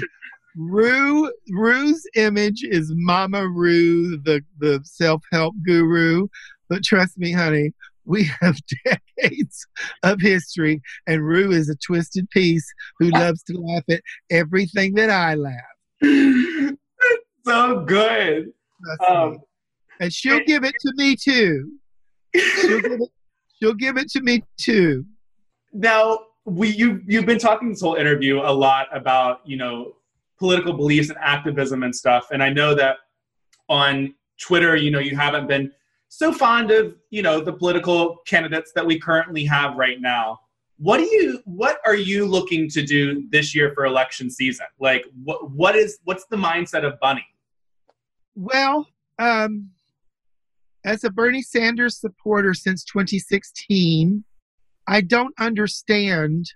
Ru 0.57 1.30
Ru's 1.51 2.03
image 2.14 2.62
is 2.64 2.90
Mama 2.94 3.47
Ru, 3.47 4.16
the 4.22 4.42
the 4.59 4.80
self 4.84 5.22
help 5.32 5.55
guru. 5.66 6.28
But 6.68 6.82
trust 6.82 7.18
me, 7.18 7.32
honey, 7.32 7.72
we 8.07 8.30
have 8.40 8.59
decades 8.84 9.66
of 10.03 10.20
history, 10.20 10.80
and 11.07 11.24
Ru 11.24 11.53
is 11.53 11.68
a 11.68 11.76
twisted 11.76 12.28
piece 12.30 12.66
who 12.99 13.11
loves 13.14 13.42
to 13.44 13.59
laugh 13.59 13.84
at 13.90 14.01
everything 14.30 14.94
that 14.94 15.11
I 15.11 15.34
laugh. 15.34 16.76
so 17.44 17.80
good. 17.80 18.53
Um, 19.09 19.38
and 20.01 20.12
she'll 20.12 20.44
give 20.44 20.64
it 20.64 20.74
to 20.80 20.92
me 20.97 21.16
too. 21.16 21.72
She'll 22.66 22.80
give 22.80 23.01
it, 23.01 23.11
she'll 23.59 23.74
give 23.74 23.97
it 23.97 24.11
to 24.11 24.20
me 24.20 24.42
too. 24.61 25.07
Now, 25.72 26.26
we 26.47 26.68
you 26.68 27.03
you've 27.07 27.26
been 27.26 27.38
talking 27.38 27.70
this 27.70 27.80
whole 27.80 27.97
interview 27.97 28.38
a 28.38 28.53
lot 28.53 28.86
about 28.97 29.40
you 29.44 29.57
know 29.57 29.97
political 30.38 30.72
beliefs 30.72 31.09
and 31.09 31.18
activism 31.20 31.82
and 31.82 31.94
stuff, 31.94 32.28
and 32.30 32.42
I 32.42 32.51
know 32.51 32.74
that 32.74 32.97
on 33.68 34.14
Twitter, 34.40 34.76
you 34.76 34.90
know, 34.90 35.01
you 35.01 35.16
haven't 35.16 35.49
been 35.49 35.72
so 36.09 36.32
fond 36.32 36.70
of 36.70 36.94
you 37.11 37.22
know 37.22 37.40
the 37.40 37.53
political 37.53 38.18
candidates 38.26 38.72
that 38.74 38.86
we 38.86 38.99
currently 38.99 39.44
have 39.44 39.76
right 39.76 40.01
now. 40.01 40.38
What 40.78 40.99
do 40.99 41.05
you 41.05 41.40
what 41.44 41.78
are 41.84 41.97
you 41.97 42.26
looking 42.26 42.68
to 42.70 42.82
do 42.82 43.28
this 43.30 43.55
year 43.55 43.72
for 43.74 43.84
election 43.84 44.30
season? 44.30 44.66
Like 44.78 45.05
what 45.24 45.51
what 45.51 45.74
is 45.74 45.99
what's 46.05 46.26
the 46.26 46.36
mindset 46.36 46.84
of 46.84 46.99
bunny? 47.01 47.26
Well 48.36 48.86
um 49.18 49.70
as 50.84 51.03
a 51.03 51.11
bernie 51.11 51.42
sanders 51.42 51.99
supporter 51.99 52.55
since 52.55 52.84
2016 52.84 54.22
i 54.89 55.01
don't 55.01 55.34
understand 55.39 56.47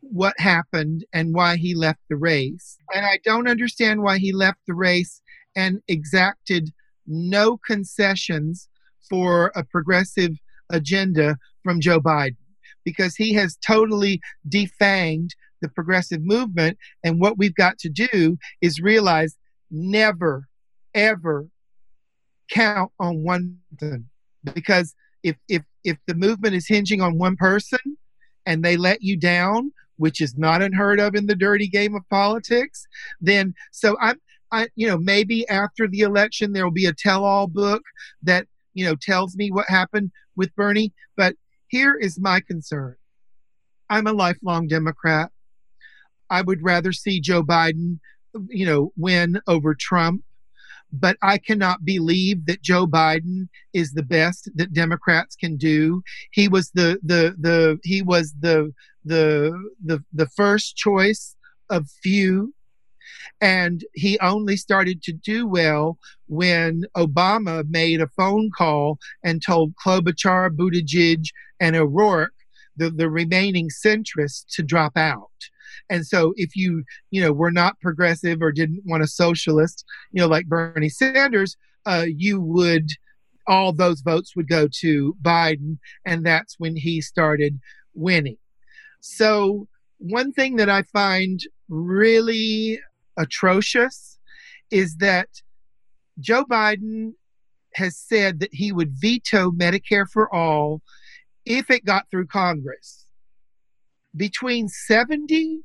what 0.00 0.34
happened 0.38 1.04
and 1.12 1.34
why 1.34 1.56
he 1.56 1.74
left 1.74 2.00
the 2.08 2.16
race 2.16 2.78
and 2.94 3.04
i 3.04 3.18
don't 3.24 3.48
understand 3.48 4.02
why 4.02 4.18
he 4.18 4.32
left 4.32 4.58
the 4.66 4.74
race 4.74 5.20
and 5.56 5.80
exacted 5.88 6.70
no 7.06 7.58
concessions 7.66 8.68
for 9.08 9.52
a 9.56 9.64
progressive 9.64 10.32
agenda 10.70 11.36
from 11.62 11.80
Joe 11.80 12.00
Biden 12.00 12.36
because 12.84 13.16
he 13.16 13.34
has 13.34 13.58
totally 13.66 14.20
defanged 14.48 15.30
the 15.60 15.68
progressive 15.68 16.22
movement. 16.22 16.78
And 17.04 17.20
what 17.20 17.36
we've 17.36 17.54
got 17.54 17.78
to 17.80 17.90
do 17.90 18.38
is 18.62 18.80
realize 18.80 19.36
never, 19.70 20.46
ever 20.94 21.48
count 22.50 22.92
on 22.98 23.22
one 23.22 23.58
person 23.78 24.08
because 24.54 24.94
if 25.22 25.36
if 25.48 25.62
if 25.84 25.98
the 26.06 26.14
movement 26.14 26.54
is 26.54 26.68
hinging 26.68 27.00
on 27.00 27.18
one 27.18 27.36
person 27.36 27.78
and 28.46 28.64
they 28.64 28.76
let 28.76 29.02
you 29.02 29.16
down 29.16 29.72
which 29.96 30.20
is 30.20 30.38
not 30.38 30.62
unheard 30.62 30.98
of 30.98 31.14
in 31.14 31.26
the 31.26 31.36
dirty 31.36 31.68
game 31.68 31.94
of 31.94 32.08
politics 32.08 32.86
then 33.20 33.54
so 33.70 33.96
i'm 34.00 34.20
i 34.50 34.68
you 34.76 34.86
know 34.86 34.98
maybe 34.98 35.46
after 35.48 35.86
the 35.88 36.00
election 36.00 36.52
there 36.52 36.64
will 36.64 36.72
be 36.72 36.86
a 36.86 36.92
tell-all 36.92 37.46
book 37.46 37.82
that 38.22 38.46
you 38.74 38.84
know, 38.84 38.96
tells 38.96 39.36
me 39.36 39.50
what 39.50 39.68
happened 39.68 40.10
with 40.36 40.54
Bernie. 40.56 40.92
But 41.16 41.36
here 41.68 41.94
is 41.94 42.18
my 42.18 42.40
concern 42.40 42.96
I'm 43.88 44.06
a 44.06 44.12
lifelong 44.12 44.68
Democrat. 44.68 45.30
I 46.28 46.42
would 46.42 46.62
rather 46.62 46.92
see 46.92 47.20
Joe 47.20 47.42
Biden, 47.42 47.98
you 48.48 48.64
know, 48.64 48.92
win 48.96 49.40
over 49.48 49.74
Trump. 49.74 50.22
But 50.92 51.16
I 51.22 51.38
cannot 51.38 51.84
believe 51.84 52.46
that 52.46 52.62
Joe 52.62 52.86
Biden 52.86 53.48
is 53.72 53.92
the 53.92 54.02
best 54.02 54.50
that 54.56 54.72
Democrats 54.72 55.36
can 55.36 55.56
do. 55.56 56.02
He 56.32 56.48
was 56.48 56.70
the 56.72 56.98
the 57.02 57.34
the 57.38 57.78
he 57.84 58.02
was 58.02 58.34
the 58.40 58.72
the 59.04 59.52
the 59.84 60.02
the 60.12 60.26
first 60.26 60.76
choice 60.76 61.36
of 61.70 61.88
few 62.02 62.52
and 63.40 63.84
he 63.94 64.18
only 64.20 64.56
started 64.56 65.02
to 65.02 65.12
do 65.12 65.46
well 65.46 65.98
when 66.26 66.84
Obama 66.96 67.64
made 67.68 68.00
a 68.00 68.08
phone 68.08 68.50
call 68.56 68.98
and 69.22 69.42
told 69.42 69.74
Klobuchar, 69.76 70.50
Buttigieg, 70.50 71.24
and 71.58 71.76
O'Rourke, 71.76 72.34
the, 72.76 72.90
the 72.90 73.10
remaining 73.10 73.68
centrists, 73.68 74.44
to 74.50 74.62
drop 74.62 74.96
out. 74.96 75.30
And 75.88 76.06
so 76.06 76.32
if 76.36 76.54
you, 76.54 76.84
you 77.10 77.20
know, 77.20 77.32
were 77.32 77.50
not 77.50 77.80
progressive 77.80 78.42
or 78.42 78.52
didn't 78.52 78.82
want 78.84 79.02
a 79.02 79.08
socialist, 79.08 79.84
you 80.12 80.20
know, 80.20 80.28
like 80.28 80.46
Bernie 80.46 80.88
Sanders, 80.88 81.56
uh, 81.86 82.06
you 82.06 82.40
would, 82.40 82.88
all 83.46 83.72
those 83.72 84.00
votes 84.00 84.36
would 84.36 84.48
go 84.48 84.68
to 84.80 85.16
Biden. 85.22 85.78
And 86.06 86.24
that's 86.24 86.56
when 86.58 86.76
he 86.76 87.00
started 87.00 87.58
winning. 87.94 88.38
So 89.00 89.66
one 89.98 90.32
thing 90.32 90.56
that 90.56 90.70
I 90.70 90.82
find 90.82 91.40
really 91.68 92.78
atrocious 93.16 94.18
is 94.70 94.96
that 94.96 95.28
Joe 96.18 96.44
Biden 96.44 97.12
has 97.74 97.96
said 97.96 98.40
that 98.40 98.52
he 98.52 98.72
would 98.72 98.92
veto 98.92 99.50
Medicare 99.50 100.08
for 100.08 100.32
all 100.34 100.82
if 101.44 101.70
it 101.70 101.84
got 101.84 102.06
through 102.10 102.26
Congress. 102.26 103.06
Between 104.16 104.68
70 104.68 105.60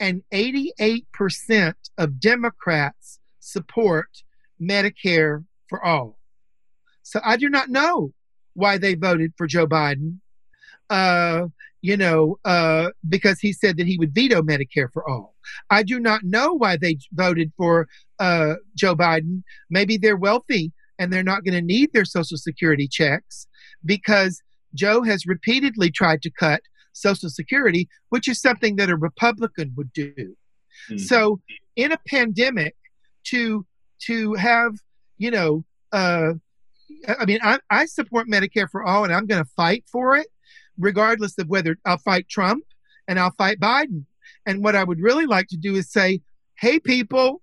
and 0.00 0.22
88% 0.32 1.74
of 1.98 2.20
Democrats 2.20 3.18
support 3.40 4.08
Medicare 4.60 5.44
for 5.68 5.84
all. 5.84 6.18
So 7.02 7.20
I 7.24 7.36
do 7.36 7.48
not 7.48 7.68
know 7.68 8.12
why 8.54 8.78
they 8.78 8.94
voted 8.94 9.32
for 9.36 9.46
Joe 9.46 9.66
Biden. 9.66 10.18
Uh, 10.90 11.48
you 11.80 11.96
know, 11.96 12.38
uh, 12.44 12.90
because 13.08 13.38
he 13.38 13.52
said 13.52 13.76
that 13.76 13.86
he 13.86 13.98
would 13.98 14.14
veto 14.14 14.42
Medicare 14.42 14.92
for 14.92 15.08
all. 15.08 15.34
I 15.70 15.82
do 15.82 16.00
not 16.00 16.24
know 16.24 16.52
why 16.54 16.76
they 16.76 16.98
voted 17.12 17.52
for 17.56 17.86
uh, 18.18 18.54
Joe 18.74 18.96
Biden. 18.96 19.42
Maybe 19.70 19.96
they're 19.96 20.16
wealthy 20.16 20.72
and 20.98 21.12
they're 21.12 21.22
not 21.22 21.44
going 21.44 21.54
to 21.54 21.62
need 21.62 21.92
their 21.92 22.04
Social 22.04 22.36
Security 22.36 22.88
checks 22.88 23.46
because 23.84 24.42
Joe 24.74 25.02
has 25.02 25.26
repeatedly 25.26 25.90
tried 25.90 26.22
to 26.22 26.30
cut 26.30 26.62
Social 26.92 27.30
Security, 27.30 27.88
which 28.08 28.28
is 28.28 28.40
something 28.40 28.76
that 28.76 28.90
a 28.90 28.96
Republican 28.96 29.72
would 29.76 29.92
do. 29.92 30.36
Mhm. 30.90 31.00
So, 31.00 31.40
in 31.76 31.92
a 31.92 31.98
pandemic, 32.06 32.74
to 33.24 33.66
to 34.06 34.34
have 34.34 34.74
you 35.18 35.30
know, 35.30 35.64
uh, 35.92 36.32
I 37.06 37.24
mean, 37.26 37.40
I, 37.42 37.58
I 37.70 37.84
support 37.86 38.28
Medicare 38.28 38.70
for 38.70 38.84
all, 38.84 39.04
and 39.04 39.12
I'm 39.12 39.26
going 39.26 39.44
to 39.44 39.50
fight 39.56 39.84
for 39.90 40.16
it, 40.16 40.28
regardless 40.78 41.36
of 41.38 41.48
whether 41.48 41.76
I'll 41.84 41.98
fight 41.98 42.28
Trump 42.28 42.64
and 43.06 43.18
I'll 43.18 43.32
fight 43.32 43.60
Biden. 43.60 44.04
And 44.46 44.62
what 44.62 44.76
I 44.76 44.84
would 44.84 45.00
really 45.00 45.26
like 45.26 45.48
to 45.48 45.56
do 45.56 45.74
is 45.74 45.90
say, 45.90 46.22
hey, 46.54 46.78
people, 46.78 47.42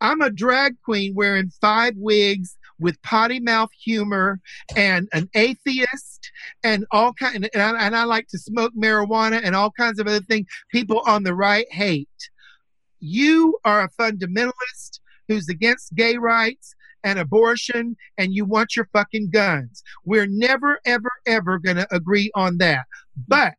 I'm 0.00 0.20
a 0.20 0.30
drag 0.30 0.74
queen 0.84 1.14
wearing 1.14 1.50
five 1.60 1.94
wigs 1.96 2.56
with 2.82 3.00
potty 3.02 3.40
mouth 3.40 3.70
humor 3.72 4.40
and 4.76 5.08
an 5.12 5.30
atheist 5.34 6.30
and 6.62 6.84
all 6.90 7.12
kind 7.14 7.48
and 7.54 7.62
I, 7.62 7.86
and 7.86 7.96
I 7.96 8.04
like 8.04 8.28
to 8.28 8.38
smoke 8.38 8.72
marijuana 8.76 9.40
and 9.42 9.54
all 9.54 9.70
kinds 9.70 9.98
of 9.98 10.06
other 10.06 10.20
things 10.20 10.46
people 10.70 11.00
on 11.06 11.22
the 11.22 11.34
right 11.34 11.66
hate. 11.72 12.08
You 13.00 13.58
are 13.64 13.82
a 13.82 13.90
fundamentalist 13.90 15.00
who's 15.28 15.48
against 15.48 15.94
gay 15.94 16.16
rights 16.16 16.74
and 17.04 17.18
abortion 17.18 17.96
and 18.18 18.34
you 18.34 18.44
want 18.44 18.76
your 18.76 18.88
fucking 18.92 19.30
guns. 19.30 19.82
We're 20.04 20.26
never 20.26 20.80
ever 20.84 21.10
ever 21.26 21.58
going 21.58 21.76
to 21.76 21.94
agree 21.94 22.30
on 22.34 22.58
that. 22.58 22.84
But 23.28 23.54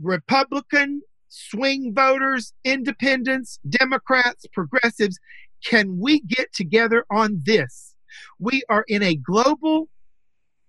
Republican 0.00 1.02
swing 1.28 1.92
voters, 1.94 2.52
independents, 2.64 3.58
Democrats, 3.68 4.46
progressives, 4.52 5.18
can 5.64 5.98
we 5.98 6.20
get 6.20 6.52
together 6.52 7.04
on 7.10 7.42
this? 7.44 7.85
We 8.38 8.62
are 8.68 8.84
in 8.88 9.02
a 9.02 9.14
global 9.14 9.88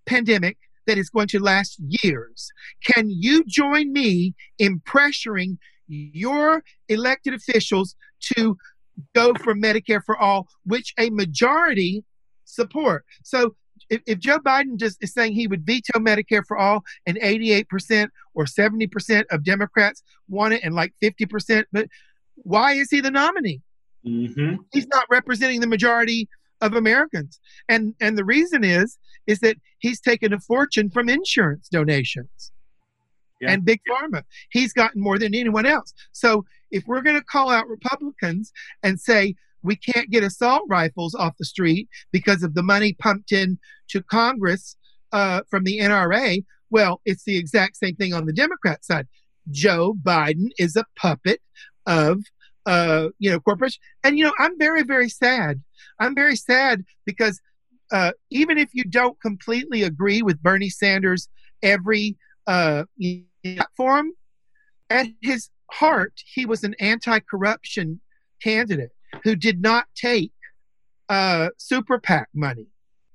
pandemic 0.06 0.58
that 0.86 0.98
is 0.98 1.10
going 1.10 1.28
to 1.28 1.40
last 1.40 1.80
years. 2.04 2.50
Can 2.84 3.10
you 3.10 3.44
join 3.46 3.92
me 3.92 4.34
in 4.58 4.80
pressuring 4.80 5.58
your 5.88 6.64
elected 6.88 7.34
officials 7.34 7.96
to 8.36 8.58
go 9.14 9.34
for 9.36 9.54
Medicare 9.54 10.02
for 10.04 10.18
all, 10.18 10.48
which 10.66 10.94
a 10.98 11.10
majority 11.10 12.04
support? 12.46 13.06
So 13.24 13.56
if, 13.90 14.02
if 14.08 14.20
Joe 14.20 14.40
Biden 14.40 14.78
just 14.78 14.98
is 15.04 15.14
saying 15.14 15.34
he 15.34 15.48
would 15.48 15.66
veto 15.66 16.00
Medicare 16.00 16.44
for 16.48 16.58
all 16.58 16.84
and 17.06 17.18
88% 17.18 18.10
or 18.34 18.46
70% 18.46 19.24
of 19.32 19.44
Democrats 19.44 20.04
want 20.30 20.54
it 20.54 20.64
and 20.64 20.74
like 20.74 20.94
50%, 21.04 21.66
but 21.72 21.88
why 22.36 22.74
is 22.74 22.90
he 22.90 23.02
the 23.02 23.12
nominee? 23.12 23.62
Mhm. 24.06 24.60
he's 24.72 24.88
not 24.88 25.06
representing 25.10 25.60
the 25.60 25.68
majority 25.68 26.30
of 26.62 26.74
Americans. 26.74 27.40
And 27.70 27.94
and 28.00 28.18
the 28.18 28.26
reason 28.26 28.64
is 28.64 28.98
is 29.28 29.40
that 29.40 29.58
he's 29.80 30.00
taken 30.00 30.34
a 30.34 30.40
fortune 30.40 30.90
from 30.90 31.10
insurance 31.10 31.68
donations 31.70 32.52
Yeah. 33.42 33.52
and 33.52 33.66
big 33.66 33.82
pharma. 33.90 34.24
He's 34.50 34.74
gotten 34.74 35.02
more 35.02 35.20
than 35.20 35.36
anyone 35.36 35.66
else. 35.66 35.94
So 36.12 36.46
if 36.72 36.84
we're 36.88 37.02
going 37.02 37.18
to 37.18 37.24
call 37.24 37.50
out 37.50 37.68
Republicans 37.68 38.52
and 38.84 39.00
say 39.00 39.36
we 39.64 39.76
can't 39.76 40.10
get 40.10 40.24
assault 40.24 40.64
rifles 40.70 41.14
off 41.16 41.38
the 41.38 41.46
street 41.46 41.88
because 42.12 42.44
of 42.44 42.54
the 42.54 42.64
money 42.64 42.94
pumped 42.94 43.32
in 43.32 43.60
to 43.90 44.02
Congress 44.04 44.76
uh, 45.12 45.42
from 45.50 45.64
the 45.64 45.80
NRA, 45.80 46.44
well, 46.70 47.02
it's 47.06 47.24
the 47.24 47.38
exact 47.38 47.78
same 47.78 47.96
thing 47.96 48.14
on 48.14 48.26
the 48.26 48.34
Democrat 48.34 48.84
side. 48.84 49.08
Joe 49.52 49.96
Biden 50.02 50.50
is 50.58 50.76
a 50.76 50.86
puppet 50.98 51.42
of 51.86 52.22
uh, 52.68 53.10
you 53.18 53.32
know 53.32 53.40
corporation, 53.40 53.82
and 54.04 54.18
you 54.18 54.26
know 54.26 54.34
I'm 54.38 54.60
very 54.60 54.84
very 54.84 55.10
sad. 55.10 55.64
I'm 56.00 56.14
very 56.14 56.36
sad 56.36 56.84
because 57.06 57.42
uh, 57.92 58.12
even 58.30 58.58
if 58.58 58.70
you 58.74 58.84
don't 58.84 59.20
completely 59.22 59.84
agree 59.84 60.22
with 60.22 60.44
Bernie 60.44 60.70
Sanders 60.70 61.30
every 61.64 62.18
uh, 62.46 62.84
platform, 63.44 64.12
at 64.90 65.08
his 65.22 65.50
heart 65.72 66.14
he 66.34 66.46
was 66.46 66.64
an 66.64 66.76
anti-corruption 66.80 68.00
candidate 68.42 68.92
who 69.24 69.36
did 69.36 69.62
not 69.62 69.86
take 69.96 70.32
uh, 71.10 71.50
super 71.58 72.00
PAC 72.00 72.28
money. 72.34 72.68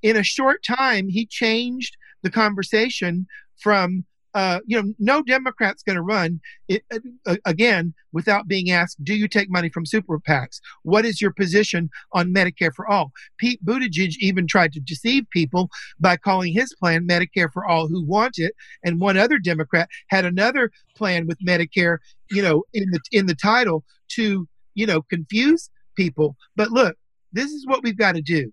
In 0.03 0.16
a 0.16 0.22
short 0.22 0.64
time, 0.64 1.09
he 1.09 1.26
changed 1.26 1.96
the 2.22 2.30
conversation 2.30 3.26
from 3.59 4.05
uh, 4.35 4.61
you 4.66 4.80
know, 4.80 4.93
no 4.99 5.22
Democrat's 5.22 5.83
going 5.83 5.97
to 5.97 6.03
run 6.03 6.41
it, 6.68 6.83
uh, 7.26 7.37
again 7.45 7.95
without 8.12 8.49
being 8.49 8.70
asked, 8.70 9.03
"Do 9.03 9.14
you 9.14 9.28
take 9.28 9.51
money 9.51 9.68
from 9.68 9.87
super 9.87 10.18
PACs? 10.18 10.61
What 10.83 11.05
is 11.05 11.20
your 11.20 11.33
position 11.33 11.91
on 12.12 12.33
Medicare 12.33 12.72
for 12.74 12.89
all?" 12.89 13.12
Pete 13.39 13.64
Buttigieg 13.64 14.16
even 14.20 14.47
tried 14.47 14.72
to 14.72 14.80
deceive 14.80 15.28
people 15.30 15.70
by 16.01 16.16
calling 16.16 16.53
his 16.53 16.74
plan 16.74 17.07
Medicare 17.07 17.53
for 17.53 17.66
all 17.66 17.89
who 17.89 18.05
want 18.05 18.39
it, 18.39 18.55
and 18.85 19.01
one 19.01 19.16
other 19.16 19.39
Democrat 19.39 19.89
had 20.09 20.24
another 20.24 20.70
plan 20.97 21.26
with 21.26 21.39
Medicare, 21.47 21.99
you 22.30 22.43
know, 22.43 22.64
in 22.72 22.91
the 22.91 23.01
in 23.11 23.26
the 23.26 23.35
title 23.35 23.85
to 24.11 24.49
you 24.74 24.87
know 24.87 25.03
confuse 25.03 25.68
people. 25.95 26.37
But 26.57 26.70
look, 26.70 26.97
this 27.33 27.51
is 27.51 27.66
what 27.66 27.83
we've 27.83 27.99
got 27.99 28.14
to 28.14 28.22
do. 28.22 28.53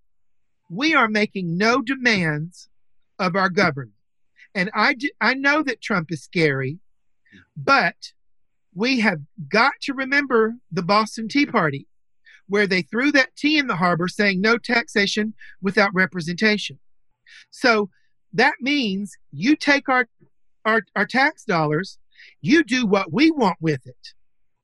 We 0.70 0.94
are 0.94 1.08
making 1.08 1.58
no 1.58 1.82
demands 1.82 2.70
of 3.18 3.36
our 3.36 3.50
government. 3.50 3.94
And 4.56 4.70
I 4.74 4.96
I 5.22 5.34
know 5.36 5.64
that 5.64 5.82
Trump 5.82 6.12
is 6.12 6.24
scary, 6.24 6.80
but 7.56 7.96
we 8.74 9.00
have 9.00 9.20
got 9.50 9.74
to 9.82 9.94
remember 9.94 10.56
the 10.72 10.84
Boston 10.84 11.28
Tea 11.28 11.46
Party, 11.46 11.88
where 12.48 12.68
they 12.68 12.82
threw 12.82 13.12
that 13.12 13.36
tea 13.36 13.58
in 13.58 13.68
the 13.68 13.76
harbor 13.76 14.08
saying 14.08 14.42
no 14.42 14.58
taxation 14.58 15.34
without 15.62 15.94
representation. 15.94 16.80
So 17.52 17.90
that 18.34 18.54
means 18.62 19.16
you 19.32 19.56
take 19.56 19.90
our, 19.90 20.08
our, 20.66 20.82
our 20.96 21.06
tax 21.06 21.44
dollars, 21.44 21.98
you 22.42 22.64
do 22.64 22.86
what 22.86 23.12
we 23.12 23.32
want 23.32 23.58
with 23.60 23.86
it. 23.86 24.10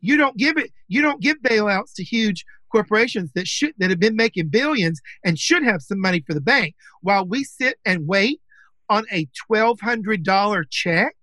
You 0.02 0.18
don't 0.18 0.38
give 0.38 0.58
it, 0.58 0.72
you 0.88 1.02
don't 1.02 1.22
give 1.22 1.42
bailouts 1.42 1.94
to 1.96 2.04
huge 2.04 2.46
corporations 2.72 3.32
that 3.34 3.48
should 3.48 3.74
that 3.78 3.90
have 3.90 4.00
been 4.00 4.16
making 4.16 4.50
billions 4.50 5.00
and 5.24 5.40
should 5.40 5.64
have 5.64 5.82
some 5.82 6.00
money 6.00 6.24
for 6.26 6.34
the 6.34 6.42
bank 6.42 6.76
while 7.02 7.26
we 7.26 7.44
sit 7.44 7.78
and 7.86 8.08
wait 8.08 8.42
on 8.90 9.06
a 9.12 9.28
$1,200 9.52 10.66
check, 10.70 11.16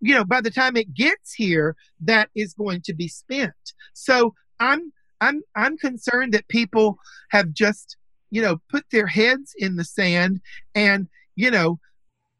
you 0.00 0.14
know, 0.14 0.24
by 0.24 0.40
the 0.40 0.50
time 0.50 0.76
it 0.76 0.94
gets 0.94 1.32
here, 1.32 1.76
that 2.00 2.30
is 2.34 2.54
going 2.54 2.82
to 2.82 2.94
be 2.94 3.08
spent. 3.08 3.54
So 3.92 4.34
I'm, 4.60 4.92
I'm, 5.20 5.42
I'm 5.56 5.76
concerned 5.78 6.34
that 6.34 6.48
people 6.48 6.98
have 7.30 7.52
just, 7.52 7.96
you 8.30 8.42
know, 8.42 8.58
put 8.68 8.84
their 8.90 9.06
heads 9.06 9.54
in 9.56 9.76
the 9.76 9.84
sand 9.84 10.40
and, 10.74 11.08
you 11.36 11.50
know, 11.50 11.78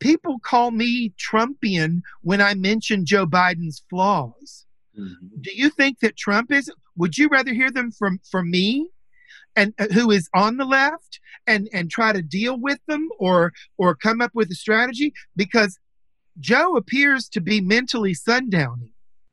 people 0.00 0.38
call 0.40 0.70
me 0.70 1.14
Trumpian 1.18 2.02
when 2.22 2.40
I 2.40 2.54
mention 2.54 3.06
Joe 3.06 3.26
Biden's 3.26 3.82
flaws. 3.88 4.66
Mhm. 4.98 5.40
Do 5.40 5.50
you 5.54 5.70
think 5.70 6.00
that 6.00 6.16
Trump 6.16 6.52
is? 6.52 6.70
Would 6.96 7.18
you 7.18 7.28
rather 7.28 7.52
hear 7.52 7.70
them 7.70 7.90
from 7.90 8.20
from 8.30 8.50
me, 8.50 8.88
and 9.56 9.74
uh, 9.78 9.86
who 9.92 10.10
is 10.10 10.28
on 10.34 10.56
the 10.56 10.64
left, 10.64 11.20
and 11.46 11.68
and 11.72 11.90
try 11.90 12.12
to 12.12 12.22
deal 12.22 12.58
with 12.58 12.78
them, 12.86 13.08
or 13.18 13.52
or 13.78 13.94
come 13.94 14.20
up 14.20 14.30
with 14.34 14.50
a 14.50 14.54
strategy? 14.54 15.12
Because 15.36 15.78
Joe 16.40 16.76
appears 16.76 17.28
to 17.30 17.40
be 17.40 17.60
mentally 17.60 18.14
sundowning. 18.14 18.90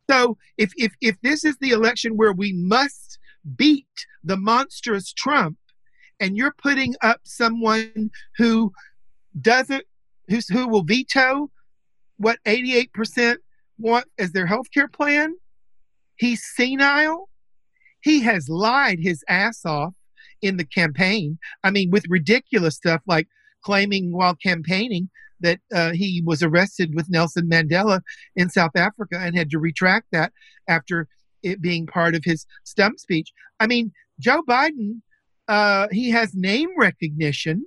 So 0.09 0.37
if 0.57 0.71
if 0.77 0.93
if 1.01 1.19
this 1.21 1.43
is 1.43 1.57
the 1.57 1.71
election 1.71 2.17
where 2.17 2.33
we 2.33 2.53
must 2.53 3.19
beat 3.55 3.87
the 4.23 4.37
monstrous 4.37 5.13
Trump, 5.13 5.57
and 6.19 6.37
you're 6.37 6.55
putting 6.57 6.95
up 7.01 7.21
someone 7.23 8.11
who 8.37 8.71
doesn't 9.39 9.85
who's 10.27 10.47
who 10.47 10.67
will 10.67 10.83
veto 10.83 11.49
what 12.17 12.37
88% 12.45 13.37
want 13.79 14.05
as 14.19 14.31
their 14.31 14.45
health 14.45 14.67
care 14.71 14.87
plan 14.87 15.33
He's 16.21 16.45
senile. 16.55 17.29
He 17.99 18.21
has 18.21 18.47
lied 18.47 18.99
his 18.99 19.23
ass 19.27 19.65
off 19.65 19.95
in 20.41 20.57
the 20.57 20.65
campaign. 20.65 21.37
I 21.63 21.71
mean, 21.71 21.91
with 21.91 22.05
ridiculous 22.09 22.75
stuff 22.75 23.01
like 23.07 23.27
claiming 23.63 24.11
while 24.11 24.35
campaigning 24.35 25.09
that 25.39 25.59
uh, 25.73 25.91
he 25.91 26.21
was 26.25 26.43
arrested 26.43 26.93
with 26.95 27.09
Nelson 27.09 27.49
Mandela 27.49 28.01
in 28.35 28.49
South 28.49 28.75
Africa 28.75 29.17
and 29.19 29.35
had 29.35 29.49
to 29.51 29.59
retract 29.59 30.07
that 30.11 30.31
after 30.67 31.07
it 31.43 31.61
being 31.61 31.87
part 31.87 32.13
of 32.15 32.23
his 32.23 32.45
stump 32.63 32.99
speech. 32.99 33.33
I 33.59 33.67
mean, 33.67 33.91
Joe 34.19 34.43
Biden, 34.47 35.01
uh, 35.47 35.87
he 35.91 36.11
has 36.11 36.35
name 36.35 36.69
recognition, 36.77 37.65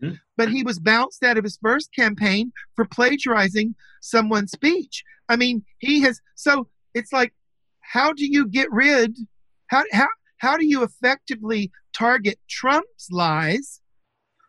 Mhm. 0.00 0.20
but 0.36 0.48
he 0.50 0.62
was 0.62 0.78
bounced 0.78 1.24
out 1.24 1.36
of 1.38 1.44
his 1.44 1.58
first 1.60 1.92
campaign 1.94 2.52
for 2.76 2.84
plagiarizing 2.84 3.74
someone's 4.00 4.52
speech. 4.52 5.02
I 5.28 5.36
mean, 5.36 5.64
he 5.78 6.00
has. 6.02 6.20
So 6.36 6.68
it's 6.94 7.12
like, 7.12 7.34
how 7.80 8.12
do 8.12 8.26
you 8.26 8.46
get 8.46 8.70
rid? 8.70 9.16
How 9.68 9.84
how 9.92 10.08
how 10.38 10.56
do 10.56 10.66
you 10.66 10.82
effectively 10.82 11.70
target 11.92 12.38
Trump's 12.48 13.08
lies 13.10 13.80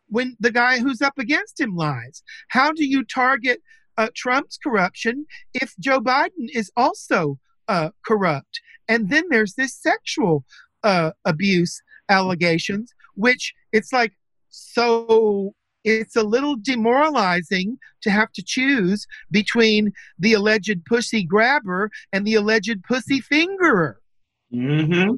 when 0.08 0.36
the 0.40 0.52
guy 0.52 0.80
who's 0.80 1.02
up 1.02 1.18
against 1.18 1.60
him 1.60 1.76
lies? 1.76 2.24
How 2.50 2.72
do 2.72 2.86
you 2.86 3.04
target 3.04 3.62
uh, 3.98 4.10
Trump's 4.16 4.58
corruption 4.58 5.26
if 5.54 5.74
Joe 5.80 6.02
Biden 6.02 6.50
is 6.54 6.72
also 6.76 7.40
uh, 7.68 7.90
corrupt? 8.06 8.62
And 8.88 9.10
then 9.10 9.24
there's 9.30 9.56
this 9.56 9.76
sexual 9.76 10.44
uh, 10.84 11.12
abuse 11.26 11.82
allegations, 12.10 12.94
which 13.16 13.54
it's 13.72 13.94
like 13.94 14.14
so 14.50 15.54
it's 15.84 16.16
a 16.16 16.24
little 16.24 16.56
demoralizing 16.56 17.78
to 18.02 18.12
have 18.12 18.32
to 18.34 18.44
choose 18.44 19.06
between 19.32 19.92
the 20.18 20.34
alleged 20.34 20.86
pussy 20.86 21.24
grabber 21.24 21.90
and 22.12 22.26
the 22.26 22.36
alleged 22.36 22.84
pussy 22.84 23.22
fingerer. 23.22 23.96
Mm-hmm. 24.54 25.16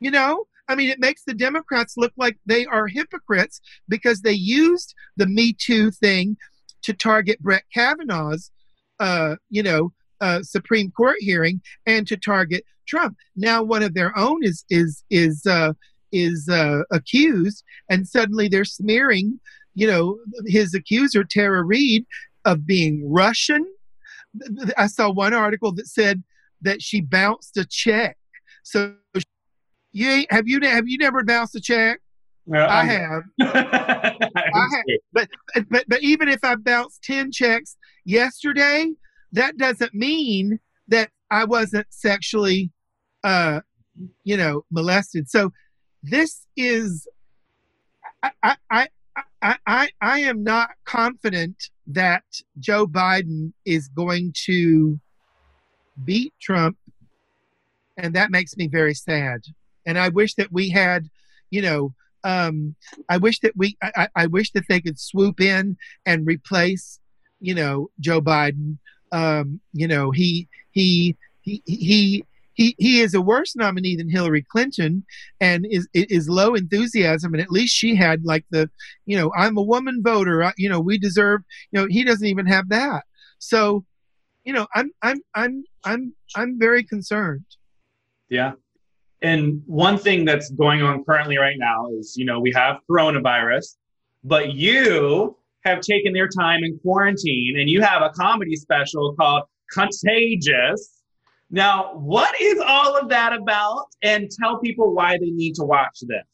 You 0.00 0.10
know, 0.10 0.46
I 0.72 0.74
mean, 0.74 0.88
it 0.88 0.98
makes 0.98 1.24
the 1.24 1.34
Democrats 1.34 1.98
look 1.98 2.12
like 2.16 2.38
they 2.46 2.64
are 2.64 2.86
hypocrites 2.86 3.60
because 3.88 4.22
they 4.22 4.32
used 4.32 4.94
the 5.18 5.26
Me 5.26 5.52
Too 5.52 5.90
thing 5.90 6.38
to 6.82 6.94
target 6.94 7.38
Brett 7.40 7.64
Kavanaugh's, 7.74 8.50
uh, 8.98 9.36
you 9.50 9.62
know, 9.62 9.92
uh, 10.22 10.42
Supreme 10.42 10.90
Court 10.90 11.16
hearing 11.18 11.60
and 11.84 12.06
to 12.06 12.16
target 12.16 12.64
Trump. 12.88 13.18
Now, 13.36 13.62
one 13.62 13.82
of 13.82 13.92
their 13.92 14.16
own 14.16 14.42
is 14.42 14.64
is 14.70 15.04
is 15.10 15.44
uh, 15.46 15.74
is 16.10 16.48
uh, 16.48 16.84
accused, 16.90 17.64
and 17.90 18.08
suddenly 18.08 18.48
they're 18.48 18.64
smearing, 18.64 19.40
you 19.74 19.86
know, 19.86 20.18
his 20.46 20.74
accuser 20.74 21.22
Tara 21.22 21.62
Reade 21.62 22.06
of 22.46 22.66
being 22.66 23.12
Russian. 23.12 23.66
I 24.78 24.86
saw 24.86 25.10
one 25.10 25.34
article 25.34 25.72
that 25.72 25.86
said 25.86 26.22
that 26.62 26.80
she 26.80 27.02
bounced 27.02 27.58
a 27.58 27.66
check. 27.66 28.16
So 28.62 28.94
you 29.92 30.08
ain't, 30.08 30.32
have 30.32 30.48
you 30.48 30.60
have 30.62 30.88
you 30.88 30.98
never 30.98 31.22
bounced 31.24 31.54
a 31.54 31.60
check? 31.60 32.00
Well, 32.46 32.68
I 32.68 32.80
I'm- 32.80 32.88
have. 32.88 33.22
I 33.40 34.30
I 34.54 34.66
have. 34.76 34.84
But 35.12 35.28
but 35.70 35.84
but 35.88 36.02
even 36.02 36.28
if 36.28 36.42
I 36.42 36.54
bounced 36.56 37.02
ten 37.02 37.30
checks 37.30 37.76
yesterday, 38.04 38.90
that 39.32 39.56
doesn't 39.58 39.94
mean 39.94 40.58
that 40.88 41.10
I 41.30 41.44
wasn't 41.44 41.86
sexually, 41.90 42.70
uh, 43.24 43.60
you 44.24 44.36
know, 44.36 44.64
molested. 44.70 45.28
So 45.30 45.52
this 46.02 46.46
is, 46.56 47.06
I 48.22 48.30
I 48.42 48.56
I 48.70 48.88
I 49.42 49.56
I, 49.66 49.88
I 50.00 50.20
am 50.20 50.42
not 50.42 50.70
confident 50.84 51.56
that 51.86 52.24
Joe 52.58 52.86
Biden 52.86 53.52
is 53.64 53.88
going 53.88 54.32
to 54.46 54.98
beat 56.04 56.32
Trump, 56.40 56.76
and 57.96 58.14
that 58.14 58.30
makes 58.30 58.56
me 58.56 58.66
very 58.66 58.94
sad. 58.94 59.42
And 59.86 59.98
I 59.98 60.08
wish 60.08 60.34
that 60.34 60.52
we 60.52 60.70
had, 60.70 61.08
you 61.50 61.62
know, 61.62 61.94
um, 62.24 62.74
I 63.08 63.16
wish 63.16 63.40
that 63.40 63.56
we, 63.56 63.76
I, 63.82 64.08
I 64.14 64.26
wish 64.26 64.52
that 64.52 64.64
they 64.68 64.80
could 64.80 64.98
swoop 64.98 65.40
in 65.40 65.76
and 66.06 66.26
replace, 66.26 67.00
you 67.40 67.54
know, 67.54 67.90
Joe 68.00 68.20
Biden. 68.20 68.78
Um, 69.10 69.60
you 69.72 69.88
know, 69.88 70.10
he, 70.10 70.48
he, 70.70 71.16
he, 71.40 71.62
he, 71.66 72.24
he, 72.54 72.74
he 72.78 73.00
is 73.00 73.14
a 73.14 73.20
worse 73.20 73.56
nominee 73.56 73.96
than 73.96 74.10
Hillary 74.10 74.42
Clinton, 74.42 75.04
and 75.40 75.66
is 75.68 75.88
is 75.94 76.28
low 76.28 76.54
enthusiasm. 76.54 77.32
And 77.32 77.42
at 77.42 77.50
least 77.50 77.74
she 77.74 77.94
had 77.94 78.24
like 78.24 78.44
the, 78.50 78.70
you 79.06 79.16
know, 79.16 79.32
I'm 79.36 79.56
a 79.56 79.62
woman 79.62 80.02
voter. 80.02 80.44
I, 80.44 80.52
you 80.56 80.68
know, 80.68 80.80
we 80.80 80.98
deserve. 80.98 81.42
You 81.70 81.80
know, 81.80 81.86
he 81.88 82.04
doesn't 82.04 82.26
even 82.26 82.46
have 82.46 82.68
that. 82.68 83.04
So, 83.38 83.84
you 84.44 84.52
know, 84.52 84.66
I'm 84.74 84.90
I'm 85.00 85.20
I'm 85.34 85.64
I'm 85.84 86.14
I'm 86.36 86.58
very 86.58 86.84
concerned. 86.84 87.46
Yeah. 88.28 88.52
And 89.22 89.62
one 89.66 89.98
thing 89.98 90.24
that's 90.24 90.50
going 90.50 90.82
on 90.82 91.04
currently 91.04 91.38
right 91.38 91.56
now 91.58 91.88
is, 91.98 92.16
you 92.16 92.24
know, 92.24 92.40
we 92.40 92.52
have 92.52 92.78
coronavirus, 92.90 93.76
but 94.24 94.54
you 94.54 95.36
have 95.64 95.80
taken 95.80 96.12
their 96.12 96.28
time 96.28 96.64
in 96.64 96.78
quarantine 96.80 97.56
and 97.58 97.70
you 97.70 97.80
have 97.82 98.02
a 98.02 98.10
comedy 98.10 98.56
special 98.56 99.14
called 99.14 99.44
Contagious. 99.72 101.02
Now, 101.50 101.94
what 101.94 102.34
is 102.40 102.60
all 102.66 102.96
of 102.96 103.08
that 103.10 103.32
about? 103.32 103.86
And 104.02 104.28
tell 104.30 104.58
people 104.58 104.92
why 104.92 105.18
they 105.18 105.30
need 105.30 105.54
to 105.54 105.64
watch 105.64 106.00
this. 106.02 106.24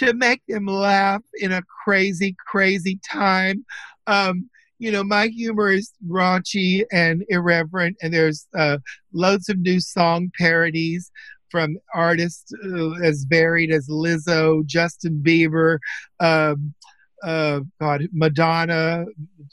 to 0.00 0.14
make 0.14 0.42
them 0.48 0.66
laugh 0.66 1.22
in 1.34 1.52
a 1.52 1.62
crazy, 1.84 2.36
crazy 2.46 2.98
time. 3.08 3.64
Um, 4.06 4.50
you 4.78 4.90
know, 4.90 5.04
my 5.04 5.28
humor 5.28 5.70
is 5.70 5.92
raunchy 6.06 6.84
and 6.92 7.24
irreverent, 7.28 7.96
and 8.02 8.12
there's 8.12 8.46
uh, 8.56 8.78
loads 9.12 9.48
of 9.48 9.58
new 9.58 9.80
song 9.80 10.30
parodies 10.38 11.10
from 11.54 11.76
artists 11.94 12.52
uh, 12.64 12.94
as 12.94 13.26
varied 13.28 13.70
as 13.70 13.86
Lizzo, 13.86 14.66
Justin 14.66 15.22
Bieber, 15.24 15.78
um, 16.18 16.74
uh, 17.22 17.60
God, 17.80 18.08
Madonna. 18.12 19.04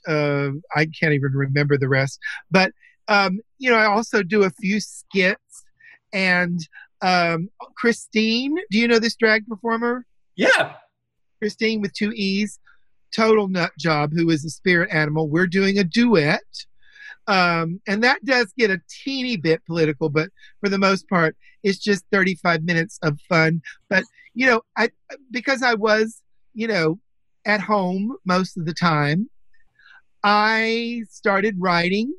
Uh, 0.08 0.50
I 0.76 0.88
can't 1.00 1.14
even 1.14 1.34
remember 1.34 1.78
the 1.78 1.88
rest. 1.88 2.18
But 2.50 2.72
um, 3.08 3.40
you 3.60 3.70
know, 3.70 3.78
I 3.78 3.86
also 3.86 4.24
do 4.24 4.46
a 4.46 4.50
few 4.50 4.80
skits. 4.80 5.64
And 6.12 6.60
um, 7.04 7.50
Christeene, 7.80 8.56
do 8.72 8.80
you 8.80 8.88
know 8.88 8.98
this 8.98 9.16
drag 9.16 9.46
performer? 9.46 10.04
Yeah. 10.36 10.74
Christeene 11.40 11.82
with 11.82 11.94
two 11.94 12.12
E's, 12.16 12.58
total 13.16 13.48
nut 13.48 13.74
job, 13.78 14.12
who 14.12 14.28
is 14.32 14.44
a 14.44 14.50
spirit 14.50 14.90
animal. 14.92 15.30
We're 15.30 15.46
doing 15.46 15.78
a 15.78 15.84
duet. 15.84 16.42
Um, 17.28 17.80
and 17.88 18.04
that 18.04 18.24
does 18.26 18.52
get 18.58 18.72
a 18.72 18.82
teeny 18.90 19.38
bit 19.38 19.66
political, 19.66 20.10
but 20.10 20.30
for 20.60 20.70
the 20.70 20.78
most 20.78 21.08
part, 21.08 21.36
it's 21.64 21.80
just 21.80 22.04
35 22.12 22.64
minutes 22.64 23.00
of 23.04 23.20
fun. 23.30 23.62
But, 23.90 24.04
you 24.34 24.46
know, 24.46 24.62
I 24.78 24.90
because 25.30 25.62
I 25.64 25.76
was, 25.76 26.22
you 26.54 26.68
know, 26.68 27.00
at 27.46 27.62
home 27.62 28.18
most 28.26 28.58
of 28.58 28.66
the 28.66 28.74
time, 28.74 29.30
I 30.24 31.04
started 31.10 31.56
writing 31.60 32.14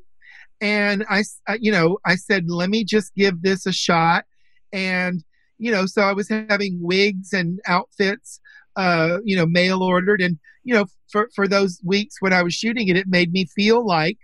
and 0.61 1.05
I, 1.09 1.23
you 1.59 1.71
know, 1.71 1.99
I 2.05 2.15
said, 2.15 2.49
let 2.49 2.69
me 2.69 2.83
just 2.83 3.13
give 3.15 3.41
this 3.41 3.65
a 3.65 3.73
shot. 3.73 4.25
And, 4.71 5.23
you 5.57 5.71
know, 5.71 5.85
so 5.85 6.01
I 6.01 6.13
was 6.13 6.29
having 6.29 6.81
wigs 6.81 7.33
and 7.33 7.59
outfits 7.67 8.39
uh, 8.75 9.19
you 9.23 9.35
know, 9.35 9.45
mail 9.45 9.83
ordered. 9.83 10.21
And, 10.21 10.39
you 10.63 10.73
know, 10.73 10.85
for, 11.11 11.29
for 11.35 11.47
those 11.47 11.79
weeks 11.83 12.15
when 12.19 12.33
I 12.33 12.43
was 12.43 12.53
shooting 12.53 12.87
it, 12.87 12.97
it 12.97 13.07
made 13.07 13.31
me 13.31 13.45
feel 13.45 13.85
like 13.85 14.17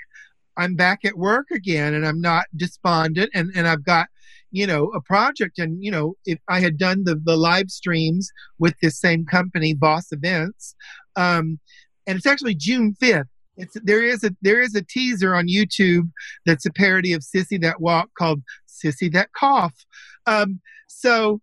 I'm 0.60 0.76
back 0.76 1.06
at 1.06 1.18
work 1.18 1.48
again 1.52 1.94
and 1.94 2.06
I'm 2.06 2.20
not 2.20 2.46
despondent 2.56 3.32
and, 3.34 3.50
and 3.56 3.66
I've 3.66 3.86
got, 3.86 4.08
you 4.52 4.68
know, 4.68 4.92
a 4.94 5.00
project. 5.00 5.58
And, 5.58 5.82
you 5.82 5.90
know, 5.90 6.16
if 6.26 6.40
I 6.50 6.60
had 6.60 6.78
done 6.78 7.06
the, 7.06 7.16
the 7.16 7.38
live 7.38 7.70
streams 7.72 8.30
with 8.60 8.76
this 8.82 9.00
same 9.00 9.26
company, 9.26 9.74
Boss 9.74 10.12
Events, 10.12 10.76
um, 11.16 11.60
and 12.06 12.18
it's 12.18 12.28
actually 12.28 12.56
June 12.56 12.94
5th. 13.02 13.24
It's, 13.56 13.78
there 13.84 14.04
is 14.04 14.24
a 14.24 14.32
there 14.42 14.62
is 14.62 14.74
a 14.74 14.82
teaser 14.82 15.36
on 15.36 15.48
YouTube 15.48 16.10
that's 16.46 16.66
a 16.66 16.72
parody 16.72 17.12
of 17.12 17.22
Sissy 17.22 17.62
That 17.62 17.82
Walk 17.82 18.10
called 18.18 18.42
Sissy 18.68 19.12
That 19.12 19.32
Cough. 19.34 19.74
Um, 20.26 20.62
so 20.88 21.42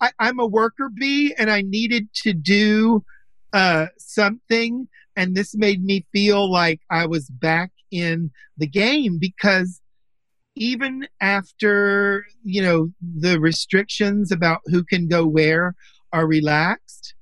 I, 0.00 0.10
I'm 0.18 0.38
a 0.40 0.46
worker 0.46 0.90
bee 0.92 1.34
and 1.36 1.50
I 1.50 1.62
needed 1.62 2.08
to 2.22 2.32
do 2.32 3.04
uh, 3.52 3.86
something. 3.98 4.88
And 5.16 5.34
this 5.34 5.54
made 5.54 5.84
me 5.84 6.06
feel 6.12 6.50
like 6.50 6.80
I 6.90 7.06
was 7.06 7.28
back 7.28 7.70
in 7.90 8.30
the 8.56 8.66
game 8.66 9.18
because 9.18 9.80
even 10.56 11.06
after, 11.20 12.24
you 12.42 12.60
know, 12.62 12.90
the 13.00 13.38
restrictions 13.38 14.32
about 14.32 14.60
who 14.66 14.82
can 14.82 15.06
go 15.06 15.26
where 15.26 15.74
are 16.12 16.26
relaxed, 16.26 17.14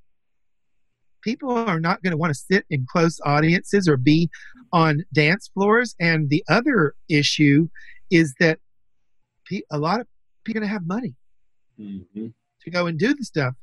people 1.22 1.50
are 1.50 1.80
not 1.80 2.02
going 2.02 2.12
to 2.12 2.16
want 2.16 2.32
to 2.32 2.38
sit 2.38 2.64
in 2.70 2.86
close 2.90 3.20
audiences 3.24 3.88
or 3.88 3.96
be 3.96 4.30
on 4.72 5.04
dance 5.12 5.50
floors. 5.52 5.94
And 6.00 6.30
the 6.30 6.44
other 6.48 6.94
issue 7.08 7.68
is 8.10 8.34
that 8.40 8.58
pe- 9.48 9.62
a 9.70 9.78
lot 9.78 10.00
of 10.00 10.06
people 10.44 10.58
are 10.58 10.60
going 10.62 10.68
to 10.68 10.72
have 10.72 10.86
money 10.86 11.14
Mhm. 11.78 12.32
to 12.62 12.70
go 12.70 12.86
and 12.86 12.98
do 12.98 13.12
the 13.14 13.24
stuff 13.24 13.54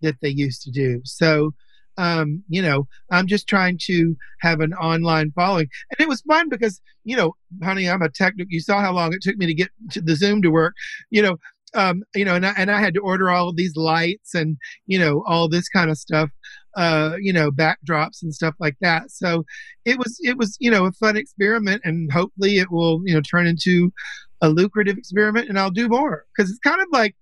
that 0.00 0.16
they 0.20 0.30
used 0.30 0.62
to 0.62 0.70
do. 0.70 1.02
So, 1.04 1.54
um, 2.00 2.42
you 2.48 2.62
know, 2.62 2.88
I'm 3.10 3.26
just 3.26 3.46
trying 3.46 3.78
to 3.82 4.16
have 4.40 4.60
an 4.60 4.72
online 4.72 5.32
following. 5.32 5.68
And 5.90 6.00
it 6.00 6.08
was 6.08 6.22
fun 6.22 6.48
because, 6.48 6.80
you 7.04 7.14
know, 7.14 7.34
honey, 7.62 7.88
I'm 7.90 8.00
a 8.00 8.08
technical. 8.08 8.50
You 8.50 8.60
saw 8.60 8.80
how 8.80 8.92
long 8.92 9.12
it 9.12 9.20
took 9.20 9.36
me 9.36 9.46
to 9.46 9.54
get 9.54 9.70
to 9.90 10.00
the 10.00 10.16
Zoom 10.16 10.40
to 10.42 10.50
work, 10.50 10.74
you 11.10 11.20
know, 11.20 11.36
um, 11.74 12.02
you 12.14 12.24
know, 12.24 12.34
and 12.34 12.46
I, 12.46 12.54
and 12.56 12.70
I 12.70 12.80
had 12.80 12.94
to 12.94 13.00
order 13.00 13.28
all 13.28 13.50
of 13.50 13.56
these 13.56 13.76
lights 13.76 14.34
and, 14.34 14.56
you 14.86 14.98
know, 14.98 15.22
all 15.26 15.46
this 15.46 15.68
kind 15.68 15.90
of 15.90 15.98
stuff, 15.98 16.30
uh, 16.74 17.16
you 17.20 17.34
know, 17.34 17.50
backdrops 17.50 18.22
and 18.22 18.34
stuff 18.34 18.54
like 18.58 18.76
that. 18.80 19.10
So 19.10 19.44
it 19.84 19.98
was, 19.98 20.18
it 20.22 20.38
was, 20.38 20.56
you 20.58 20.70
know, 20.70 20.86
a 20.86 20.92
fun 20.92 21.18
experiment 21.18 21.82
and 21.84 22.10
hopefully 22.10 22.58
it 22.58 22.72
will, 22.72 23.02
you 23.04 23.14
know, 23.14 23.20
turn 23.20 23.46
into 23.46 23.92
a 24.40 24.48
lucrative 24.48 24.96
experiment 24.96 25.50
and 25.50 25.58
I'll 25.58 25.70
do 25.70 25.86
more 25.88 26.24
because 26.34 26.50
it's 26.50 26.58
kind 26.60 26.80
of 26.80 26.88
like, 26.92 27.14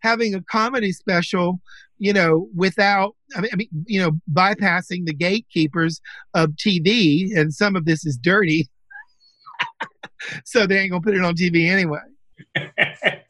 having 0.00 0.34
a 0.34 0.42
comedy 0.42 0.92
special, 0.92 1.60
you 1.98 2.12
know, 2.12 2.48
without, 2.54 3.14
I 3.36 3.40
mean, 3.40 3.50
I 3.52 3.56
mean, 3.56 3.68
you 3.86 4.00
know, 4.00 4.12
bypassing 4.32 5.06
the 5.06 5.14
gatekeepers 5.14 6.00
of 6.34 6.50
TV, 6.50 7.36
and 7.36 7.52
some 7.52 7.76
of 7.76 7.84
this 7.84 8.04
is 8.06 8.16
dirty. 8.16 8.68
so 10.44 10.66
they 10.66 10.78
ain't 10.78 10.90
gonna 10.90 11.02
put 11.02 11.14
it 11.14 11.24
on 11.24 11.34
TV 11.34 11.68
anyway. 11.70 12.00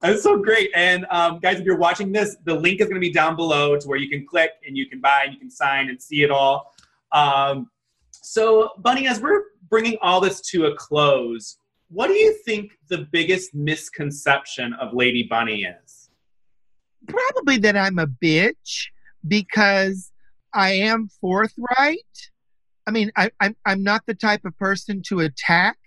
That's 0.00 0.22
so 0.22 0.38
great. 0.38 0.70
And 0.74 1.06
um, 1.10 1.40
guys, 1.40 1.58
if 1.60 1.66
you're 1.66 1.76
watching 1.76 2.10
this, 2.10 2.36
the 2.44 2.54
link 2.54 2.80
is 2.80 2.86
going 2.86 2.94
to 2.94 3.00
be 3.00 3.12
down 3.12 3.36
below 3.36 3.76
to 3.76 3.86
where 3.86 3.98
you 3.98 4.08
can 4.08 4.26
click 4.26 4.52
and 4.66 4.76
you 4.76 4.88
can 4.88 5.00
buy 5.00 5.22
and 5.24 5.34
you 5.34 5.38
can 5.38 5.50
sign 5.50 5.90
and 5.90 6.00
see 6.00 6.22
it 6.22 6.30
all. 6.30 6.72
Um, 7.12 7.70
so, 8.10 8.70
Bunny, 8.78 9.06
as 9.08 9.20
we're 9.20 9.42
bringing 9.68 9.98
all 10.00 10.20
this 10.20 10.40
to 10.42 10.66
a 10.66 10.76
close, 10.76 11.58
what 11.88 12.06
do 12.06 12.14
you 12.14 12.34
think 12.44 12.78
the 12.88 13.08
biggest 13.12 13.54
misconception 13.54 14.72
of 14.74 14.94
Lady 14.94 15.24
Bunny 15.24 15.64
is? 15.64 15.89
Probably 17.08 17.58
that 17.58 17.76
I'm 17.76 17.98
a 17.98 18.06
bitch 18.06 18.86
because 19.26 20.10
I 20.52 20.72
am 20.72 21.08
forthright. 21.20 21.98
I 22.86 22.90
mean, 22.90 23.10
I, 23.16 23.30
I'm 23.40 23.56
I'm 23.66 23.82
not 23.82 24.02
the 24.06 24.14
type 24.14 24.44
of 24.44 24.56
person 24.58 25.02
to 25.08 25.20
attack 25.20 25.78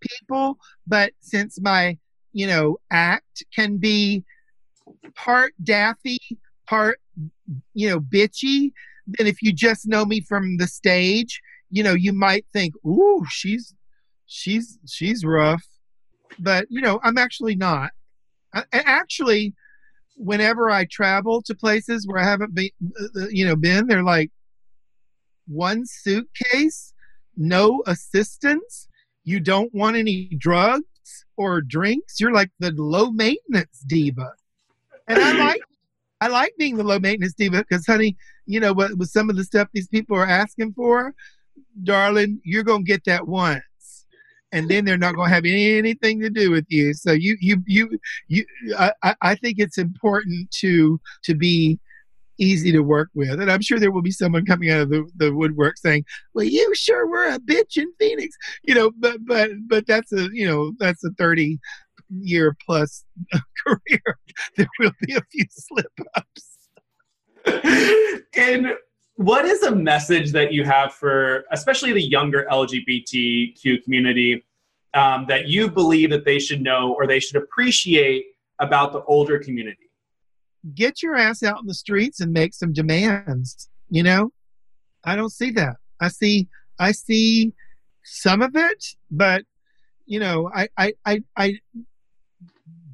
people, 0.00 0.58
but 0.86 1.12
since 1.20 1.60
my 1.60 1.98
you 2.32 2.46
know 2.46 2.78
act 2.90 3.44
can 3.54 3.76
be 3.76 4.24
part 5.14 5.52
daffy, 5.62 6.18
part 6.66 7.00
you 7.74 7.88
know 7.88 8.00
bitchy, 8.00 8.72
then 9.06 9.26
if 9.26 9.42
you 9.42 9.52
just 9.52 9.86
know 9.86 10.04
me 10.04 10.20
from 10.20 10.56
the 10.56 10.66
stage, 10.66 11.40
you 11.70 11.82
know 11.82 11.94
you 11.94 12.12
might 12.12 12.46
think, 12.52 12.74
"Ooh, 12.84 13.24
she's 13.28 13.74
she's 14.26 14.78
she's 14.86 15.24
rough," 15.24 15.64
but 16.38 16.66
you 16.70 16.80
know 16.80 17.00
I'm 17.02 17.18
actually 17.18 17.56
not. 17.56 17.90
I, 18.54 18.64
actually, 18.72 19.54
whenever 20.18 20.70
I 20.70 20.84
travel 20.84 21.42
to 21.42 21.54
places 21.54 22.06
where 22.06 22.18
I 22.18 22.24
haven't 22.24 22.54
been, 22.54 22.70
uh, 23.16 23.28
you 23.30 23.46
know, 23.46 23.56
been, 23.56 23.86
they're 23.86 24.02
like 24.02 24.30
one 25.46 25.84
suitcase, 25.86 26.92
no 27.36 27.82
assistance. 27.86 28.88
You 29.24 29.40
don't 29.40 29.72
want 29.74 29.96
any 29.96 30.26
drugs 30.38 30.84
or 31.36 31.60
drinks. 31.60 32.20
You're 32.20 32.32
like 32.32 32.50
the 32.58 32.72
low 32.72 33.10
maintenance 33.10 33.84
diva, 33.86 34.32
and 35.06 35.18
I 35.18 35.32
like. 35.32 35.60
I 36.20 36.26
like 36.26 36.52
being 36.58 36.76
the 36.76 36.82
low 36.82 36.98
maintenance 36.98 37.34
diva 37.34 37.58
because, 37.58 37.86
honey, 37.86 38.16
you 38.44 38.58
know 38.58 38.72
what? 38.72 38.98
With 38.98 39.08
some 39.08 39.30
of 39.30 39.36
the 39.36 39.44
stuff 39.44 39.68
these 39.72 39.86
people 39.86 40.16
are 40.16 40.26
asking 40.26 40.72
for, 40.72 41.14
darling, 41.84 42.40
you're 42.42 42.64
gonna 42.64 42.82
get 42.82 43.04
that 43.04 43.28
once 43.28 43.62
and 44.52 44.68
then 44.68 44.84
they're 44.84 44.98
not 44.98 45.14
going 45.14 45.28
to 45.28 45.34
have 45.34 45.44
anything 45.44 46.20
to 46.20 46.30
do 46.30 46.50
with 46.50 46.66
you. 46.68 46.94
So 46.94 47.12
you, 47.12 47.36
you, 47.40 47.62
you, 47.66 47.98
you. 48.28 48.44
I, 48.78 49.14
I 49.20 49.34
think 49.34 49.58
it's 49.58 49.78
important 49.78 50.50
to 50.60 51.00
to 51.24 51.34
be 51.34 51.78
easy 52.38 52.70
to 52.72 52.80
work 52.80 53.10
with, 53.14 53.40
and 53.40 53.50
I'm 53.50 53.60
sure 53.60 53.78
there 53.78 53.90
will 53.90 54.02
be 54.02 54.10
someone 54.10 54.46
coming 54.46 54.70
out 54.70 54.82
of 54.82 54.90
the, 54.90 55.08
the 55.16 55.34
woodwork 55.34 55.76
saying, 55.76 56.04
"Well, 56.34 56.44
you 56.44 56.74
sure 56.74 57.06
were 57.06 57.28
a 57.28 57.38
bitch 57.38 57.76
in 57.76 57.92
Phoenix," 57.98 58.36
you 58.62 58.74
know. 58.74 58.90
But 58.98 59.18
but 59.26 59.50
but 59.66 59.86
that's 59.86 60.12
a 60.12 60.28
you 60.32 60.46
know 60.46 60.72
that's 60.78 61.04
a 61.04 61.10
30 61.18 61.58
year 62.20 62.56
plus 62.64 63.04
career. 63.66 64.18
There 64.56 64.68
will 64.78 64.92
be 65.00 65.14
a 65.14 65.22
few 65.30 65.44
slip 65.50 65.92
ups. 66.14 66.54
and 68.36 68.74
what 69.18 69.44
is 69.44 69.64
a 69.64 69.74
message 69.74 70.30
that 70.30 70.52
you 70.52 70.62
have 70.64 70.94
for 70.94 71.44
especially 71.50 71.92
the 71.92 72.02
younger 72.02 72.46
lgbtq 72.50 73.82
community 73.82 74.44
um, 74.94 75.26
that 75.28 75.48
you 75.48 75.68
believe 75.70 76.10
that 76.10 76.24
they 76.24 76.38
should 76.38 76.62
know 76.62 76.94
or 76.94 77.06
they 77.06 77.20
should 77.20 77.36
appreciate 77.36 78.24
about 78.58 78.92
the 78.92 79.02
older 79.04 79.38
community? 79.38 79.90
Get 80.74 81.02
your 81.02 81.14
ass 81.14 81.42
out 81.42 81.60
in 81.60 81.66
the 81.66 81.74
streets 81.74 82.20
and 82.20 82.32
make 82.32 82.54
some 82.54 82.72
demands 82.72 83.68
you 83.90 84.02
know? 84.02 84.32
I 85.04 85.16
don't 85.16 85.32
see 85.32 85.50
that. 85.52 85.76
I 86.00 86.08
see 86.08 86.48
i 86.80 86.92
see 86.92 87.52
some 88.04 88.40
of 88.40 88.54
it 88.54 88.84
but 89.10 89.42
you 90.06 90.20
know 90.20 90.48
i 90.54 90.68
i 90.78 90.92
i, 91.04 91.20
I 91.36 91.58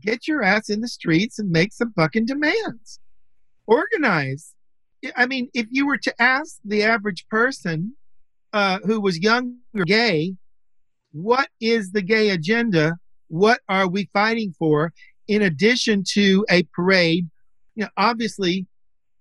get 0.04 0.28
your 0.28 0.42
ass 0.42 0.68
in 0.68 0.80
the 0.80 0.88
streets 0.88 1.38
and 1.38 1.50
make 1.50 1.72
some 1.72 1.92
fucking 1.92 2.26
demands. 2.26 3.00
Organize 3.66 4.54
I 5.16 5.26
mean, 5.26 5.48
if 5.54 5.66
you 5.70 5.86
were 5.86 5.98
to 5.98 6.22
ask 6.22 6.58
the 6.64 6.82
average 6.82 7.26
person 7.28 7.94
uh, 8.52 8.78
who 8.84 9.00
was 9.00 9.18
young 9.18 9.58
or 9.74 9.84
gay, 9.84 10.34
what 11.12 11.48
is 11.60 11.92
the 11.92 12.02
gay 12.02 12.30
agenda? 12.30 12.96
What 13.28 13.60
are 13.68 13.88
we 13.88 14.08
fighting 14.12 14.54
for? 14.58 14.92
In 15.28 15.42
addition 15.42 16.04
to 16.12 16.44
a 16.50 16.64
parade, 16.74 17.28
you 17.74 17.84
know, 17.84 17.90
obviously, 17.96 18.66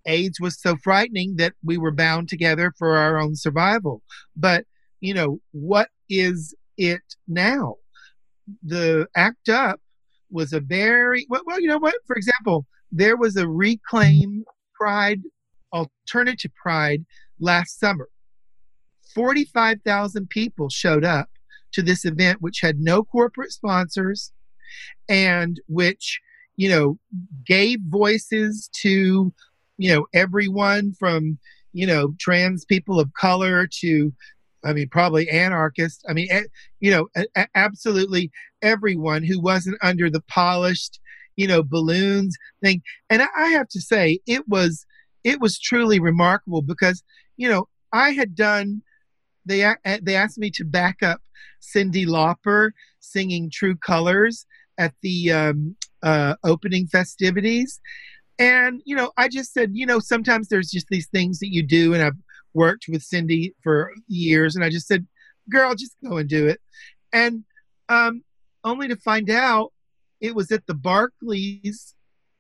AIDS 0.06 0.40
was 0.40 0.60
so 0.60 0.76
frightening 0.76 1.38
that 1.38 1.54
we 1.64 1.78
were 1.78 1.92
bound 1.92 2.30
together 2.30 2.74
for 2.78 2.98
our 2.98 3.18
own 3.18 3.36
survival. 3.36 4.02
But 4.36 4.66
you 5.00 5.14
know, 5.14 5.40
what 5.52 5.90
is 6.10 6.56
it 6.78 7.02
now? 7.28 7.76
The 8.64 9.08
ACT 9.16 9.50
UP 9.50 9.80
was 10.30 10.54
a 10.54 10.60
very 10.60 11.26
well, 11.30 11.42
well 11.46 11.60
you 11.60 11.68
know 11.68 11.78
what? 11.78 11.96
For 12.06 12.16
example, 12.16 12.66
there 12.92 13.18
was 13.18 13.38
a 13.38 13.48
reclaim 13.48 14.44
Pride 14.74 15.22
Alternative 15.74 16.52
Pride 16.56 17.06
last 17.40 17.80
summer. 17.80 18.08
45,000 19.14 20.30
people 20.30 20.70
showed 20.70 21.04
up 21.04 21.30
to 21.74 21.82
this 21.82 22.06
event, 22.06 22.42
which 22.42 22.62
had 22.62 22.80
no 22.80 23.04
corporate 23.04 23.52
sponsors 23.52 24.32
and 25.10 25.60
which, 25.68 26.22
you 26.56 26.70
know, 26.70 26.98
gave 27.46 27.80
voices 27.88 28.70
to, 28.82 29.34
you 29.78 29.94
know, 29.94 30.06
everyone 30.14 30.94
from, 30.94 31.38
you 31.74 31.86
know, 31.86 32.14
trans 32.20 32.66
people 32.66 33.00
of 33.00 33.14
color 33.14 33.68
to, 33.68 34.14
I 34.64 34.74
mean, 34.74 34.88
probably 34.90 35.30
anarchists. 35.30 36.04
I 36.08 36.14
mean, 36.14 36.30
you 36.80 36.92
know, 36.92 37.08
absolutely 37.56 38.32
everyone 38.62 39.24
who 39.24 39.40
wasn't 39.42 39.78
under 39.82 40.10
the 40.10 40.22
polished, 40.22 41.00
you 41.36 41.48
know, 41.48 41.64
balloons 41.64 42.38
thing. 42.62 42.82
And 43.10 43.22
I 43.22 43.50
have 43.50 43.68
to 43.70 43.82
say, 43.82 44.20
it 44.26 44.48
was 44.48 44.86
it 45.24 45.40
was 45.40 45.60
truly 45.60 46.00
remarkable 46.00 46.62
because 46.62 47.04
you 47.38 47.50
know 47.50 47.68
I 47.92 48.12
had 48.12 48.36
done 48.36 48.82
they 49.46 49.74
they 50.02 50.16
asked 50.16 50.38
me 50.38 50.50
to 50.52 50.66
back 50.66 51.04
up 51.04 51.22
Cyndi 51.62 52.06
Lauper 52.06 52.72
singing 53.00 53.50
True 53.52 53.76
Colors 53.76 54.46
at 54.78 54.94
the 55.02 55.32
um, 55.32 55.76
uh, 56.02 56.36
opening 56.44 56.88
festivities, 56.88 57.80
and 58.40 58.82
you 58.86 58.96
know 58.96 59.12
I 59.18 59.28
just 59.28 59.54
said 59.54 59.72
you 59.74 59.86
know 59.86 60.00
sometimes 60.00 60.48
there's 60.48 60.72
just 60.72 60.88
these 60.90 61.08
things 61.08 61.40
that 61.40 61.54
you 61.54 61.64
do, 61.64 61.94
and 61.94 62.04
I've 62.04 62.18
worked 62.54 62.86
with 62.88 63.04
Cindy 63.04 63.54
for 63.64 63.92
years, 64.08 64.56
and 64.56 64.64
I 64.64 64.70
just 64.70 64.88
said, 64.88 65.08
girl, 65.50 65.76
just 65.76 65.96
go 66.04 66.18
and 66.18 66.30
do 66.30 66.48
it, 66.48 66.60
and 67.12 67.44
um, 67.90 68.24
only 68.64 68.88
to 68.88 68.96
find 68.96 69.30
out 69.30 69.74
it 70.22 70.36
was 70.36 70.52
at 70.52 70.66
the 70.68 70.74
Barclays 70.74 71.96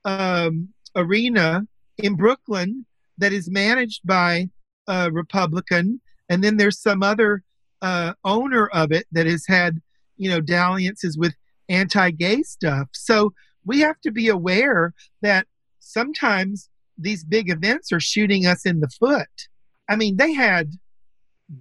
um, 0.05 0.69
Arena 0.95 1.67
in 1.97 2.15
Brooklyn 2.15 2.85
that 3.17 3.33
is 3.33 3.49
managed 3.49 4.01
by 4.05 4.49
a 4.87 5.11
Republican, 5.11 6.01
and 6.29 6.43
then 6.43 6.57
there's 6.57 6.79
some 6.79 7.03
other 7.03 7.43
uh, 7.81 8.13
owner 8.23 8.67
of 8.67 8.91
it 8.91 9.05
that 9.11 9.25
has 9.27 9.45
had, 9.47 9.81
you 10.17 10.29
know, 10.29 10.41
dalliances 10.41 11.17
with 11.17 11.33
anti-gay 11.69 12.41
stuff. 12.43 12.87
So 12.93 13.33
we 13.65 13.79
have 13.81 13.99
to 14.01 14.11
be 14.11 14.27
aware 14.29 14.93
that 15.21 15.47
sometimes 15.79 16.69
these 16.97 17.23
big 17.23 17.49
events 17.49 17.91
are 17.91 17.99
shooting 17.99 18.45
us 18.45 18.65
in 18.65 18.79
the 18.79 18.89
foot. 18.89 19.47
I 19.89 19.95
mean, 19.95 20.17
they 20.17 20.33
had 20.33 20.71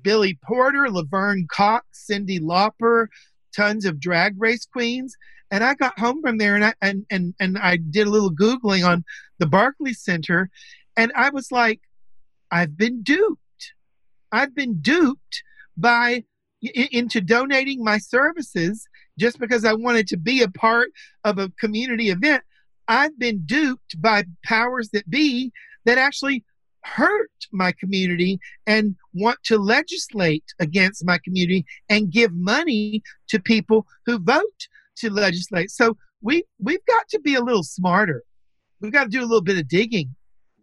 Billy 0.03 0.39
Porter, 0.45 0.91
Laverne 0.91 1.47
Cox, 1.51 2.07
Cyndi 2.11 2.41
Lauper, 2.41 3.09
tons 3.55 3.85
of 3.85 4.01
drag 4.01 4.41
race 4.41 4.65
queens. 4.65 5.15
And 5.53 5.63
I 5.63 5.75
got 5.75 5.99
home 5.99 6.23
from 6.23 6.39
there 6.39 6.57
and 6.57 6.65
I 6.65 6.75
and, 6.81 7.05
and, 7.11 7.35
and 7.39 7.59
I 7.59 7.77
did 7.77 8.07
a 8.07 8.11
little 8.11 8.33
Googling 8.33 8.89
on 8.89 9.05
the 9.39 9.47
Barclays 9.47 10.01
Center 10.01 10.51
and 10.97 11.13
I 11.15 11.29
was 11.29 11.53
like, 11.53 11.81
I've 12.51 12.77
been 12.77 13.03
duped. 13.03 13.41
I've 14.33 14.55
been 14.55 14.81
duped 14.81 15.43
by 15.77 16.25
into 16.63 17.21
donating 17.21 17.85
my 17.85 17.99
services 17.99 18.87
just 19.19 19.39
because 19.39 19.65
I 19.65 19.75
wanted 19.75 20.07
to 20.09 20.17
be 20.17 20.43
a 20.43 20.49
part 20.49 20.89
of 21.25 21.39
a 21.39 21.51
community 21.61 22.09
event. 22.09 22.43
I've 22.89 23.19
been 23.19 23.43
duped 23.45 24.01
by 24.01 24.25
powers 24.45 24.89
that 24.91 25.09
be 25.11 25.53
that 25.85 25.99
actually 25.99 26.45
hurt 26.85 27.31
my 27.53 27.73
community 27.73 28.41
and 28.67 28.97
want 29.13 29.39
to 29.45 29.59
legislate 29.59 30.45
against 30.59 31.05
my 31.05 31.19
community 31.19 31.67
and 31.91 32.11
give 32.11 32.33
money 32.33 33.03
to 33.29 33.39
people 33.39 33.87
who 34.07 34.19
vote 34.19 34.69
to 34.97 35.11
legislate. 35.11 35.71
So 35.71 35.97
we 36.21 36.45
we've 36.59 36.85
got 36.87 37.09
to 37.09 37.21
be 37.21 37.35
a 37.35 37.41
little 37.41 37.63
smarter. 37.63 38.23
We've 38.81 38.93
got 38.93 39.05
to 39.05 39.09
do 39.11 39.21
a 39.21 39.27
little 39.27 39.43
bit 39.43 39.59
of 39.59 39.69
digging. 39.69 40.15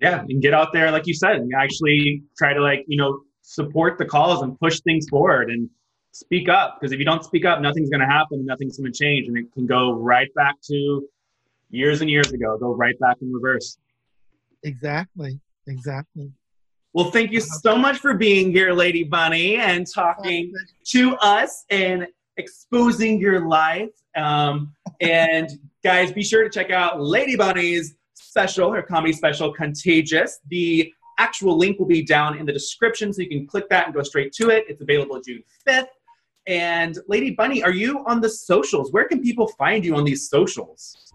Yeah, 0.02 0.24
and 0.28 0.42
get 0.42 0.54
out 0.54 0.72
there, 0.72 0.92
like 0.92 1.08
you 1.08 1.14
said, 1.14 1.38
and 1.38 1.52
actually 1.58 2.24
try 2.38 2.54
to 2.54 2.62
like 2.62 2.86
you 2.88 2.98
know 2.98 3.22
support 3.42 3.98
the 3.98 4.06
cause 4.06 4.42
and 4.42 4.58
push 4.60 4.80
things 4.82 5.08
forward 5.10 5.50
and 5.50 5.70
speak 6.12 6.50
up. 6.50 6.78
Because 6.80 6.92
if 6.92 7.00
you 7.00 7.06
don't 7.06 7.24
speak 7.24 7.46
up, 7.46 7.62
nothing's 7.62 7.90
going 7.90 8.02
to 8.02 8.08
happen, 8.08 8.46
nothing's 8.46 8.78
going 8.78 8.92
to 8.92 8.98
change, 8.98 9.28
and 9.28 9.38
it 9.38 9.52
can 9.54 9.66
go 9.66 9.94
right 9.94 10.34
back 10.36 10.56
to 10.70 11.08
years 11.70 12.02
and 12.02 12.10
years 12.10 12.32
ago, 12.32 12.58
go 12.58 12.76
right 12.76 12.98
back 13.00 13.18
in 13.22 13.32
reverse. 13.32 13.78
Exactly. 14.64 15.40
Exactly. 15.68 16.32
Well, 16.94 17.12
thank 17.12 17.32
you 17.32 17.40
so 17.40 17.78
much 17.78 18.00
for 18.00 18.16
being 18.16 18.52
here, 18.52 18.74
Lady 18.74 19.04
Bunny, 19.04 19.58
and 19.58 19.86
talking 19.86 20.52
to 20.88 21.16
us 21.18 21.64
and 21.70 22.08
exposing 22.40 23.20
your 23.20 23.48
life. 23.48 23.90
Um, 24.16 24.74
and 25.02 25.50
guys, 25.84 26.12
be 26.12 26.24
sure 26.24 26.44
to 26.44 26.50
check 26.50 26.72
out 26.72 27.00
Lady 27.00 27.36
Bunny's 27.36 27.96
special, 28.16 28.72
her 28.72 28.82
comedy 28.82 29.14
special, 29.14 29.54
Contagious. 29.54 30.40
The 30.50 30.92
actual 31.20 31.58
link 31.58 31.78
will 31.78 31.86
be 31.86 32.02
down 32.02 32.38
in 32.38 32.46
the 32.46 32.54
description, 32.54 33.14
so 33.14 33.22
you 33.22 33.30
can 33.30 33.46
click 33.46 33.70
that 33.70 33.86
and 33.86 33.94
go 33.94 34.02
straight 34.02 34.32
to 34.34 34.50
it. 34.50 34.66
It's 34.68 34.82
available 34.82 35.22
June 35.22 35.44
5th. 35.68 35.88
And 36.48 36.98
Lady 37.08 37.32
Bunny, 37.32 37.62
are 37.62 37.72
you 37.72 38.04
on 38.08 38.22
the 38.22 38.30
socials? 38.30 38.92
Where 38.92 39.08
can 39.08 39.22
people 39.22 39.50
find 39.50 39.86
you 39.86 39.96
on 39.96 40.04
these 40.04 40.30
socials? 40.30 41.14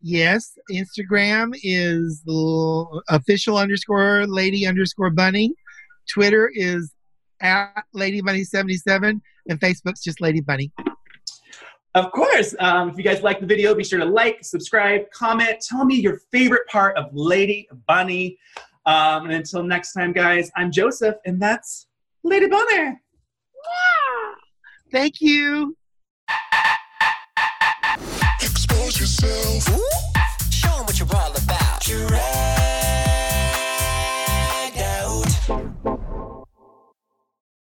Yes, 0.00 0.58
Instagram 0.70 1.52
is 1.62 2.22
official 3.08 3.56
underscore 3.56 4.26
lady 4.26 4.66
underscore 4.66 5.10
bunny. 5.10 5.54
Twitter 6.12 6.50
is 6.52 6.92
at 7.40 7.84
Lady 7.92 8.20
Bunny 8.20 8.44
77 8.44 9.22
and 9.48 9.60
Facebook's 9.60 10.02
just 10.02 10.20
Lady 10.20 10.40
Bunny. 10.40 10.72
Of 11.94 12.10
course. 12.10 12.54
Um, 12.58 12.90
if 12.90 12.96
you 12.98 13.04
guys 13.04 13.22
like 13.22 13.38
the 13.38 13.46
video, 13.46 13.74
be 13.74 13.84
sure 13.84 14.00
to 14.00 14.04
like, 14.04 14.44
subscribe, 14.44 15.08
comment, 15.12 15.60
tell 15.60 15.84
me 15.84 15.94
your 15.94 16.20
favorite 16.32 16.66
part 16.68 16.96
of 16.96 17.06
Lady 17.12 17.68
Bunny. 17.86 18.36
Um, 18.86 19.24
and 19.24 19.32
until 19.32 19.62
next 19.62 19.92
time, 19.92 20.12
guys, 20.12 20.50
I'm 20.56 20.72
Joseph, 20.72 21.16
and 21.24 21.40
that's 21.40 21.86
Lady 22.24 22.48
Bunny. 22.48 22.98
Thank 24.90 25.20
you. 25.20 25.76
Expose 28.42 28.98
yourself. 29.00 29.64
Show 30.50 30.76
'em 30.78 30.84
what 30.84 30.98
you're 30.98 31.08
all 31.14 31.32
about. 31.36 31.80
Drag 31.80 32.63